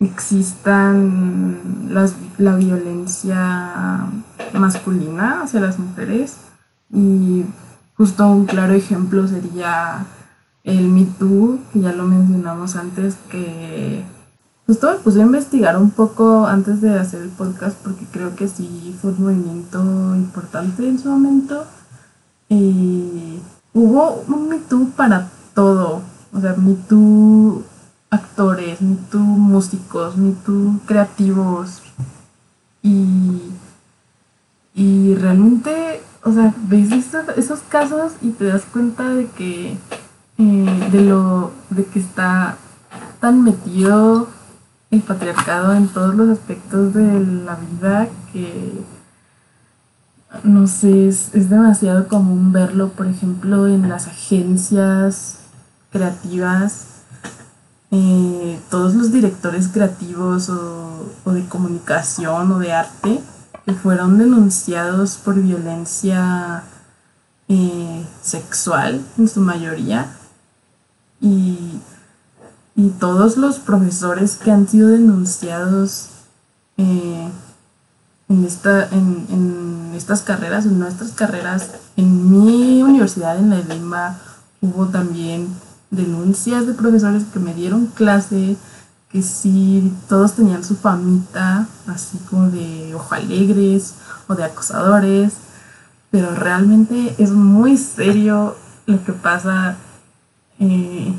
existan 0.00 1.88
las, 1.90 2.14
la 2.38 2.56
violencia 2.56 4.06
masculina 4.54 5.42
hacia 5.42 5.60
las 5.60 5.78
mujeres 5.78 6.36
y 6.92 7.44
justo 7.96 8.26
un 8.26 8.46
claro 8.46 8.72
ejemplo 8.72 9.28
sería 9.28 10.06
el 10.64 10.88
Me 10.88 11.04
Too, 11.04 11.58
que 11.72 11.80
ya 11.80 11.92
lo 11.92 12.04
mencionamos 12.04 12.76
antes, 12.76 13.16
que 13.28 14.04
justo 14.66 14.90
me 14.90 14.98
puse 14.98 15.20
a 15.20 15.24
investigar 15.24 15.76
un 15.76 15.90
poco 15.90 16.46
antes 16.46 16.80
de 16.80 16.98
hacer 16.98 17.22
el 17.22 17.30
podcast 17.30 17.76
porque 17.82 18.06
creo 18.10 18.36
que 18.36 18.48
sí 18.48 18.96
fue 19.00 19.10
un 19.10 19.22
movimiento 19.24 19.80
importante 20.14 20.88
en 20.88 20.98
su 20.98 21.08
momento. 21.08 21.66
Y 22.48 23.40
hubo 23.74 24.24
un 24.28 24.48
Me 24.48 24.58
Too 24.58 24.90
para 24.96 25.28
todo, 25.54 26.02
o 26.32 26.40
sea, 26.40 26.54
Me 26.54 26.74
Too 26.74 27.64
actores, 28.10 28.82
Me 28.82 28.96
Too 29.10 29.20
músicos, 29.20 30.16
Me 30.16 30.32
Too 30.32 30.80
creativos. 30.86 31.82
Y, 32.82 33.52
y 34.74 35.14
realmente, 35.14 36.02
o 36.24 36.32
sea, 36.32 36.52
ves 36.68 36.90
esos, 37.36 37.60
casos 37.60 38.12
y 38.20 38.30
te 38.30 38.46
das 38.46 38.62
cuenta 38.72 39.08
de 39.10 39.26
que, 39.28 39.76
eh, 40.38 40.88
de 40.90 41.02
lo, 41.02 41.52
de 41.70 41.84
que 41.84 42.00
está 42.00 42.56
tan 43.20 43.42
metido 43.44 44.28
el 44.90 45.02
patriarcado 45.02 45.74
en 45.74 45.88
todos 45.88 46.14
los 46.14 46.30
aspectos 46.30 46.94
de 46.94 47.20
la 47.20 47.56
vida 47.56 48.08
que 48.32 48.82
no 50.44 50.66
sé, 50.66 51.08
es, 51.08 51.34
es, 51.34 51.50
demasiado 51.50 52.06
común 52.06 52.52
verlo, 52.52 52.90
por 52.90 53.08
ejemplo, 53.08 53.66
en 53.66 53.88
las 53.88 54.06
agencias 54.06 55.38
creativas 55.90 56.89
eh, 57.92 58.60
todos 58.70 58.94
los 58.94 59.10
directores 59.10 59.68
creativos 59.68 60.48
o, 60.48 61.32
de 61.32 61.44
comunicación 61.46 62.52
o 62.52 62.58
de 62.58 62.72
arte 62.72 63.20
que 63.64 63.72
fueron 63.72 64.18
denunciados 64.18 65.16
por 65.16 65.34
violencia 65.34 66.62
eh, 67.48 68.06
sexual 68.22 69.04
en 69.18 69.28
su 69.28 69.40
mayoría. 69.40 70.12
Y, 71.20 71.80
todos 72.98 73.36
los 73.36 73.58
profesores 73.58 74.36
que 74.36 74.50
han 74.50 74.66
sido 74.66 74.88
denunciados 74.88 76.08
eh, 76.78 77.28
en, 78.28 78.44
esta, 78.46 78.88
en, 78.88 79.26
en, 79.28 79.92
estas 79.94 80.22
carreras, 80.22 80.64
en 80.64 80.78
nuestras 80.78 81.12
carreras, 81.12 81.72
en 81.98 82.30
mi 82.30 82.82
universidad, 82.82 83.38
en 83.38 83.50
la 83.50 83.60
Lima, 83.60 84.18
hubo 84.62 84.86
también 84.86 85.48
denuncias 85.90 86.66
de 86.66 86.74
profesores 86.74 87.24
que 87.32 87.38
me 87.38 87.54
dieron 87.54 87.86
clase, 87.86 88.56
que 89.10 89.22
sí, 89.22 89.92
todos 90.08 90.34
tenían 90.34 90.62
su 90.62 90.76
famita, 90.76 91.66
así 91.86 92.18
como 92.30 92.48
de 92.48 92.94
ojo 92.94 93.14
alegres 93.14 93.94
o 94.28 94.34
de 94.34 94.44
acosadores, 94.44 95.34
pero 96.10 96.34
realmente 96.34 97.14
es 97.18 97.30
muy 97.30 97.76
serio 97.76 98.56
lo 98.86 99.04
que 99.04 99.12
pasa 99.12 99.76
eh, 100.58 101.12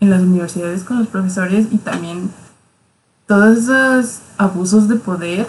en 0.00 0.10
las 0.10 0.22
universidades 0.22 0.84
con 0.84 0.98
los 0.98 1.08
profesores 1.08 1.66
y 1.70 1.78
también 1.78 2.30
todos 3.26 3.58
esos 3.58 4.20
abusos 4.36 4.88
de 4.88 4.96
poder 4.96 5.48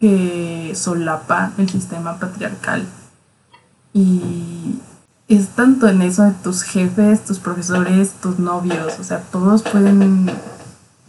que 0.00 0.72
solapa 0.74 1.52
el 1.58 1.68
sistema 1.68 2.18
patriarcal. 2.18 2.84
Y 3.92 4.80
es 5.36 5.48
tanto 5.48 5.88
en 5.88 6.02
eso 6.02 6.24
de 6.24 6.32
tus 6.42 6.62
jefes, 6.62 7.24
tus 7.24 7.38
profesores, 7.38 8.12
tus 8.20 8.38
novios, 8.38 8.98
o 8.98 9.04
sea, 9.04 9.20
todos 9.20 9.62
pueden 9.62 10.30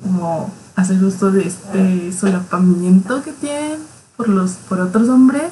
como 0.01 0.53
hacer 0.75 1.03
uso 1.03 1.31
de 1.31 1.47
este 1.47 2.11
solapamiento 2.11 3.23
que 3.23 3.31
tienen 3.31 3.79
por 4.17 4.29
los 4.29 4.51
por 4.51 4.79
otros 4.81 5.09
hombres 5.09 5.51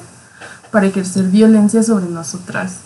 para 0.70 0.86
ejercer 0.86 1.26
violencia 1.26 1.82
sobre 1.82 2.06
nosotras. 2.06 2.80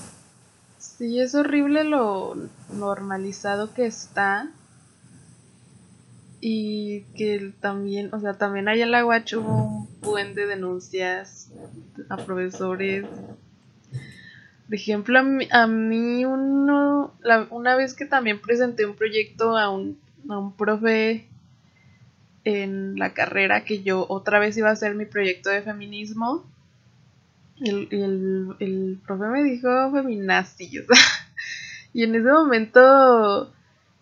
Sí, 0.78 1.20
es 1.20 1.34
horrible 1.34 1.84
lo 1.84 2.36
normalizado 2.72 3.72
que 3.74 3.86
está 3.86 4.48
y 6.40 7.02
que 7.16 7.52
también, 7.60 8.12
o 8.14 8.20
sea, 8.20 8.34
también 8.34 8.68
hay 8.68 8.82
en 8.82 8.90
la 8.90 9.04
UACH 9.04 9.34
hubo 9.34 9.64
un 9.64 9.88
buen 10.00 10.34
de 10.34 10.46
denuncias 10.46 11.50
a 12.08 12.16
profesores 12.16 13.04
por 14.66 14.74
ejemplo, 14.74 15.18
a 15.18 15.66
mí, 15.66 16.24
uno, 16.24 17.14
una 17.50 17.76
vez 17.76 17.94
que 17.94 18.04
también 18.04 18.40
presenté 18.40 18.84
un 18.84 18.96
proyecto 18.96 19.56
a 19.56 19.70
un, 19.70 19.98
a 20.28 20.38
un 20.38 20.56
profe 20.56 21.28
en 22.44 22.96
la 22.96 23.14
carrera 23.14 23.64
que 23.64 23.82
yo 23.82 24.06
otra 24.08 24.38
vez 24.40 24.56
iba 24.56 24.68
a 24.68 24.72
hacer 24.72 24.94
mi 24.94 25.04
proyecto 25.04 25.50
de 25.50 25.62
feminismo, 25.62 26.44
el, 27.60 27.88
el, 27.90 28.56
el 28.58 28.98
profe 29.06 29.26
me 29.26 29.44
dijo 29.44 29.68
feminazi, 29.92 30.68
y 31.94 32.02
en 32.02 32.14
ese 32.14 32.30
momento 32.30 33.52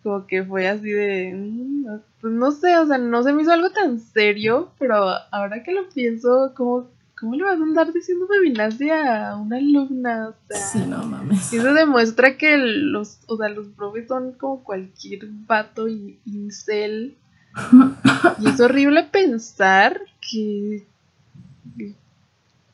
como 0.02 0.26
que 0.26 0.44
fue 0.44 0.68
así 0.68 0.90
de, 0.90 1.32
mm, 1.34 1.86
pues 2.20 2.32
no 2.32 2.52
sé, 2.52 2.76
o 2.76 2.86
sea, 2.86 2.98
no 2.98 3.22
se 3.22 3.32
me 3.32 3.42
hizo 3.42 3.52
algo 3.52 3.70
tan 3.70 4.00
serio, 4.00 4.70
pero 4.78 4.96
ahora 5.30 5.62
que 5.62 5.72
lo 5.72 5.88
pienso, 5.88 6.52
como 6.54 6.90
¿Cómo 7.18 7.36
le 7.36 7.44
vas 7.44 7.60
a 7.60 7.62
andar 7.62 7.92
diciendo 7.92 8.26
feminacia 8.26 9.30
a 9.30 9.36
una 9.36 9.58
alumna? 9.58 10.28
O 10.28 10.34
sea, 10.48 10.56
sí, 10.58 10.78
no 10.86 11.04
mames. 11.04 11.52
Eso 11.52 11.72
demuestra 11.72 12.36
que 12.36 12.56
los, 12.56 13.20
o 13.26 13.36
sea, 13.36 13.48
los 13.48 13.68
profes 13.68 14.08
son 14.08 14.32
como 14.32 14.64
cualquier 14.64 15.28
vato 15.46 15.86
incel. 15.88 17.16
y 18.40 18.48
es 18.48 18.60
horrible 18.60 19.04
pensar 19.04 20.00
que, 20.20 20.86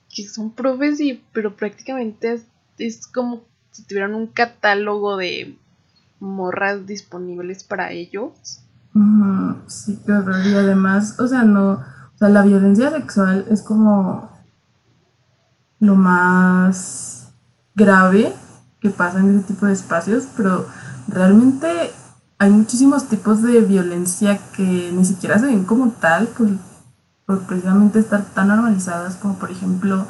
que 0.09 0.29
son 0.29 0.53
profes 0.53 1.01
y, 1.01 1.23
pero 1.33 1.55
prácticamente 1.55 2.41
es, 2.79 3.07
como 3.07 3.45
si 3.73 3.85
tuvieran 3.85 4.15
un 4.15 4.27
catálogo 4.27 5.19
de 5.19 5.55
morras 6.19 6.87
disponibles 6.87 7.63
para 7.63 7.93
ellos. 7.93 8.63
Sí, 9.67 9.99
claro, 10.05 10.33
y 10.49 10.55
además, 10.55 11.21
o 11.21 11.29
sea, 11.29 11.45
no, 11.45 11.85
sea, 12.21 12.29
la 12.29 12.43
violencia 12.43 12.91
sexual 12.91 13.47
es 13.51 13.63
como 13.63 14.31
lo 15.81 15.97
más 15.97 17.33
grave 17.75 18.33
que 18.81 18.91
pasa 18.91 19.21
en 19.21 19.31
ese 19.31 19.49
tipo 19.49 19.67
de 19.67 19.73
espacios, 19.73 20.25
pero 20.37 20.67
realmente 21.09 21.67
hay 22.39 22.51
muchísimos 22.51 23.09
tipos 23.09 23.43
de 23.43 23.61
violencia 23.63 24.39
que 24.55 24.93
ni 24.95 25.05
siquiera 25.05 25.39
se 25.39 25.47
ven 25.47 25.65
como 25.65 25.91
tal, 25.91 26.29
por, 26.29 26.49
por 27.27 27.41
precisamente 27.47 27.99
estar 27.99 28.23
tan 28.35 28.49
normalizadas 28.49 29.17
como 29.17 29.35
por 29.35 29.51
ejemplo 29.51 30.07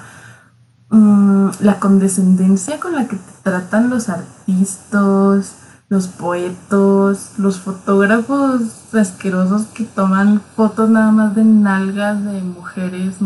mm, 0.91 1.49
la 1.61 1.79
condescendencia 1.79 2.79
con 2.81 2.95
la 2.95 3.07
que 3.07 3.19
tratan 3.43 3.91
los 3.91 4.09
artistas, 4.09 5.55
los 5.91 6.07
poetos, 6.07 7.32
los 7.36 7.59
fotógrafos 7.61 8.62
asquerosos 8.95 9.66
que 9.74 9.84
toman 9.84 10.41
fotos 10.55 10.88
nada 10.88 11.11
más 11.11 11.34
de 11.34 11.45
nalgas 11.45 12.24
de 12.24 12.43
mujeres 12.43 13.16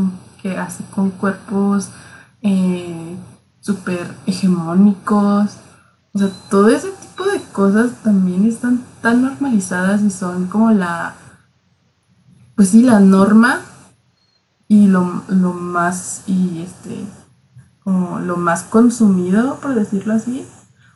que 0.40 0.56
así 0.56 0.82
con 0.84 1.10
cuerpos 1.10 1.90
eh, 2.40 3.16
súper 3.60 4.14
hegemónicos. 4.26 5.58
O 6.14 6.18
sea, 6.18 6.30
todo 6.48 6.70
ese 6.70 6.90
tipo 6.90 7.24
de 7.24 7.40
cosas 7.52 7.92
también 8.02 8.46
están 8.46 8.82
tan 9.02 9.22
normalizadas 9.22 10.00
y 10.00 10.08
son 10.08 10.46
como 10.46 10.70
la, 10.70 11.16
pues 12.56 12.70
sí, 12.70 12.82
la 12.82 12.98
norma 12.98 13.60
y 14.68 14.86
lo, 14.86 15.22
lo 15.28 15.52
más, 15.52 16.22
y 16.26 16.62
este, 16.62 17.04
como 17.82 18.20
lo 18.20 18.38
más 18.38 18.62
consumido, 18.62 19.56
por 19.60 19.74
decirlo 19.74 20.14
así. 20.14 20.46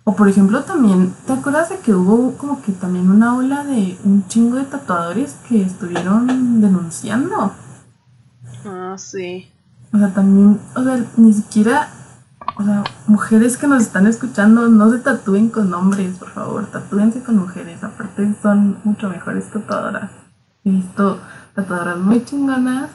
O 0.08 0.16
por 0.16 0.26
ejemplo 0.26 0.62
también, 0.62 1.14
¿te 1.26 1.34
acuerdas 1.34 1.68
de 1.68 1.80
que 1.80 1.92
hubo 1.92 2.32
como 2.38 2.62
que 2.62 2.72
también 2.72 3.10
una 3.10 3.36
ola 3.36 3.62
de 3.62 3.98
un 4.04 4.26
chingo 4.26 4.56
de 4.56 4.64
tatuadores 4.64 5.36
que 5.46 5.60
estuvieron 5.60 6.62
denunciando? 6.62 7.52
Ah, 8.64 8.94
sí. 8.96 9.52
O 9.92 9.98
sea, 9.98 10.14
también, 10.14 10.58
o 10.74 10.82
sea, 10.82 11.04
ni 11.18 11.34
siquiera, 11.34 11.90
o 12.56 12.64
sea, 12.64 12.84
mujeres 13.06 13.58
que 13.58 13.66
nos 13.66 13.82
están 13.82 14.06
escuchando, 14.06 14.66
no 14.70 14.90
se 14.90 15.00
tatúen 15.00 15.50
con 15.50 15.74
hombres, 15.74 16.16
por 16.16 16.30
favor, 16.30 16.64
tatúense 16.64 17.22
con 17.22 17.36
mujeres, 17.36 17.84
aparte 17.84 18.34
son 18.40 18.78
mucho 18.84 19.10
mejores 19.10 19.50
tatuadoras. 19.50 20.10
He 20.64 20.70
visto 20.70 21.18
tatuadoras 21.54 21.98
muy 21.98 22.24
chingonas, 22.24 22.88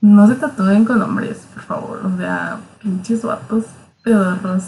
no 0.00 0.28
se 0.28 0.36
tatúen 0.36 0.84
con 0.84 1.02
hombres, 1.02 1.38
por 1.52 1.64
favor, 1.64 2.06
o 2.06 2.16
sea, 2.16 2.60
pinches 2.80 3.24
vatos 3.24 3.64
pedorros. 4.04 4.62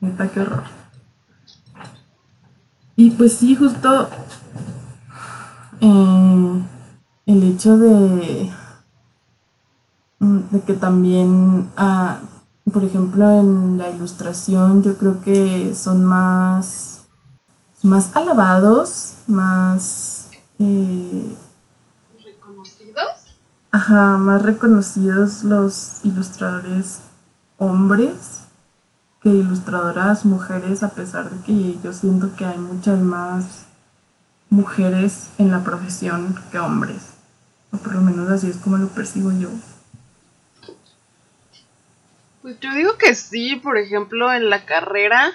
Neta, 0.00 0.28
qué 0.28 0.40
horror. 0.40 0.64
Y 2.96 3.10
pues 3.10 3.34
sí, 3.34 3.54
justo 3.54 4.08
eh, 5.80 6.62
el 7.26 7.42
hecho 7.42 7.76
de 7.78 8.50
Mm, 10.18 10.38
de 10.50 10.60
que 10.62 10.74
también, 10.74 11.70
ah, 11.76 12.20
por 12.72 12.84
ejemplo, 12.84 13.30
en 13.38 13.76
la 13.78 13.90
ilustración 13.90 14.82
yo 14.82 14.96
creo 14.96 15.20
que 15.20 15.74
son 15.74 16.04
más, 16.04 17.06
más 17.82 18.16
alabados, 18.16 19.16
más 19.26 20.30
eh, 20.58 21.36
reconocidos. 22.24 23.36
Ajá, 23.70 24.16
más 24.16 24.42
reconocidos 24.42 25.44
los 25.44 26.00
ilustradores 26.04 27.00
hombres 27.58 28.45
que 29.26 29.32
ilustradoras 29.32 30.24
mujeres, 30.24 30.84
a 30.84 30.90
pesar 30.90 31.28
de 31.28 31.44
que 31.44 31.76
yo 31.82 31.92
siento 31.92 32.36
que 32.36 32.44
hay 32.44 32.58
muchas 32.58 33.00
más 33.00 33.66
mujeres 34.50 35.30
en 35.38 35.50
la 35.50 35.64
profesión 35.64 36.40
que 36.52 36.60
hombres. 36.60 37.14
O 37.72 37.76
por 37.76 37.96
lo 37.96 38.02
menos 38.02 38.30
así 38.30 38.48
es 38.48 38.56
como 38.56 38.76
lo 38.76 38.86
percibo 38.86 39.32
yo. 39.32 39.48
Pues 42.40 42.60
yo 42.60 42.72
digo 42.72 42.96
que 42.98 43.16
sí, 43.16 43.56
por 43.56 43.78
ejemplo, 43.78 44.32
en 44.32 44.48
la 44.48 44.64
carrera 44.64 45.32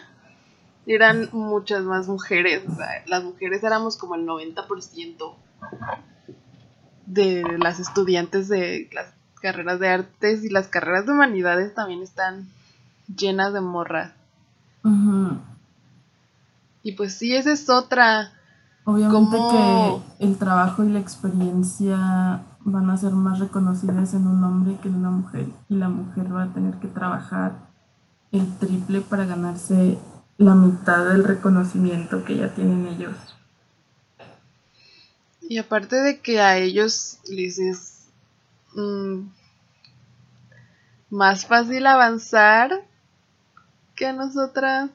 eran 0.86 1.28
muchas 1.34 1.84
más 1.84 2.08
mujeres. 2.08 2.64
O 2.72 2.74
sea, 2.74 3.04
las 3.08 3.26
mujeres 3.26 3.62
éramos 3.62 3.98
como 3.98 4.16
el 4.16 4.26
90% 4.26 5.36
de 7.08 7.44
las 7.58 7.82
estudiantes 7.82 8.48
de 8.48 8.90
las 8.94 9.08
carreras 9.42 9.82
de 9.82 9.90
artes 9.90 10.46
y 10.46 10.50
las 10.50 10.70
carreras 10.70 11.06
de 11.06 11.12
humanidades 11.12 11.74
también 11.74 12.02
están 12.02 12.48
llenas 13.16 13.54
de 13.54 13.62
morras. 13.62 14.14
Y 16.84 16.94
pues 16.94 17.14
sí, 17.14 17.36
esa 17.36 17.52
es 17.52 17.70
otra. 17.70 18.32
Obviamente 18.84 19.38
que 19.38 20.26
el 20.26 20.38
trabajo 20.38 20.84
y 20.84 20.90
la 20.90 21.00
experiencia 21.00 22.44
van 22.64 22.90
a 22.90 22.98
ser 22.98 23.12
más 23.12 23.40
reconocidas 23.40 24.14
en 24.14 24.28
un 24.28 24.44
hombre 24.44 24.78
que 24.82 24.88
en 24.88 24.96
una 24.96 25.12
mujer 25.12 25.48
y 25.70 25.76
la 25.76 25.90
mujer 25.90 26.34
va 26.34 26.44
a 26.44 26.54
tener 26.54 26.76
que 26.76 26.88
trabajar 26.88 27.54
el 28.32 28.58
triple 28.58 29.02
para 29.02 29.26
ganarse 29.26 29.98
la 30.38 30.56
mitad 30.56 31.06
del 31.06 31.24
reconocimiento 31.24 32.24
que 32.24 32.38
ya 32.38 32.54
tienen 32.54 32.88
ellos. 32.88 33.16
Y 35.42 35.58
aparte 35.58 35.98
de 35.98 36.20
que 36.20 36.40
a 36.40 36.58
ellos 36.58 37.20
les 37.30 37.60
es 37.60 38.08
mm, 38.74 39.28
más 41.10 41.46
fácil 41.46 41.86
avanzar 41.86 42.86
que 44.02 44.08
a 44.08 44.14
nosotras. 44.14 44.90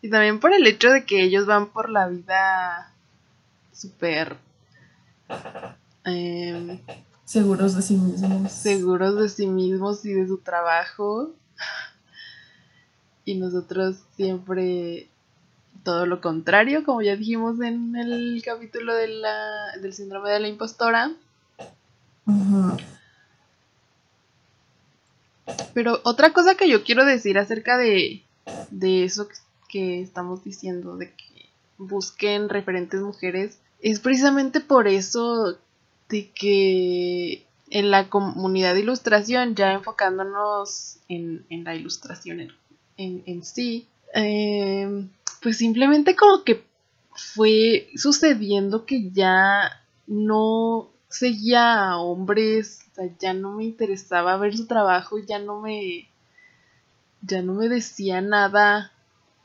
Y 0.00 0.08
también 0.08 0.40
por 0.40 0.54
el 0.54 0.66
hecho 0.66 0.88
de 0.88 1.04
que 1.04 1.22
ellos 1.22 1.44
van 1.44 1.68
por 1.68 1.90
la 1.90 2.08
vida 2.08 2.90
súper 3.74 4.38
em, 6.04 6.80
seguros 7.26 7.76
de 7.76 7.82
sí 7.82 7.96
mismos. 7.96 8.50
Seguros 8.52 9.16
de 9.16 9.28
sí 9.28 9.46
mismos 9.48 10.02
y 10.06 10.14
de 10.14 10.26
su 10.26 10.38
trabajo. 10.38 11.34
Y 13.26 13.34
nosotros 13.34 13.96
siempre 14.16 15.10
todo 15.84 16.06
lo 16.06 16.22
contrario, 16.22 16.84
como 16.84 17.02
ya 17.02 17.16
dijimos 17.16 17.60
en 17.60 17.96
el 17.96 18.42
capítulo 18.42 18.94
de 18.94 19.08
la, 19.08 19.76
del 19.82 19.92
síndrome 19.92 20.30
de 20.30 20.40
la 20.40 20.48
impostora. 20.48 21.12
Pero 25.74 26.00
otra 26.04 26.32
cosa 26.32 26.56
que 26.56 26.68
yo 26.68 26.84
quiero 26.84 27.04
decir 27.04 27.38
acerca 27.38 27.76
de, 27.76 28.24
de 28.70 29.04
eso 29.04 29.28
que 29.68 30.00
estamos 30.00 30.44
diciendo, 30.44 30.96
de 30.96 31.12
que 31.12 31.50
busquen 31.78 32.48
referentes 32.48 33.00
mujeres, 33.00 33.58
es 33.80 34.00
precisamente 34.00 34.60
por 34.60 34.88
eso 34.88 35.58
de 36.08 36.30
que 36.30 37.46
en 37.70 37.90
la 37.90 38.08
comunidad 38.08 38.74
de 38.74 38.80
ilustración, 38.80 39.54
ya 39.54 39.72
enfocándonos 39.72 40.98
en, 41.08 41.44
en 41.50 41.64
la 41.64 41.74
ilustración 41.74 42.52
en, 42.96 43.22
en, 43.26 43.44
sí, 43.44 43.88
em, 44.14 45.08
pues 45.42 45.58
simplemente 45.58 46.14
como 46.14 46.44
que 46.44 46.64
fue 47.14 47.88
sucediendo 47.96 48.86
que 48.86 49.10
ya 49.10 49.84
no 50.06 50.90
seguía 51.08 51.90
a 51.90 51.98
hombres, 51.98 52.80
sea, 52.96 53.08
ya 53.18 53.34
no 53.34 53.52
me 53.52 53.64
interesaba 53.64 54.36
ver 54.36 54.56
su 54.56 54.66
trabajo, 54.66 55.18
ya 55.18 55.38
no 55.38 55.60
me 55.60 56.08
ya 57.22 57.42
no 57.42 57.54
me 57.54 57.68
decía 57.68 58.20
nada, 58.20 58.92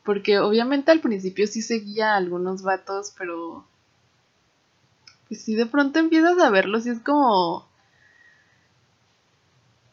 porque 0.04 0.40
obviamente 0.40 0.92
al 0.92 1.02
principio 1.02 1.48
sí 1.48 1.62
seguía 1.62 2.14
a 2.14 2.18
algunos 2.18 2.62
vatos, 2.64 3.14
pero 3.18 3.66
pues 5.28 5.42
sí 5.42 5.56
de 5.56 5.66
pronto 5.66 6.00
empiezas 6.00 6.38
a 6.40 6.50
verlos 6.50 6.86
y 6.86 6.90
es 6.90 7.00
como 7.00 7.68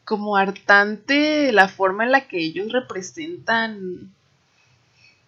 como 0.09 0.37
hartante 0.37 1.51
la 1.51 1.67
forma 1.67 2.03
en 2.03 2.11
la 2.11 2.27
que 2.27 2.39
ellos 2.39 2.71
representan, 2.71 4.11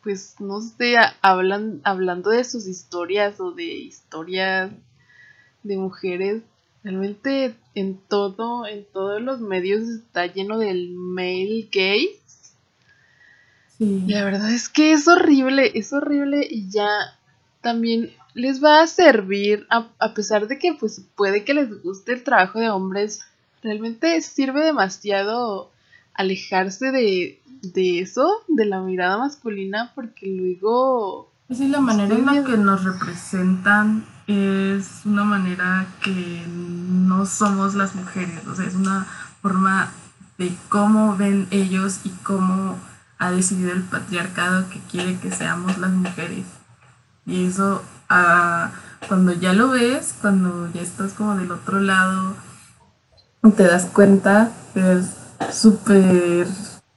pues 0.02 0.38
no 0.40 0.60
sé, 0.60 0.96
hablan, 1.22 1.82
hablando 1.84 2.32
de 2.32 2.44
sus 2.44 2.66
historias 2.66 3.40
o 3.40 3.52
de 3.52 3.66
historias 3.66 4.72
de 5.62 5.78
mujeres. 5.78 6.42
Realmente 6.84 7.56
en 7.76 7.98
todo, 8.08 8.66
en 8.66 8.86
todos 8.92 9.22
los 9.22 9.40
medios 9.40 9.82
está 9.82 10.28
lleno 10.28 10.58
del 10.58 10.92
male 10.92 11.68
gay. 11.72 12.10
Sí. 13.78 14.04
la 14.08 14.24
verdad 14.24 14.54
es 14.54 14.70
que 14.70 14.92
es 14.92 15.08
horrible, 15.08 15.72
es 15.74 15.92
horrible 15.92 16.48
y 16.48 16.70
ya 16.70 16.88
también 17.62 18.12
les 18.36 18.64
va 18.64 18.82
a 18.84 18.88
servir, 18.88 19.66
a, 19.70 19.90
a 19.98 20.14
pesar 20.14 20.48
de 20.48 20.60
que 20.60 20.74
pues 20.74 21.02
puede 21.16 21.44
que 21.44 21.56
les 21.56 21.82
guste 21.82 22.14
el 22.14 22.24
trabajo 22.24 22.60
de 22.60 22.70
hombres, 22.70 23.22
realmente 23.64 24.22
sirve 24.22 24.64
demasiado 24.64 25.72
alejarse 26.14 26.92
de, 26.92 27.40
eso, 28.00 28.44
de 28.48 28.66
la 28.66 28.82
mirada 28.82 29.18
masculina, 29.18 29.92
porque 29.96 30.28
luego... 30.28 31.31
Sí, 31.54 31.68
la 31.68 31.82
manera 31.82 32.16
en 32.16 32.26
la 32.26 32.44
que 32.46 32.56
nos 32.56 32.86
representan 32.86 34.06
es 34.26 35.02
una 35.04 35.26
manera 35.26 35.86
que 36.02 36.46
no 36.48 37.26
somos 37.26 37.76
las 37.76 37.94
mujeres, 37.94 38.48
o 38.48 38.56
sea, 38.56 38.66
es 38.66 38.76
una 38.76 39.06
forma 39.42 39.92
de 40.38 40.56
cómo 40.70 41.18
ven 41.18 41.48
ellos 41.52 42.00
y 42.06 42.10
cómo 42.24 42.78
ha 43.20 43.32
decidido 43.32 43.74
el 43.74 43.84
patriarcado 43.84 44.70
que 44.70 44.80
quiere 44.90 45.20
que 45.20 45.30
seamos 45.30 45.78
las 45.78 45.92
mujeres. 45.92 46.46
Y 47.26 47.48
eso, 47.48 47.84
ah, 48.08 48.72
cuando 49.10 49.34
ya 49.34 49.52
lo 49.52 49.72
ves, 49.72 50.16
cuando 50.22 50.72
ya 50.72 50.82
estás 50.82 51.12
como 51.12 51.36
del 51.36 51.52
otro 51.52 51.82
lado, 51.82 52.34
te 53.58 53.64
das 53.64 53.88
cuenta, 53.88 54.52
es 54.74 55.18
súper 55.52 56.48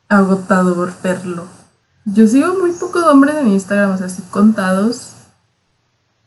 agotador 0.09 0.93
verlo. 1.03 1.64
Yo 2.07 2.27
sigo 2.27 2.55
muy 2.61 2.73
poco 2.73 3.01
de 3.01 3.07
hombres 3.07 3.37
en 3.37 3.49
Instagram, 3.49 3.93
o 3.93 3.97
sea, 3.97 4.07
así 4.07 4.23
contados. 4.31 5.13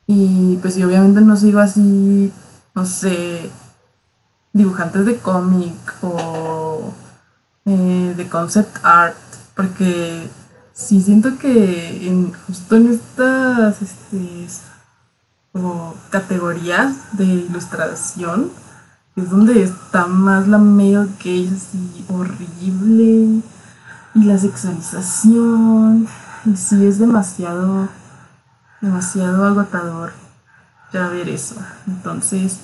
Y 0.08 0.58
pues 0.58 0.74
sí, 0.74 0.84
obviamente 0.84 1.22
no 1.22 1.36
sigo 1.36 1.60
así, 1.60 2.32
no 2.74 2.86
sé, 2.86 3.50
dibujantes 4.54 5.06
de 5.06 5.18
cómic 5.18 5.76
o 6.02 6.94
eh, 7.66 8.14
de 8.18 8.30
concept 8.30 8.78
art, 8.84 9.18
porque 9.56 10.28
sí 10.74 11.02
siento 11.02 11.38
que 11.38 12.08
en, 12.08 12.34
justo 12.48 12.76
en 12.76 12.94
estas 12.94 13.82
este, 13.82 14.48
como 15.52 15.94
categorías 16.10 17.18
de 17.18 17.26
ilustración, 17.26 18.50
es 19.16 19.30
donde 19.30 19.64
está 19.64 20.08
más 20.08 20.48
la 20.48 20.58
male 20.58 21.08
gaze 21.20 21.54
así 21.56 22.06
horrible 22.10 23.42
y 24.18 24.24
la 24.24 24.38
sexualización. 24.38 26.08
Y 26.46 26.56
sí 26.56 26.86
es 26.86 27.00
demasiado 27.00 27.90
demasiado 28.82 29.46
agotador 29.46 30.14
ya 30.94 31.08
ver 31.10 31.30
eso. 31.30 31.56
Entonces 31.88 32.60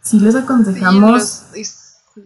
sí 0.00 0.20
les 0.20 0.34
aconsejamos. 0.34 1.46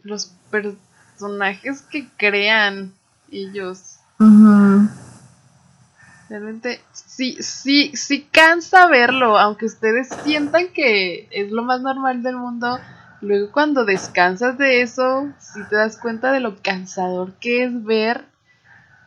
Los, 0.02 0.32
personajes 0.50 1.82
que 1.82 2.08
crean 2.16 2.94
ellos. 3.30 3.98
Realmente 6.28 6.80
sí 6.92 7.36
sí 7.40 7.92
sí 7.94 8.28
cansa 8.30 8.86
verlo 8.86 9.38
aunque 9.38 9.66
ustedes 9.66 10.08
sientan 10.24 10.68
que 10.74 11.28
es 11.30 11.50
lo 11.50 11.62
más 11.62 11.80
normal 11.80 12.22
del 12.22 12.36
mundo 12.36 12.78
Luego 13.20 13.50
cuando 13.50 13.84
descansas 13.84 14.58
de 14.58 14.82
eso, 14.82 15.32
si 15.40 15.64
te 15.64 15.76
das 15.76 15.96
cuenta 15.96 16.30
de 16.30 16.40
lo 16.40 16.56
cansador 16.62 17.32
que 17.34 17.64
es 17.64 17.84
ver 17.84 18.24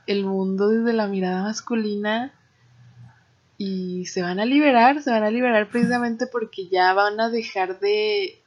el 0.08 0.26
mundo 0.26 0.70
desde 0.70 0.94
la 0.94 1.08
mirada 1.08 1.44
masculina 1.44 2.32
y 3.58 4.06
se 4.06 4.22
van 4.22 4.40
a 4.40 4.46
liberar, 4.46 5.02
se 5.02 5.12
van 5.12 5.24
a 5.24 5.32
liberar 5.32 5.70
precisamente 5.70 6.28
porque 6.28 6.68
ya 6.68 6.94
van 6.94 7.20
a 7.20 7.30
dejar 7.30 7.80
de 7.80 8.38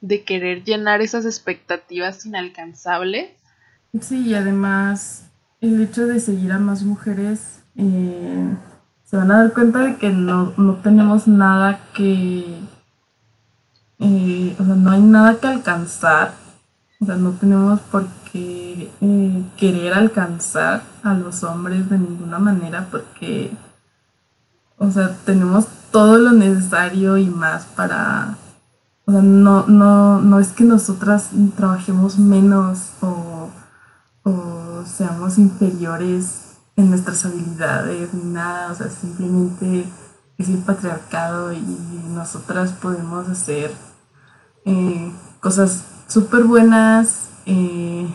de 0.00 0.24
querer 0.24 0.64
llenar 0.64 1.02
esas 1.02 1.26
expectativas 1.26 2.24
inalcanzables. 2.24 3.30
Sí, 4.00 4.28
y 4.28 4.34
además 4.34 5.26
el 5.60 5.82
hecho 5.82 6.06
de 6.06 6.20
seguir 6.20 6.52
a 6.52 6.58
más 6.58 6.82
mujeres, 6.82 7.62
eh, 7.76 8.54
se 9.04 9.16
van 9.16 9.30
a 9.30 9.42
dar 9.42 9.52
cuenta 9.52 9.80
de 9.80 9.96
que 9.96 10.08
no, 10.08 10.54
no 10.56 10.76
tenemos 10.76 11.28
nada 11.28 11.80
que 11.94 12.60
eh, 14.00 14.56
o 14.58 14.64
sea, 14.64 14.74
no 14.76 14.90
hay 14.90 15.02
nada 15.02 15.38
que 15.38 15.46
alcanzar, 15.46 16.32
o 17.00 17.06
sea, 17.06 17.16
no 17.16 17.30
tenemos 17.32 17.80
por 17.80 18.06
qué 18.30 18.92
eh, 19.00 19.44
querer 19.56 19.94
alcanzar 19.94 20.82
a 21.02 21.14
los 21.14 21.42
hombres 21.44 21.88
de 21.88 21.98
ninguna 21.98 22.38
manera 22.38 22.88
porque, 22.90 23.56
o 24.76 24.90
sea, 24.90 25.16
tenemos 25.24 25.66
todo 25.90 26.18
lo 26.18 26.32
necesario 26.32 27.16
y 27.16 27.26
más 27.26 27.64
para... 27.64 28.36
O 29.06 29.12
sea, 29.12 29.22
no, 29.22 29.66
no, 29.66 30.20
no 30.20 30.38
es 30.38 30.48
que 30.48 30.64
nosotras 30.64 31.30
trabajemos 31.56 32.18
menos 32.18 32.92
o, 33.00 33.48
o 34.24 34.84
seamos 34.84 35.38
inferiores 35.38 36.58
en 36.76 36.90
nuestras 36.90 37.24
habilidades 37.24 38.12
ni 38.12 38.30
nada, 38.30 38.72
o 38.72 38.74
sea, 38.74 38.90
simplemente 38.90 39.86
es 40.36 40.48
el 40.48 40.58
patriarcado 40.58 41.52
y 41.52 41.62
nosotras 42.14 42.72
podemos 42.72 43.28
hacer 43.28 43.72
eh, 44.66 45.12
cosas 45.40 45.84
súper 46.10 46.42
buenas 46.42 47.28
eh, 47.46 48.08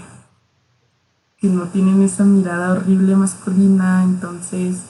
que 1.38 1.48
no 1.48 1.64
tienen 1.70 2.04
esa 2.04 2.26
mirada 2.26 2.74
horrible 2.74 3.16
masculina, 3.16 4.04
entonces 4.04 4.82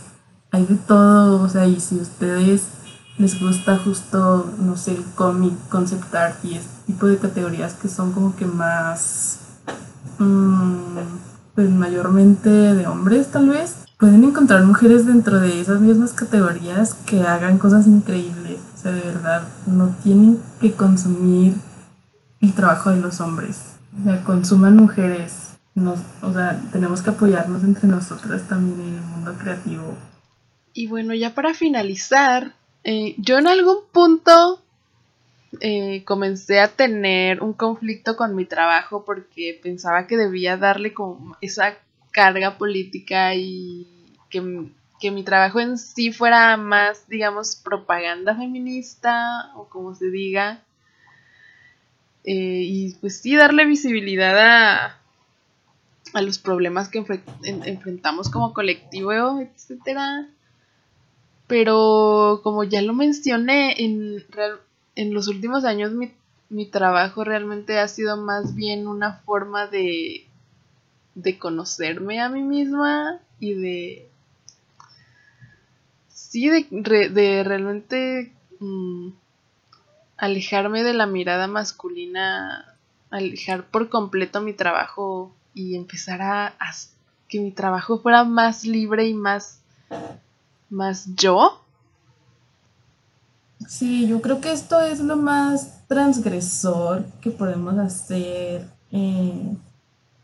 hay 0.51 0.65
de 0.65 0.75
todo, 0.75 1.43
o 1.43 1.47
sea, 1.47 1.67
y 1.67 1.79
si 1.79 1.97
ustedes 1.97 2.63
les 3.19 3.39
gusta 3.39 3.77
justo, 3.77 4.51
no 4.59 4.75
sé, 4.75 4.95
el 4.95 5.03
cómic, 5.13 5.53
concept 5.69 6.13
art 6.15 6.43
y 6.43 6.55
este 6.55 6.87
tipo 6.87 7.05
de 7.05 7.17
categorías 7.17 7.75
que 7.75 7.89
son 7.89 8.11
como 8.11 8.35
que 8.35 8.47
más, 8.47 9.39
mm, 10.17 10.97
pues 11.53 11.69
mayormente 11.69 12.49
de 12.49 12.87
hombres 12.87 13.27
tal 13.27 13.49
vez, 13.49 13.75
pueden 13.99 14.23
encontrar 14.23 14.63
mujeres 14.63 15.05
dentro 15.05 15.39
de 15.39 15.61
esas 15.61 15.79
mismas 15.79 16.13
categorías 16.13 16.95
que 17.05 17.21
hagan 17.21 17.59
cosas 17.59 17.85
increíbles, 17.85 18.59
o 18.75 18.81
sea, 18.81 18.91
de 18.93 19.01
verdad, 19.01 19.43
no 19.67 19.89
tienen 20.03 20.39
que 20.59 20.73
consumir 20.73 21.53
el 22.45 22.53
trabajo 22.53 22.91
de 22.91 23.01
los 23.01 23.19
hombres, 23.21 23.75
o 23.99 24.03
sea, 24.03 24.23
consuman 24.23 24.75
mujeres, 24.75 25.57
nos, 25.73 25.99
o 26.21 26.33
sea, 26.33 26.61
tenemos 26.71 27.01
que 27.01 27.09
apoyarnos 27.09 27.63
entre 27.63 27.87
nosotras 27.87 28.47
también 28.47 28.79
en 28.87 28.95
el 28.95 29.01
mundo 29.01 29.35
creativo. 29.37 29.95
Y 30.73 30.87
bueno, 30.87 31.13
ya 31.13 31.33
para 31.33 31.53
finalizar, 31.53 32.53
eh, 32.83 33.15
yo 33.17 33.37
en 33.37 33.47
algún 33.47 33.77
punto 33.91 34.61
eh, 35.61 36.03
comencé 36.05 36.59
a 36.59 36.67
tener 36.67 37.41
un 37.41 37.53
conflicto 37.53 38.15
con 38.15 38.35
mi 38.35 38.45
trabajo 38.45 39.05
porque 39.05 39.59
pensaba 39.61 40.07
que 40.07 40.17
debía 40.17 40.57
darle 40.57 40.93
como 40.93 41.37
esa 41.41 41.77
carga 42.11 42.57
política 42.57 43.35
y 43.35 43.87
que, 44.29 44.69
que 44.99 45.11
mi 45.11 45.23
trabajo 45.23 45.59
en 45.59 45.77
sí 45.77 46.11
fuera 46.11 46.57
más, 46.57 47.07
digamos, 47.07 47.55
propaganda 47.55 48.35
feminista 48.35 49.51
o 49.55 49.67
como 49.69 49.95
se 49.95 50.09
diga. 50.09 50.64
Eh, 52.25 52.63
y 52.63 52.93
pues 52.95 53.21
sí, 53.21 53.35
darle 53.35 53.65
visibilidad 53.65 54.39
a, 54.39 54.99
a 56.13 56.21
los 56.21 56.39
problemas 56.39 56.89
que 56.89 57.05
enfrentamos 57.43 58.29
como 58.29 58.53
colectivo, 58.53 59.39
etcétera. 59.39 60.27
Pero 61.45 62.41
como 62.43 62.63
ya 62.63 62.81
lo 62.81 62.93
mencioné, 62.93 63.75
en, 63.83 64.23
en 64.95 65.13
los 65.13 65.27
últimos 65.27 65.65
años 65.65 65.91
mi, 65.91 66.11
mi, 66.49 66.65
trabajo 66.65 67.23
realmente 67.23 67.77
ha 67.77 67.87
sido 67.87 68.17
más 68.17 68.55
bien 68.55 68.87
una 68.87 69.17
forma 69.19 69.67
de, 69.67 70.25
de 71.13 71.37
conocerme 71.37 72.21
a 72.21 72.29
mí 72.29 72.41
misma 72.41 73.19
y 73.39 73.53
de... 73.53 74.09
Sí, 76.07 76.49
de, 76.49 77.09
de 77.09 77.43
realmente 77.43 78.33
mm, 78.59 79.09
alejarme 80.17 80.83
de 80.83 80.93
la 80.93 81.05
mirada 81.05 81.47
masculina, 81.47 82.75
alejar 83.09 83.65
por 83.65 83.89
completo 83.89 84.41
mi 84.41 84.53
trabajo 84.53 85.33
y 85.53 85.75
empezar 85.75 86.21
a, 86.21 86.53
que 87.27 87.39
mi 87.39 87.51
trabajo 87.51 87.99
fuera 87.99 88.23
más 88.23 88.65
libre 88.65 89.07
y 89.07 89.13
más 89.13 89.61
más 90.69 91.07
yo. 91.15 91.61
Sí, 93.67 94.07
yo 94.07 94.21
creo 94.21 94.41
que 94.41 94.51
esto 94.51 94.81
es 94.81 94.99
lo 94.99 95.15
más 95.15 95.87
transgresor 95.87 97.05
que 97.21 97.31
podemos 97.31 97.77
hacer 97.77 98.67
eh, 98.91 99.55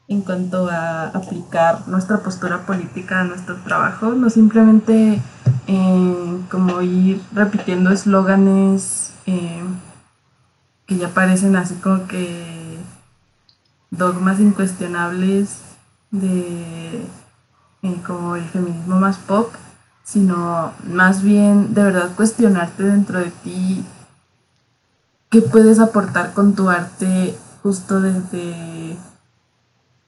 en 0.07 0.21
cuanto 0.21 0.69
a 0.69 1.07
aplicar 1.07 1.87
nuestra 1.87 2.17
postura 2.19 2.65
política 2.65 3.21
a 3.21 3.23
nuestro 3.23 3.55
trabajo, 3.63 4.11
no 4.11 4.29
simplemente 4.29 5.21
eh, 5.67 6.39
como 6.51 6.81
ir 6.81 7.21
repitiendo 7.31 7.91
eslóganes 7.91 9.10
eh, 9.25 9.63
que 10.85 10.97
ya 10.97 11.09
parecen 11.09 11.55
así 11.55 11.75
como 11.75 12.07
que 12.07 12.77
dogmas 13.89 14.39
incuestionables 14.39 15.57
de 16.11 17.05
como 18.05 18.35
el 18.35 18.43
feminismo 18.43 18.99
más 18.99 19.17
pop, 19.17 19.51
sino 20.03 20.71
más 20.83 21.23
bien 21.23 21.73
de 21.73 21.83
verdad 21.83 22.11
cuestionarte 22.15 22.83
dentro 22.83 23.19
de 23.19 23.31
ti 23.43 23.85
qué 25.29 25.41
puedes 25.41 25.79
aportar 25.79 26.33
con 26.33 26.53
tu 26.53 26.69
arte 26.69 27.35
justo 27.63 28.01
desde, 28.01 28.97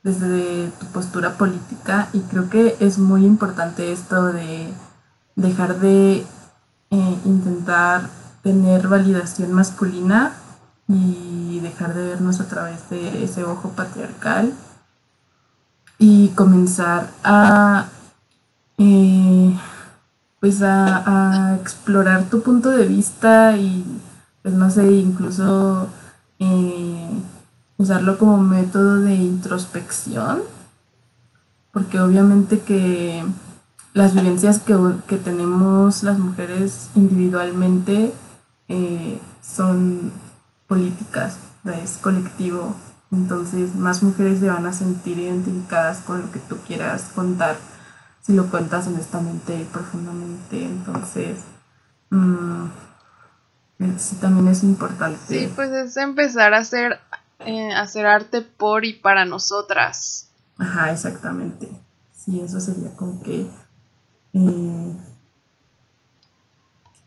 desde 0.04 0.70
tu 0.80 0.86
postura 0.88 1.38
política. 1.38 2.10
Y 2.14 2.20
creo 2.22 2.50
que 2.50 2.76
es 2.80 3.00
muy 3.00 3.26
importante 3.26 3.92
esto 3.92 4.34
de 4.34 4.72
dejar 5.36 5.80
de 5.80 6.26
eh, 6.92 7.18
intentar 7.26 8.10
tener 8.44 8.88
validación 8.88 9.54
masculina 9.54 10.34
y 10.88 11.60
dejar 11.62 11.94
de 11.96 12.06
vernos 12.06 12.40
a 12.40 12.48
través 12.48 12.90
de 12.90 13.24
ese 13.24 13.44
ojo 13.44 13.70
patriarcal 13.70 14.54
y 15.98 16.30
comenzar 16.30 17.10
a 17.24 17.88
eh, 18.78 19.58
pues 20.40 20.62
a, 20.62 21.58
explorar 21.62 22.26
tu 22.26 22.42
punto 22.42 22.70
de 22.70 22.86
vista 22.86 23.56
y 23.56 23.86
pues 24.42 24.54
no 24.54 24.70
sé, 24.70 24.92
incluso 24.92 25.88
eh, 26.40 27.08
usarlo 27.78 28.18
como 28.18 28.38
método 28.40 29.00
de 29.00 29.16
introspección, 29.16 30.42
porque 31.72 32.02
obviamente 32.02 32.60
que 32.60 33.24
las 33.94 34.14
vivencias 34.14 34.60
que, 34.60 35.18
tenemos 35.18 36.04
las 36.04 36.20
mujeres 36.20 36.90
individualmente 36.96 38.14
eh, 38.74 39.20
son 39.44 40.12
políticas, 40.68 41.38
es 41.84 41.98
colectivo, 41.98 42.76
entonces 43.12 43.76
más 43.76 44.02
mujeres 44.02 44.40
se 44.40 44.48
van 44.48 44.66
a 44.66 44.74
sentir 44.74 45.20
identificadas 45.20 46.00
con 46.00 46.22
lo 46.22 46.32
que 46.32 46.40
tú 46.40 46.58
quieras 46.66 47.12
contar 47.14 47.56
si 48.24 48.34
lo 48.34 48.50
cuentas 48.50 48.88
honestamente 48.88 49.54
y 49.56 49.66
profundamente. 49.66 50.64
Entonces, 50.66 51.38
mm, 52.10 52.66
sí 53.98 54.16
también 54.16 54.48
es 54.48 54.64
importante. 54.64 55.20
Sí, 55.28 55.52
pues 55.54 55.70
es 55.72 55.98
empezar 55.98 56.56
a 56.56 56.60
hacer, 56.60 57.00
eh, 57.40 57.74
hacer 57.74 58.08
arte 58.08 58.42
por 58.42 58.86
y 58.86 58.94
para 58.94 59.26
nosotras. 59.26 60.30
Ajá, 60.58 60.92
exactamente. 60.92 61.70
Sí, 62.16 62.40
eso 62.40 62.60
sería 62.60 62.96
como 62.96 63.22
que 63.22 63.48
eh, 64.34 64.96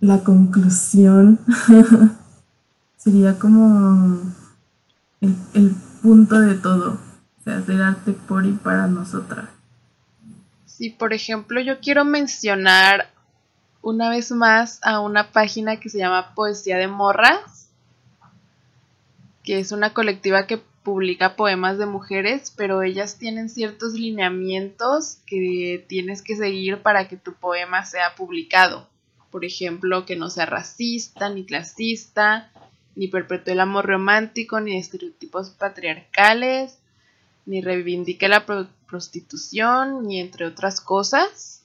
la 0.00 0.22
conclusión 0.22 1.38
sería 2.96 3.38
como 3.38 4.20
el, 5.20 5.34
el 5.54 5.74
punto 6.02 6.40
de 6.40 6.54
todo. 6.54 6.98
O 7.40 7.42
sea, 7.42 7.58
hacer 7.58 7.80
arte 7.82 8.12
por 8.12 8.44
y 8.44 8.52
para 8.52 8.86
nosotras. 8.86 9.48
Si, 10.64 10.90
por 10.90 11.12
ejemplo, 11.12 11.60
yo 11.60 11.80
quiero 11.80 12.04
mencionar 12.04 13.10
una 13.82 14.10
vez 14.10 14.32
más 14.32 14.80
a 14.82 15.00
una 15.00 15.30
página 15.30 15.78
que 15.78 15.88
se 15.88 15.98
llama 15.98 16.34
Poesía 16.34 16.76
de 16.76 16.88
Morras, 16.88 17.70
que 19.44 19.60
es 19.60 19.70
una 19.70 19.94
colectiva 19.94 20.46
que 20.46 20.60
publica 20.82 21.36
poemas 21.36 21.78
de 21.78 21.86
mujeres, 21.86 22.52
pero 22.56 22.82
ellas 22.82 23.16
tienen 23.16 23.48
ciertos 23.48 23.94
lineamientos 23.94 25.18
que 25.26 25.84
tienes 25.88 26.22
que 26.22 26.36
seguir 26.36 26.82
para 26.82 27.08
que 27.08 27.16
tu 27.16 27.32
poema 27.34 27.84
sea 27.84 28.14
publicado. 28.16 28.88
Por 29.36 29.44
ejemplo, 29.44 30.06
que 30.06 30.16
no 30.16 30.30
sea 30.30 30.46
racista, 30.46 31.28
ni 31.28 31.44
clasista, 31.44 32.50
ni 32.94 33.08
perpetúe 33.08 33.50
el 33.50 33.60
amor 33.60 33.84
romántico, 33.84 34.60
ni 34.60 34.78
estereotipos 34.78 35.50
patriarcales, 35.50 36.78
ni 37.44 37.60
reivindique 37.60 38.28
la 38.28 38.46
prostitución, 38.46 40.08
ni 40.08 40.20
entre 40.20 40.46
otras 40.46 40.80
cosas. 40.80 41.62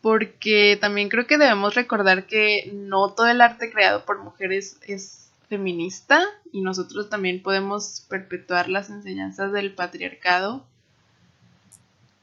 Porque 0.00 0.76
también 0.80 1.08
creo 1.08 1.28
que 1.28 1.38
debemos 1.38 1.76
recordar 1.76 2.26
que 2.26 2.72
no 2.74 3.12
todo 3.12 3.28
el 3.28 3.40
arte 3.40 3.70
creado 3.70 4.04
por 4.04 4.18
mujeres 4.18 4.76
es 4.88 5.30
feminista 5.48 6.26
y 6.50 6.62
nosotros 6.62 7.10
también 7.10 7.44
podemos 7.44 8.04
perpetuar 8.08 8.68
las 8.68 8.90
enseñanzas 8.90 9.52
del 9.52 9.72
patriarcado 9.72 10.66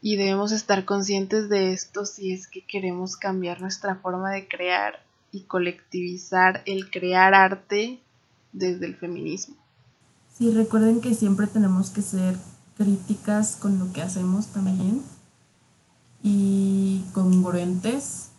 y 0.05 0.17
debemos 0.17 0.51
estar 0.51 0.85
conscientes 0.85 1.49
de 1.49 1.73
esto 1.73 2.05
si 2.05 2.31
es 2.31 2.45
que 2.45 2.63
queremos 2.63 3.17
cambiar 3.17 3.59
nuestra 3.59 3.95
forma 3.95 4.29
de 4.29 4.47
crear 4.47 5.03
y 5.31 5.45
colectivizar 5.45 6.61
el 6.67 6.91
crear 6.91 7.33
arte 7.33 7.99
desde 8.53 8.85
el 8.85 8.95
feminismo. 8.97 9.55
Sí, 10.37 10.51
recuerden 10.51 11.01
que 11.01 11.15
siempre 11.15 11.47
tenemos 11.47 11.89
que 11.89 12.03
ser 12.03 12.35
críticas 12.77 13.55
con 13.55 13.79
lo 13.79 13.91
que 13.93 14.03
hacemos 14.03 14.45
también 14.49 15.01
y 16.21 17.03
congruentes 17.11 18.29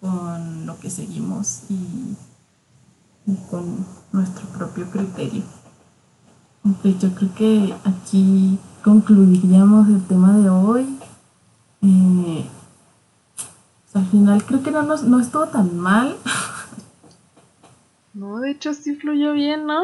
con 0.00 0.66
lo 0.66 0.76
que 0.80 0.90
seguimos 0.90 1.60
y, 1.68 2.16
con 3.48 3.86
nuestro 4.10 4.48
propio 4.48 4.90
criterio. 4.90 5.44
yo 6.82 7.14
creo 7.14 7.34
que 7.36 7.74
aquí 7.84 8.58
concluiríamos 8.86 9.88
el 9.88 10.00
tema 10.06 10.36
de 10.36 10.48
hoy. 10.48 10.95
Eh, 11.86 12.44
al 13.94 14.06
final 14.06 14.44
creo 14.44 14.62
que 14.62 14.72
no, 14.72 14.82
nos, 14.82 15.04
no 15.04 15.20
estuvo 15.20 15.46
tan 15.46 15.78
mal. 15.78 16.16
No, 18.12 18.40
de 18.40 18.50
hecho 18.50 18.74
sí 18.74 18.96
fluyó 18.96 19.34
bien, 19.34 19.66
¿no? 19.66 19.82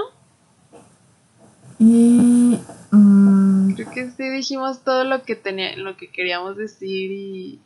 Y 1.78 2.58
mm, 2.90 3.74
creo 3.74 3.90
que 3.90 4.10
sí 4.10 4.28
dijimos 4.30 4.80
todo 4.80 5.04
lo 5.04 5.22
que 5.22 5.36
tenía, 5.36 5.76
lo 5.76 5.96
que 5.96 6.10
queríamos 6.10 6.56
decir 6.56 7.12
y 7.12 7.60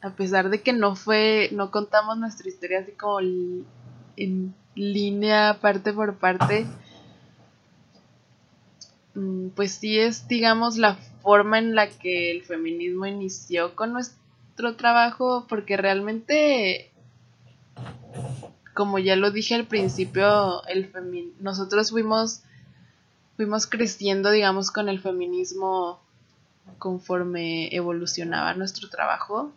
a 0.00 0.10
pesar 0.10 0.48
de 0.48 0.62
que 0.62 0.72
no 0.72 0.96
fue, 0.96 1.50
no 1.52 1.70
contamos 1.70 2.18
nuestra 2.18 2.48
historia 2.48 2.80
así 2.80 2.92
como 2.92 3.20
en 4.16 4.54
línea, 4.74 5.58
parte 5.60 5.92
por 5.92 6.14
parte, 6.14 6.66
mm, 9.14 9.48
pues 9.50 9.72
sí 9.72 9.98
es, 9.98 10.28
digamos, 10.28 10.78
la 10.78 10.96
forma 11.22 11.58
en 11.58 11.74
la 11.74 11.88
que 11.88 12.30
el 12.30 12.42
feminismo 12.42 13.06
inició 13.06 13.74
con 13.74 13.92
nuestro 13.92 14.76
trabajo, 14.76 15.46
porque 15.48 15.76
realmente, 15.76 16.90
como 18.74 18.98
ya 18.98 19.16
lo 19.16 19.30
dije 19.30 19.54
al 19.54 19.66
principio, 19.66 20.66
el 20.66 20.90
nosotros 21.40 21.90
fuimos 21.90 22.42
fuimos 23.36 23.66
creciendo, 23.66 24.30
digamos, 24.30 24.70
con 24.70 24.88
el 24.88 25.00
feminismo 25.00 26.00
conforme 26.78 27.74
evolucionaba 27.74 28.54
nuestro 28.54 28.88
trabajo. 28.88 29.52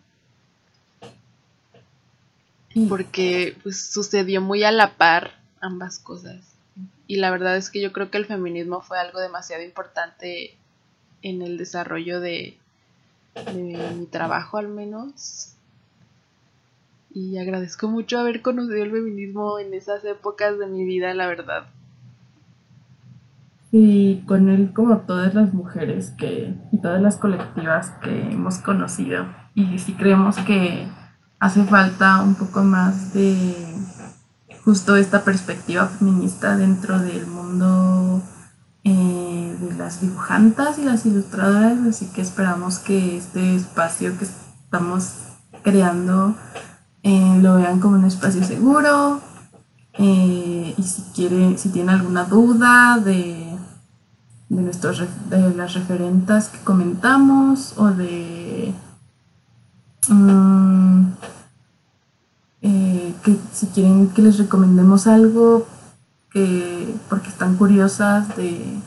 Porque 2.89 3.55
pues 3.63 3.85
sucedió 3.85 4.41
muy 4.41 4.63
a 4.63 4.71
la 4.71 4.95
par 4.95 5.39
ambas 5.61 5.99
cosas. 5.99 6.55
Y 7.07 7.17
la 7.17 7.31
verdad 7.31 7.55
es 7.57 7.69
que 7.69 7.81
yo 7.81 7.93
creo 7.93 8.09
que 8.09 8.17
el 8.17 8.25
feminismo 8.25 8.81
fue 8.81 8.99
algo 8.99 9.19
demasiado 9.21 9.63
importante 9.63 10.57
en 11.21 11.41
el 11.41 11.57
desarrollo 11.57 12.19
de, 12.19 12.57
mi 13.53 14.05
trabajo 14.07 14.57
al 14.57 14.69
menos. 14.69 15.53
Y 17.13 17.37
agradezco 17.37 17.87
mucho 17.87 18.19
haber 18.19 18.41
conocido 18.41 18.83
el 18.83 18.91
feminismo 18.91 19.57
en 19.59 19.73
esas 19.73 20.03
épocas 20.03 20.59
de 20.59 20.67
mi 20.67 20.83
vida, 20.83 21.13
la 21.13 21.27
verdad. 21.27 21.67
Y 23.71 24.21
con 24.27 24.49
él 24.49 24.71
como 24.73 24.99
todas 24.99 25.33
las 25.33 25.53
mujeres 25.53 26.11
que, 26.17 26.53
y 26.71 26.77
todas 26.77 27.01
las 27.01 27.17
colectivas 27.17 27.91
que 28.03 28.31
hemos 28.31 28.59
conocido. 28.59 29.25
Y 29.53 29.79
si 29.79 29.93
creemos 29.93 30.37
que 30.39 30.87
hace 31.39 31.63
falta 31.65 32.21
un 32.21 32.35
poco 32.35 32.63
más 32.63 33.13
de 33.13 33.53
justo 34.63 34.95
esta 34.95 35.23
perspectiva 35.23 35.85
feminista 35.87 36.57
dentro 36.57 36.97
del 36.99 37.27
mundo 37.27 38.23
eh, 38.83 39.24
de 39.55 39.73
las 39.75 40.01
dibujantas 40.01 40.77
y 40.77 40.85
las 40.85 41.05
ilustradoras, 41.05 41.79
así 41.87 42.07
que 42.07 42.21
esperamos 42.21 42.79
que 42.79 43.17
este 43.17 43.55
espacio 43.55 44.17
que 44.17 44.25
estamos 44.25 45.13
creando 45.63 46.35
eh, 47.03 47.39
lo 47.41 47.55
vean 47.55 47.79
como 47.79 47.97
un 47.97 48.05
espacio 48.05 48.43
seguro. 48.43 49.21
Eh, 49.97 50.73
y 50.77 50.83
si 50.83 51.01
quiere, 51.13 51.57
si 51.57 51.69
tiene 51.69 51.93
alguna 51.93 52.25
duda 52.25 52.99
de, 52.99 53.57
de, 54.49 54.61
nuestros, 54.61 55.03
de 55.29 55.53
las 55.55 55.73
referentas 55.73 56.49
que 56.49 56.59
comentamos 56.59 57.73
o 57.77 57.91
de 57.91 58.73
Mm, 60.07 61.13
eh, 62.61 63.15
que 63.23 63.37
si 63.53 63.67
quieren 63.67 64.09
que 64.09 64.21
les 64.21 64.37
recomendemos 64.37 65.07
algo 65.07 65.65
que, 66.31 66.95
porque 67.09 67.29
están 67.29 67.55
curiosas 67.55 68.35
de, 68.35 68.79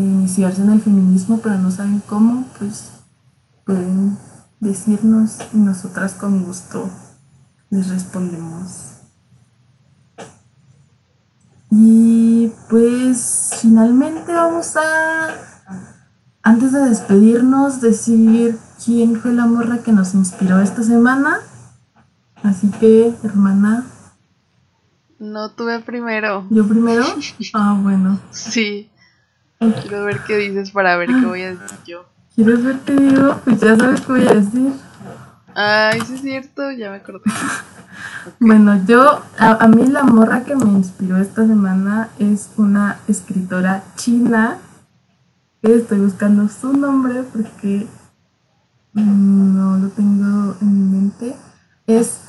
iniciarse 0.00 0.62
en 0.62 0.70
el 0.70 0.80
feminismo 0.80 1.40
pero 1.42 1.56
no 1.58 1.70
saben 1.70 2.02
cómo, 2.06 2.44
pues 2.58 2.90
pueden 3.64 4.18
decirnos 4.60 5.38
y 5.52 5.58
nosotras 5.58 6.14
con 6.14 6.44
gusto 6.44 6.88
les 7.70 7.88
respondemos. 7.88 8.92
Y 11.70 12.52
pues 12.70 13.58
finalmente 13.60 14.32
vamos 14.32 14.76
a, 14.76 15.28
antes 16.42 16.72
de 16.72 16.80
despedirnos, 16.88 17.80
decir 17.80 18.58
quién 18.84 19.20
fue 19.20 19.32
la 19.32 19.46
morra 19.46 19.78
que 19.78 19.92
nos 19.92 20.14
inspiró 20.14 20.60
esta 20.60 20.82
semana. 20.82 21.40
Así 22.42 22.70
que, 22.80 23.12
hermana. 23.24 23.84
No 25.18 25.50
tuve 25.50 25.80
primero. 25.80 26.46
¿Yo 26.50 26.66
primero? 26.66 27.04
Ah, 27.52 27.76
bueno. 27.82 28.20
Sí. 28.30 28.90
Quiero 29.58 30.04
ver 30.04 30.20
qué 30.26 30.36
dices 30.36 30.70
para 30.70 30.96
ver 30.96 31.08
qué 31.08 31.26
voy 31.26 31.42
a 31.42 31.54
decir 31.54 31.78
yo. 31.86 32.06
¿Quieres 32.34 32.62
ver 32.62 32.78
qué 32.80 32.92
digo? 32.94 33.40
Pues 33.44 33.60
ya 33.60 33.76
sabes 33.76 34.00
qué 34.02 34.12
voy 34.12 34.26
a 34.26 34.34
decir. 34.34 34.72
Ay, 35.54 36.00
sí 36.06 36.14
es 36.14 36.20
cierto, 36.20 36.70
ya 36.70 36.90
me 36.90 36.96
acordé. 36.96 37.22
Bueno, 38.40 38.84
yo, 38.86 39.22
a, 39.38 39.52
a, 39.52 39.68
mí 39.68 39.86
la 39.86 40.02
morra 40.02 40.42
que 40.42 40.54
me 40.54 40.64
inspiró 40.64 41.16
esta 41.16 41.46
semana 41.46 42.10
es 42.18 42.50
una 42.56 42.98
escritora 43.08 43.84
china. 43.94 44.58
Estoy 45.62 46.00
buscando 46.00 46.46
su 46.48 46.76
nombre 46.76 47.22
porque 47.32 47.86
no 49.04 49.76
lo 49.76 49.88
tengo 49.90 50.56
en 50.60 50.90
mi 50.90 50.98
mente, 50.98 51.36
es 51.86 52.20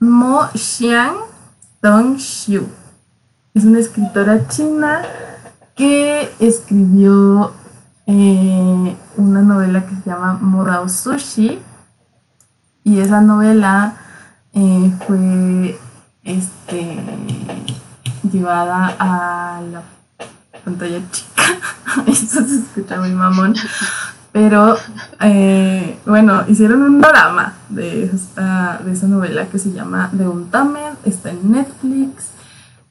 Mo 0.00 0.48
Xiang 0.54 1.16
Dong-xiu. 1.82 2.66
Es 3.54 3.64
una 3.64 3.78
escritora 3.78 4.46
china 4.48 5.02
que 5.80 6.30
escribió 6.40 7.52
eh, 8.06 8.96
una 9.16 9.40
novela 9.40 9.86
que 9.86 9.94
se 9.96 10.10
llama 10.10 10.34
Morao 10.34 10.86
Sushi 10.90 11.58
y 12.84 12.98
esa 12.98 13.22
novela 13.22 13.96
eh, 14.52 14.92
fue 15.06 15.80
este, 16.22 16.98
llevada 18.30 18.94
a 18.98 19.62
la 19.72 19.82
pantalla 20.62 21.00
chica. 21.10 21.44
Eso 22.06 22.46
se 22.46 22.56
escucha 22.56 22.98
muy 22.98 23.12
mamón. 23.12 23.54
Pero 24.32 24.76
eh, 25.18 25.98
bueno, 26.04 26.44
hicieron 26.46 26.82
un 26.82 27.00
drama 27.00 27.54
de, 27.70 28.04
esta, 28.04 28.82
de 28.84 28.92
esa 28.92 29.06
novela 29.06 29.46
que 29.46 29.58
se 29.58 29.72
llama 29.72 30.10
The 30.14 30.28
Untamed, 30.28 30.96
está 31.06 31.30
en 31.30 31.52
Netflix 31.52 32.32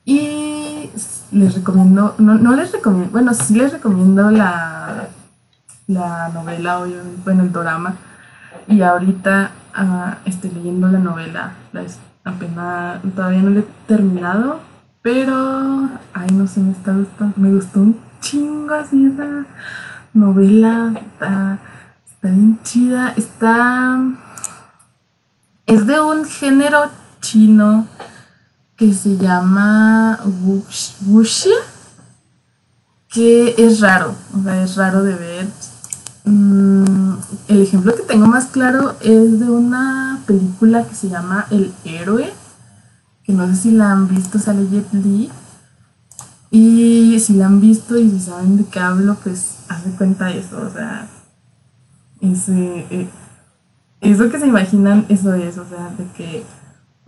y 0.06 0.90
les 1.32 1.54
recomiendo, 1.56 2.16
no, 2.18 2.36
no 2.36 2.56
les 2.56 2.72
recomiendo, 2.72 3.12
bueno, 3.12 3.34
sí 3.34 3.56
les 3.56 3.72
recomiendo 3.72 4.32
la, 4.32 5.08
la 5.88 6.30
novela, 6.30 6.86
bueno, 7.24 7.44
el 7.44 7.52
drama 7.52 7.96
y 8.68 8.82
ahorita 8.82 9.52
uh, 9.78 10.30
estoy 10.30 10.52
leyendo 10.52 10.88
la 10.88 11.00
novela, 11.00 11.54
la, 11.72 11.84
apenas, 12.24 13.02
todavía 13.16 13.42
no 13.42 13.50
la 13.52 13.60
he 13.60 13.68
terminado, 13.88 14.60
pero, 15.02 15.90
ay, 16.14 16.30
no 16.34 16.48
sé, 16.48 16.60
me 16.60 16.72
está 16.72 16.94
gustando, 16.94 17.34
me 17.38 17.54
gustó 17.54 17.80
un 17.80 18.00
chingo 18.22 18.74
así 18.74 19.06
esa 19.06 19.46
novela, 20.14 20.94
está, 20.96 21.60
bien 22.22 22.60
chida, 22.64 23.14
está... 23.16 24.00
Es 25.66 25.86
de 25.86 26.00
un 26.00 26.26
género 26.26 26.90
chino 27.22 27.88
que 28.80 28.94
se 28.94 29.18
llama 29.18 30.22
wuxia, 31.06 31.56
que 33.10 33.56
es 33.58 33.82
raro, 33.82 34.16
o 34.34 34.42
sea, 34.42 34.64
es 34.64 34.78
raro 34.78 35.04
de 35.04 35.16
ver. 35.16 35.48
Mm, 36.24 37.16
el 37.50 37.62
ejemplo 37.62 37.94
que 37.94 38.04
tengo 38.04 38.26
más 38.28 38.46
claro 38.46 38.96
es 39.02 39.38
de 39.42 39.50
una 39.50 40.22
película 40.26 40.88
que 40.88 40.96
se 40.96 41.10
llama 41.10 41.46
El 41.52 41.74
Héroe, 41.84 42.32
que 43.26 43.34
no 43.34 43.48
sé 43.48 43.56
si 43.56 43.72
la 43.72 43.92
han 43.92 44.08
visto, 44.08 44.40
sale 44.40 44.66
Jet 44.70 44.94
Li. 44.94 45.30
Y 46.50 47.20
si 47.20 47.34
la 47.34 47.48
han 47.48 47.60
visto 47.60 47.98
y 47.98 48.10
si 48.10 48.20
saben 48.22 48.56
de 48.56 48.64
qué 48.64 48.80
hablo, 48.80 49.18
pues 49.22 49.58
hace 49.68 49.92
cuenta 49.92 50.32
eso, 50.32 50.58
o 50.58 50.72
sea, 50.72 51.06
ese, 52.22 52.88
eh, 52.90 53.10
eso 54.00 54.30
que 54.32 54.40
se 54.40 54.48
imaginan, 54.48 55.06
eso 55.10 55.34
es, 55.34 55.58
o 55.58 55.68
sea, 55.68 55.90
de 55.98 56.06
que 56.16 56.46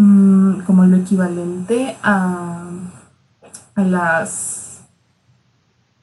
mm, 0.02 0.64
como 0.66 0.86
lo 0.86 0.98
equivalente 0.98 1.98
a, 2.02 2.64
a 3.76 3.84
las, 3.84 4.82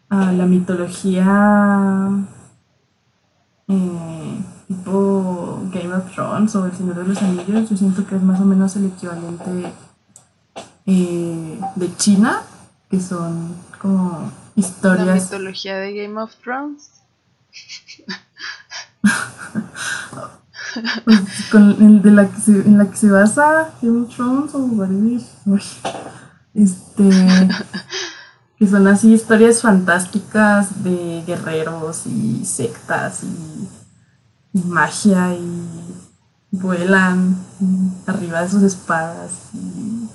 a 0.08 0.32
la 0.32 0.46
mitología 0.46 2.08
eh, 3.66 4.44
tipo 4.68 5.62
Game 5.72 5.94
of 5.94 6.14
Thrones 6.14 6.54
o 6.54 6.66
El 6.66 6.76
Señor 6.76 6.96
de 6.96 7.04
los 7.04 7.22
Anillos, 7.22 7.70
yo 7.70 7.76
siento 7.76 8.06
que 8.06 8.16
es 8.16 8.22
más 8.22 8.40
o 8.40 8.44
menos 8.44 8.76
el 8.76 8.86
equivalente 8.86 9.72
eh, 10.86 11.60
de 11.74 11.96
China, 11.96 12.42
que 12.88 13.00
son 13.00 13.56
como 13.80 14.30
historias. 14.54 15.06
La 15.06 15.14
mitología 15.14 15.76
de 15.76 15.94
Game 15.94 16.20
of 16.20 16.34
Thrones. 16.36 16.92
Pues, 21.04 21.20
con 21.50 21.70
el 21.80 22.02
de 22.02 22.10
la 22.10 22.28
que 22.28 22.40
se, 22.40 22.52
en 22.52 22.78
la 22.78 22.90
que 22.90 22.96
se 22.96 23.10
basa 23.10 23.70
Game 23.82 24.02
of 24.02 24.14
Thrones 24.14 24.54
o 24.54 24.58
whatever. 24.58 25.20
Este. 26.54 27.10
que 28.58 28.66
son 28.66 28.88
así 28.88 29.12
historias 29.12 29.62
fantásticas 29.62 30.82
de 30.82 31.22
guerreros 31.24 32.06
y 32.06 32.44
sectas 32.44 33.22
y, 33.22 33.68
y 34.58 34.62
magia 34.64 35.32
y 35.34 35.68
vuelan 36.50 37.36
arriba 38.06 38.42
de 38.42 38.48
sus 38.48 38.62
espadas. 38.62 39.30
Y 39.54 40.08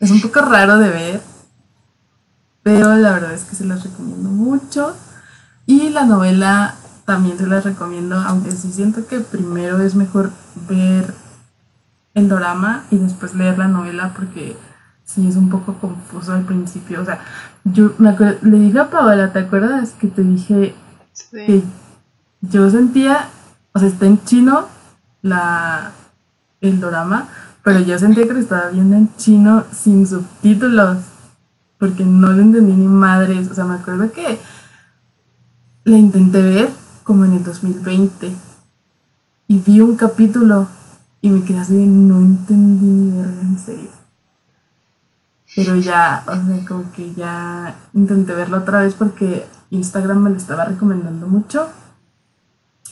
es 0.00 0.10
un 0.10 0.20
poco 0.22 0.40
raro 0.40 0.78
de 0.78 0.88
ver, 0.88 1.20
pero 2.62 2.96
la 2.96 3.12
verdad 3.12 3.34
es 3.34 3.44
que 3.44 3.56
se 3.56 3.64
las 3.64 3.82
recomiendo 3.82 4.30
mucho. 4.30 4.96
Y 5.66 5.90
la 5.90 6.06
novela 6.06 6.74
también 7.08 7.38
se 7.38 7.46
las 7.46 7.64
recomiendo, 7.64 8.16
aunque 8.16 8.50
sí 8.50 8.70
siento 8.70 9.06
que 9.06 9.20
primero 9.20 9.80
es 9.80 9.94
mejor 9.94 10.30
ver 10.68 11.14
el 12.12 12.28
drama 12.28 12.84
y 12.90 12.98
después 12.98 13.34
leer 13.34 13.56
la 13.56 13.66
novela 13.66 14.12
porque 14.14 14.58
sí 15.04 15.26
es 15.26 15.36
un 15.36 15.48
poco 15.48 15.72
confuso 15.78 16.34
al 16.34 16.42
principio. 16.42 17.00
O 17.00 17.06
sea, 17.06 17.20
yo 17.64 17.94
me 17.96 18.14
le 18.42 18.58
dije 18.58 18.78
a 18.78 18.90
Paola, 18.90 19.32
¿te 19.32 19.38
acuerdas 19.38 19.92
que 19.98 20.08
te 20.08 20.22
dije 20.22 20.74
que 21.30 21.64
yo 22.42 22.68
sentía, 22.68 23.30
o 23.72 23.78
sea, 23.78 23.88
está 23.88 24.04
en 24.04 24.22
chino 24.26 24.66
la, 25.22 25.92
el 26.60 26.78
drama, 26.78 27.28
pero 27.62 27.80
yo 27.80 27.98
sentía 27.98 28.26
que 28.26 28.34
lo 28.34 28.40
estaba 28.40 28.68
viendo 28.68 28.96
en 28.96 29.16
chino 29.16 29.64
sin 29.72 30.06
subtítulos 30.06 30.98
porque 31.78 32.04
no 32.04 32.32
lo 32.32 32.42
entendí 32.42 32.72
ni 32.74 32.86
madres. 32.86 33.50
O 33.50 33.54
sea, 33.54 33.64
me 33.64 33.76
acuerdo 33.76 34.12
que 34.12 34.38
la 35.84 35.96
intenté 35.96 36.42
ver 36.42 36.87
como 37.08 37.24
en 37.24 37.32
el 37.32 37.42
2020. 37.42 38.36
Y 39.46 39.58
vi 39.60 39.80
un 39.80 39.96
capítulo 39.96 40.68
y 41.22 41.30
me 41.30 41.42
quedé 41.42 41.58
así 41.58 41.72
no 41.72 42.18
entendí 42.18 42.84
ni 42.84 43.16
verga, 43.16 43.40
en 43.40 43.58
serio. 43.58 43.88
Pero 45.56 45.76
ya, 45.76 46.22
o 46.26 46.34
sea, 46.34 46.66
como 46.68 46.92
que 46.92 47.14
ya 47.14 47.74
intenté 47.94 48.34
verlo 48.34 48.58
otra 48.58 48.80
vez 48.80 48.92
porque 48.92 49.46
Instagram 49.70 50.18
me 50.18 50.28
lo 50.28 50.36
estaba 50.36 50.66
recomendando 50.66 51.26
mucho. 51.26 51.70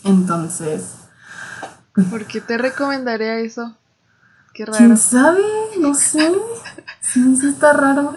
Entonces. 0.02 0.94
Pues 1.94 2.06
¿Por 2.06 2.24
qué 2.24 2.40
te 2.40 2.56
recomendaría 2.56 3.38
eso? 3.40 3.76
Qué 4.54 4.64
raro. 4.64 4.78
¿Quién 4.78 4.96
sabe? 4.96 5.42
No 5.78 5.92
sé. 5.92 6.32
Sí, 7.02 7.36
sí 7.36 7.48
está 7.48 7.74
raro. 7.74 8.16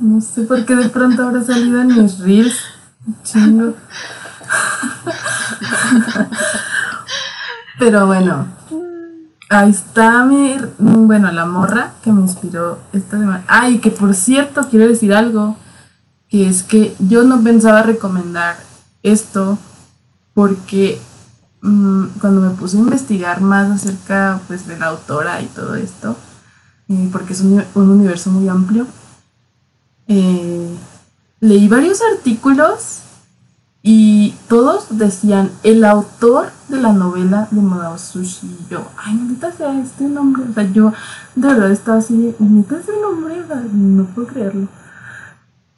No 0.00 0.22
sé 0.22 0.44
por 0.44 0.64
qué 0.64 0.74
de 0.74 0.88
pronto 0.88 1.22
habrá 1.22 1.42
salido 1.44 1.82
en 1.82 2.02
mis 2.02 2.18
reels. 2.18 2.56
Chingo. 3.24 3.74
Pero 7.78 8.06
bueno, 8.06 8.46
ahí 9.48 9.70
está 9.70 10.24
mi, 10.24 10.56
bueno, 10.78 11.30
la 11.32 11.46
morra 11.46 11.92
que 12.02 12.12
me 12.12 12.22
inspiró 12.22 12.78
esta 12.92 13.18
semana. 13.18 13.44
Ay, 13.48 13.78
que 13.78 13.90
por 13.90 14.14
cierto, 14.14 14.68
quiero 14.70 14.88
decir 14.88 15.12
algo, 15.12 15.56
que 16.28 16.48
es 16.48 16.62
que 16.62 16.94
yo 16.98 17.24
no 17.24 17.42
pensaba 17.42 17.82
recomendar 17.82 18.56
esto 19.02 19.58
porque 20.34 21.00
mm, 21.60 22.04
cuando 22.20 22.40
me 22.40 22.50
puse 22.50 22.76
a 22.76 22.80
investigar 22.80 23.40
más 23.40 23.70
acerca 23.70 24.40
pues, 24.46 24.66
de 24.66 24.78
la 24.78 24.86
autora 24.86 25.42
y 25.42 25.46
todo 25.46 25.74
esto, 25.74 26.16
eh, 26.88 27.08
porque 27.12 27.34
es 27.34 27.40
un, 27.42 27.62
universo 27.74 28.30
muy 28.30 28.48
amplio, 28.48 28.86
eh, 30.08 30.74
leí 31.40 31.68
varios 31.68 32.00
artículos 32.16 33.01
y 33.84 34.36
todos 34.48 34.96
decían, 34.96 35.50
el 35.64 35.84
autor 35.84 36.50
de 36.68 36.80
la 36.80 36.92
novela 36.92 37.48
de 37.50 37.60
Madao 37.60 37.98
Sushi. 37.98 38.46
Y 38.46 38.70
yo, 38.70 38.86
ay, 38.96 39.14
maldita 39.14 39.50
sea 39.50 39.76
este 39.80 40.04
nombre. 40.04 40.44
O 40.48 40.54
sea, 40.54 40.70
yo 40.70 40.92
de 41.34 41.48
verdad 41.48 41.72
estaba 41.72 41.98
así, 41.98 42.34
maldita 42.38 42.78
ese 42.78 42.92
nombre, 43.00 43.42
no 43.72 44.04
puedo 44.04 44.28
creerlo. 44.28 44.68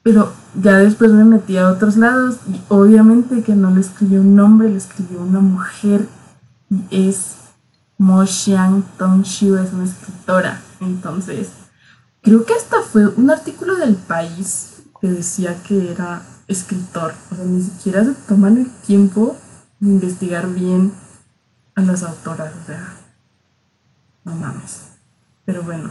Pero 0.02 0.32
ya 0.60 0.76
después 0.76 1.12
me 1.12 1.24
metí 1.24 1.56
a 1.56 1.70
otros 1.70 1.96
lados 1.96 2.36
y 2.46 2.60
obviamente 2.68 3.42
que 3.42 3.54
no 3.54 3.70
le 3.70 3.80
escribió 3.80 4.20
un 4.20 4.36
nombre, 4.36 4.68
le 4.68 4.76
escribió 4.76 5.22
una 5.22 5.40
mujer 5.40 6.06
y 6.68 7.08
es 7.08 7.36
Mo 7.96 8.26
Xiang 8.26 8.82
Tongshu, 8.98 9.56
es 9.56 9.72
una 9.72 9.84
escritora. 9.84 10.60
Entonces, 10.80 11.48
creo 12.20 12.44
que 12.44 12.52
hasta 12.52 12.82
fue 12.82 13.06
un 13.06 13.30
artículo 13.30 13.76
del 13.76 13.94
país 13.94 14.82
que 15.00 15.10
decía 15.10 15.56
que 15.62 15.90
era 15.90 16.20
escritor. 16.48 17.14
O 17.30 17.34
sea, 17.34 17.44
ni 17.44 17.62
siquiera 17.62 18.04
se 18.04 18.12
toman 18.12 18.58
el 18.58 18.70
tiempo 18.70 19.36
de 19.80 19.90
investigar 19.90 20.48
bien 20.48 20.92
a 21.74 21.82
las 21.82 22.02
autoras. 22.02 22.52
O 22.62 22.66
sea, 22.66 22.94
no 24.24 24.34
mames. 24.36 24.88
Pero 25.44 25.62
bueno, 25.62 25.90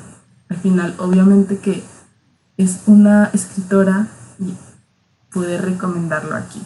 al 0.49 0.57
final, 0.57 0.95
obviamente 0.97 1.59
que 1.59 1.83
es 2.57 2.81
una 2.87 3.25
escritora 3.33 4.07
y 4.39 4.55
pude 5.31 5.57
recomendarlo 5.57 6.35
aquí. 6.35 6.61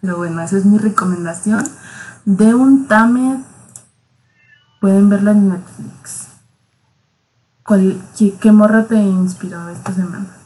Pero 0.00 0.16
bueno, 0.16 0.42
esa 0.42 0.58
es 0.58 0.64
mi 0.64 0.78
recomendación 0.78 1.64
de 2.24 2.54
un 2.54 2.88
Tame. 2.88 3.44
Pueden 4.80 5.08
verla 5.08 5.30
en 5.30 5.48
Netflix. 5.48 6.28
¿Qué 8.40 8.52
morra 8.52 8.84
te 8.86 8.96
inspiró 8.96 9.68
esta 9.68 9.94
semana? 9.94 10.41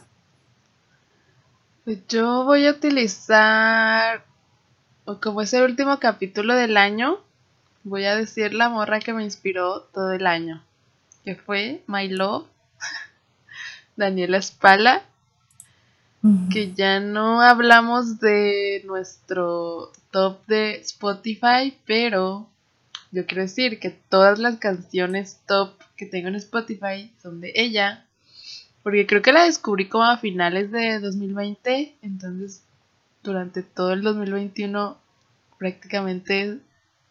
Pues 1.87 2.05
yo 2.09 2.43
voy 2.43 2.66
a 2.66 2.72
utilizar, 2.72 4.24
como 5.22 5.41
es 5.41 5.55
el 5.55 5.62
último 5.62 6.01
capítulo 6.01 6.57
del 6.57 6.76
año, 6.76 7.20
voy 7.84 8.07
a 8.07 8.16
decir 8.16 8.55
la 8.55 8.68
morra 8.68 8.99
que 8.99 9.12
me 9.12 9.22
inspiró 9.22 9.82
todo 9.95 10.12
el 10.12 10.26
año, 10.26 10.64
que 11.24 11.37
fue 11.37 11.84
My 11.87 12.09
Love, 12.09 12.49
Daniela 13.97 14.43
Spala, 14.43 15.05
que 16.51 16.72
ya 16.72 16.99
no 16.99 17.41
hablamos 17.41 18.18
de 18.18 18.82
nuestro 18.84 19.93
top 20.11 20.45
de 20.47 20.80
Spotify, 20.80 21.78
pero 21.87 22.49
yo 23.12 23.26
quiero 23.26 23.43
decir 23.43 23.78
que 23.78 23.91
todas 23.91 24.41
las 24.41 24.57
canciones 24.57 25.39
top 25.47 25.80
que 25.97 26.07
tengo 26.07 26.26
en 26.26 26.34
Spotify 26.34 27.14
son 27.22 27.41
de 27.41 27.53
ella 27.55 28.05
porque 28.87 29.05
creo 29.05 29.20
que 29.20 29.32
la 29.32 29.47
descubrí 29.47 29.89
como 29.89 30.05
a 30.05 30.16
finales 30.16 30.70
de 30.70 31.01
2020, 31.01 31.97
entonces 32.03 32.62
durante 33.24 33.64
todo 33.64 33.93
el 33.93 34.03
2021 34.03 34.97
prácticamente 35.59 36.61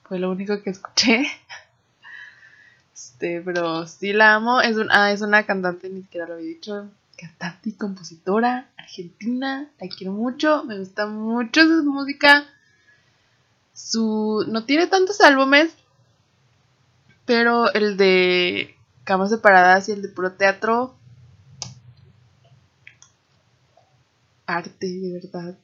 fue 0.04 0.20
lo 0.20 0.32
único 0.32 0.64
que 0.64 0.70
escuché. 0.70 1.26
Este, 2.94 3.42
pero 3.42 3.86
sí 3.88 4.14
la 4.14 4.36
amo, 4.36 4.62
es, 4.62 4.78
ah, 4.90 5.12
es 5.12 5.20
una 5.20 5.46
cantante, 5.46 5.90
ni 5.90 6.04
siquiera 6.04 6.28
lo 6.28 6.36
había 6.36 6.48
dicho, 6.48 6.90
cantante 7.18 7.70
y 7.70 7.74
compositora 7.74 8.70
argentina, 8.78 9.70
la 9.78 9.88
quiero 9.90 10.14
mucho, 10.14 10.64
me 10.64 10.80
gusta 10.80 11.08
mucho 11.08 11.62
su 11.62 11.84
música. 11.84 12.46
Su 13.74 14.46
no 14.48 14.64
tiene 14.64 14.88
tantos 14.88 15.20
álbumes, 15.20 15.76
pero 17.26 17.70
el 17.74 17.98
de 17.98 18.78
Camas 19.04 19.30
separadas 19.30 19.90
y 19.90 19.92
el 19.92 20.02
de 20.02 20.08
puro 20.08 20.32
teatro 20.32 20.96
arte, 24.46 24.88
de 24.88 25.14
verdad. 25.14 25.58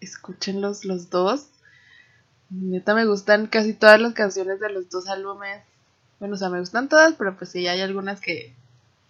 Escúchenlos 0.00 0.84
los 0.84 1.10
dos. 1.10 1.48
Neta 2.50 2.94
me 2.94 3.04
gustan 3.06 3.46
casi 3.46 3.74
todas 3.74 4.00
las 4.00 4.14
canciones 4.14 4.60
de 4.60 4.70
los 4.70 4.88
dos 4.88 5.08
álbumes. 5.08 5.62
Bueno, 6.18 6.34
o 6.34 6.38
sea, 6.38 6.48
me 6.48 6.60
gustan 6.60 6.88
todas, 6.88 7.14
pero 7.14 7.36
pues 7.36 7.50
sí 7.50 7.66
hay 7.66 7.80
algunas 7.80 8.20
que, 8.20 8.54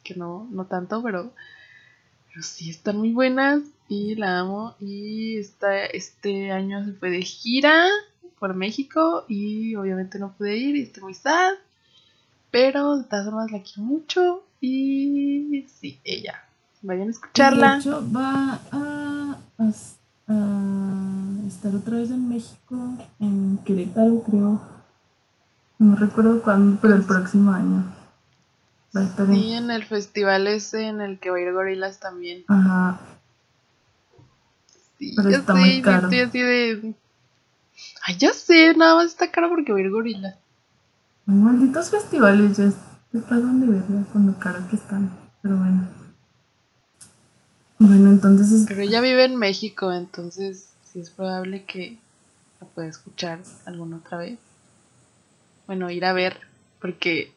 que 0.03 0.15
no, 0.15 0.49
no 0.51 0.67
tanto, 0.67 1.03
pero, 1.03 1.33
pero 2.29 2.43
sí 2.43 2.71
están 2.71 2.97
muy 2.99 3.13
buenas 3.13 3.63
y 3.89 4.15
la 4.17 4.41
amo. 4.41 4.75
Y 4.81 5.39
esta, 5.39 5.85
este 5.87 6.51
año 6.51 6.85
se 6.85 6.93
fue 6.93 7.11
de 7.11 7.23
gira 7.23 7.87
por 8.39 8.55
México 8.55 9.25
y 9.29 9.75
obviamente 9.77 10.19
no 10.19 10.33
pude 10.33 10.57
ir 10.57 10.77
y 10.77 10.83
estoy 10.83 11.03
muy 11.05 11.15
sad. 11.15 11.55
Pero 12.51 12.99
de 12.99 13.05
todas 13.05 13.27
formas 13.27 13.53
la 13.53 13.63
quiero 13.63 13.83
mucho 13.83 14.43
y 14.61 15.67
sí, 15.81 16.01
ella. 16.05 16.48
Vayan 16.83 17.09
a 17.09 17.11
escucharla. 17.11 17.73
De 17.75 17.79
hecho, 17.81 18.05
va 18.15 18.61
a, 18.73 19.37
estar 21.47 21.75
otra 21.75 21.97
vez 21.97 22.11
en 22.11 22.29
México, 22.29 22.77
en 23.19 23.59
Querétaro, 23.65 24.23
creo. 24.23 24.61
No 25.79 25.97
recuerdo 25.97 26.43
cuándo, 26.43 26.79
pero 26.81 26.95
el 26.95 27.05
próximo 27.05 27.53
año. 27.53 27.85
Va 28.97 29.01
a 29.01 29.05
estar 29.05 29.27
sí, 29.27 29.53
en... 29.53 29.71
el 29.71 29.85
festival 29.85 30.47
ese 30.47 30.89
en 30.89 31.01
el 31.01 31.19
que 31.19 31.31
va 31.31 31.39
a 31.39 31.41
ir 31.41 31.53
Gorilas 31.53 32.01
también. 32.01 32.45
Ajá. 32.49 33.01
Sí, 34.99 35.15
pero 35.17 35.31
está 35.31 35.55
muy 35.55 35.83
caro. 35.83 36.09
Estoy 36.09 36.21
así 36.21 36.41
de. 36.41 36.95
Ay, 38.07 38.17
ya 38.19 38.33
sé, 38.33 38.75
nada 38.75 38.97
más 38.97 39.07
está 39.07 39.31
caro 39.31 39.49
porque 39.49 39.73
va 39.73 39.79
a 39.79 39.83
ir 39.83 39.91
Gorilas. 39.91 40.37
Malditos 41.27 41.91
festivales, 41.91 42.57
ya 42.57 42.73
pasan 43.21 43.61
de 43.61 43.67
verla 43.67 44.05
con 44.13 44.27
lo 44.27 44.39
caro 44.39 44.61
que 44.69 44.77
están. 44.77 45.11
Pero 45.43 45.57
bueno. 45.57 45.98
Bueno, 47.79 48.11
entonces... 48.11 48.65
Pero 48.67 48.83
ella 48.83 49.01
vive 49.01 49.25
en 49.25 49.37
México, 49.37 49.93
entonces 49.93 50.69
sí 50.85 51.01
es 51.01 51.11
probable 51.11 51.65
que 51.65 51.97
la 52.61 52.67
pueda 52.67 52.89
escuchar 52.89 53.41
alguna 53.67 53.99
otra 53.99 54.19
vez. 54.19 54.39
bueno, 55.67 55.91
ir 55.91 56.05
a 56.05 56.13
ver, 56.13 56.41
porque, 56.81 57.33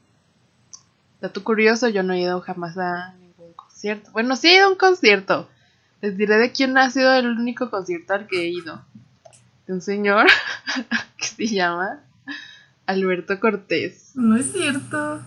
dato 1.21 1.43
curioso, 1.43 1.89
yo 1.89 2.01
no 2.01 2.13
he 2.13 2.21
ido 2.21 2.41
jamás 2.41 2.77
a 2.77 3.13
ningún 3.13 3.53
concierto. 3.53 4.11
Bueno, 4.11 4.35
sí 4.35 4.47
he 4.47 4.55
ido 4.57 4.67
a 4.67 4.69
un 4.69 4.77
concierto. 4.77 5.47
Les 6.01 6.17
diré 6.17 6.37
de 6.37 6.51
quién 6.51 6.77
ha 6.77 6.89
sido 6.89 7.13
el 7.13 7.27
único 7.27 7.69
concierto 7.69 8.13
al 8.13 8.27
que 8.27 8.41
he 8.41 8.47
ido. 8.47 8.83
De 9.67 9.73
un 9.73 9.81
señor 9.81 10.25
que 11.17 11.25
se 11.25 11.47
llama 11.47 11.99
Alberto 12.87 13.39
Cortés. 13.39 14.11
No 14.15 14.35
es 14.35 14.51
cierto. 14.51 15.21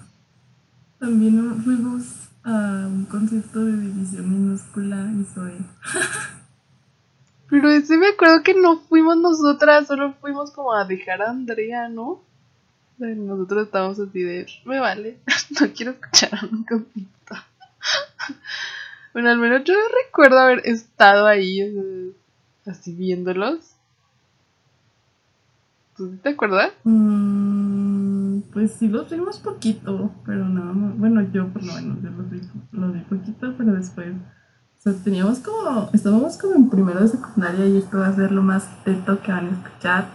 También 0.99 1.63
fuimos 1.63 2.05
a 2.45 2.87
un 2.87 3.07
concierto 3.07 3.65
de 3.65 3.73
división 3.73 4.31
minúscula 4.31 5.11
y 5.19 5.25
soy. 5.35 5.53
Pero 7.49 7.71
ese 7.71 7.97
me 7.97 8.09
acuerdo 8.09 8.43
que 8.43 8.55
no 8.55 8.81
fuimos 8.81 9.17
nosotras, 9.17 9.87
solo 9.87 10.15
fuimos 10.21 10.51
como 10.51 10.75
a 10.75 10.85
dejar 10.85 11.23
a 11.23 11.31
Andrea, 11.31 11.89
¿no? 11.89 12.21
Nosotros 12.99 13.67
estábamos 13.67 13.99
así 13.99 14.23
de, 14.23 14.47
me 14.65 14.79
vale, 14.79 15.19
no 15.61 15.69
quiero 15.75 15.93
escuchar 15.93 16.35
a 16.35 16.47
un 16.47 16.65
concierto. 16.65 17.35
bueno, 19.13 19.31
al 19.31 19.39
menos 19.39 19.65
yo 19.65 19.75
recuerdo 20.05 20.39
haber 20.39 20.61
estado 20.65 21.27
ahí, 21.27 22.15
así 22.67 22.93
viéndolos. 22.93 23.75
¿Tú 25.97 26.17
te 26.17 26.31
acuerdas? 26.31 26.73
Mm, 26.83 27.64
pues 28.53 28.73
sí, 28.73 28.89
los 28.89 29.11
vimos 29.11 29.39
poquito, 29.39 30.13
pero 30.25 30.45
no, 30.47 30.95
bueno, 30.97 31.23
yo 31.33 31.49
por 31.49 31.63
lo 31.63 31.75
menos 31.75 32.03
yo 32.03 32.11
los 32.11 32.31
vi, 32.31 32.41
los 32.73 32.93
vi 32.93 33.01
poquito, 33.01 33.55
pero 33.57 33.73
después, 33.73 34.15
o 34.15 34.81
sea, 34.81 34.93
teníamos 35.03 35.41
como, 35.41 35.91
estábamos 35.93 36.37
como 36.37 36.55
en 36.55 36.71
primero 36.71 37.01
de 37.01 37.09
secundaria 37.09 37.67
y 37.67 37.79
esto 37.79 37.99
va 37.99 38.09
a 38.09 38.15
ser 38.15 38.33
lo 38.33 38.43
más 38.43 38.69
teto 38.85 39.21
que 39.23 39.33
van 39.33 39.49
a 39.49 39.53
escuchar, 39.53 40.07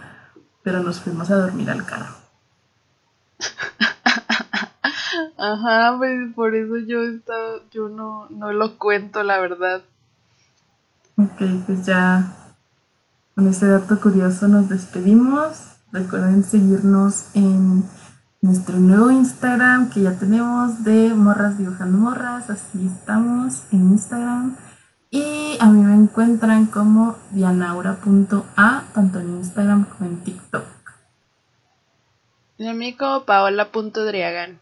pero 0.62 0.82
nos 0.82 1.00
fuimos 1.00 1.30
a 1.30 1.36
dormir 1.36 1.70
al 1.70 1.84
carro. 1.84 2.14
Ajá, 5.38 5.96
pues 5.98 6.34
por 6.34 6.54
eso 6.54 6.78
yo 6.78 7.02
estado, 7.02 7.62
yo 7.70 7.88
no, 7.88 8.28
no 8.30 8.52
lo 8.52 8.78
cuento, 8.78 9.22
la 9.22 9.40
verdad. 9.40 9.82
Ok, 11.16 11.42
pues 11.66 11.86
ya 11.86 12.36
con 13.34 13.48
este 13.48 13.66
dato 13.66 13.98
curioso 14.00 14.48
nos 14.48 14.68
despedimos. 14.68 15.76
Recuerden 15.92 16.44
seguirnos 16.44 17.34
en 17.34 17.84
nuestro 18.40 18.78
nuevo 18.78 19.10
Instagram 19.10 19.90
que 19.90 20.02
ya 20.02 20.18
tenemos 20.18 20.82
de 20.82 21.14
Morras 21.14 21.58
Dibujando 21.58 21.98
Morras. 21.98 22.48
Así 22.50 22.86
estamos 22.86 23.62
en 23.72 23.92
Instagram. 23.92 24.56
Y 25.10 25.56
a 25.58 25.66
mí 25.66 25.82
me 25.82 25.94
encuentran 25.94 26.66
como 26.66 27.16
dianaura.a, 27.32 28.84
tanto 28.94 29.20
en 29.20 29.28
Instagram 29.36 29.84
como 29.84 30.10
en 30.10 30.20
TikTok. 30.20 30.64
Y 32.58 32.68
a 32.68 32.74
mí 32.74 32.94
como 32.94 33.24
paola.driagan. 33.24 34.60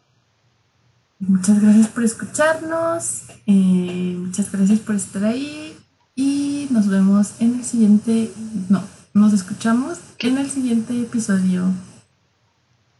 Muchas 1.20 1.60
gracias 1.60 1.88
por 1.88 2.04
escucharnos. 2.04 3.24
Eh, 3.46 4.16
muchas 4.18 4.50
gracias 4.52 4.78
por 4.80 4.94
estar 4.94 5.24
ahí. 5.24 5.76
Y 6.14 6.68
nos 6.70 6.88
vemos 6.88 7.40
en 7.40 7.56
el 7.56 7.64
siguiente. 7.64 8.32
No, 8.68 8.82
nos 9.14 9.32
escuchamos 9.32 9.98
en 10.20 10.38
el 10.38 10.48
siguiente 10.48 11.00
episodio. 11.00 11.64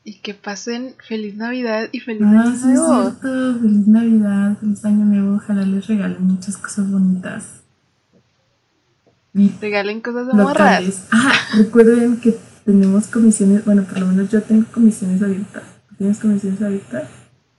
Y 0.09 0.21
que 0.21 0.33
pasen 0.33 0.95
feliz 1.07 1.37
Navidad 1.37 1.89
y 1.93 2.01
feliz 2.01 2.23
Ah, 2.25 2.31
año 2.31 2.51
sí, 2.53 2.57
es 2.57 2.65
nuevo. 2.65 3.03
cierto. 3.03 3.59
Feliz 3.61 3.87
Navidad, 3.89 4.57
feliz 4.59 4.85
Año 4.87 5.05
Nuevo. 5.05 5.37
Ojalá 5.37 5.63
les 5.67 5.87
regalen 5.87 6.27
muchas 6.27 6.57
cosas 6.57 6.91
bonitas. 6.91 7.45
Y 9.35 9.51
Regalen 9.61 10.01
cosas 10.01 10.29
de 10.29 10.33
morras. 10.33 10.57
locales. 10.81 11.05
Ah, 11.13 11.33
recuerden 11.59 12.21
que 12.21 12.39
tenemos 12.65 13.07
comisiones. 13.09 13.67
Bueno, 13.67 13.83
por 13.85 13.99
lo 14.01 14.07
menos 14.07 14.31
yo 14.31 14.43
tengo 14.43 14.65
comisiones 14.73 15.23
abiertas. 15.23 15.65
¿Tienes 15.99 16.19
comisiones 16.19 16.63
abiertas? 16.63 17.09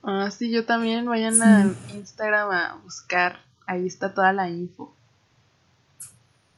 Ah, 0.02 0.28
sí, 0.36 0.50
yo 0.50 0.64
también. 0.64 1.06
Vayan 1.06 1.34
Sí. 1.34 1.40
a 1.42 1.70
Instagram 1.94 2.50
a 2.50 2.78
buscar. 2.82 3.36
Ahí 3.66 3.86
está 3.86 4.12
toda 4.12 4.32
la 4.32 4.50
info. 4.50 4.92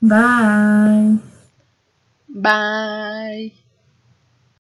Bye. 0.01 1.19
Bye. 2.29 3.53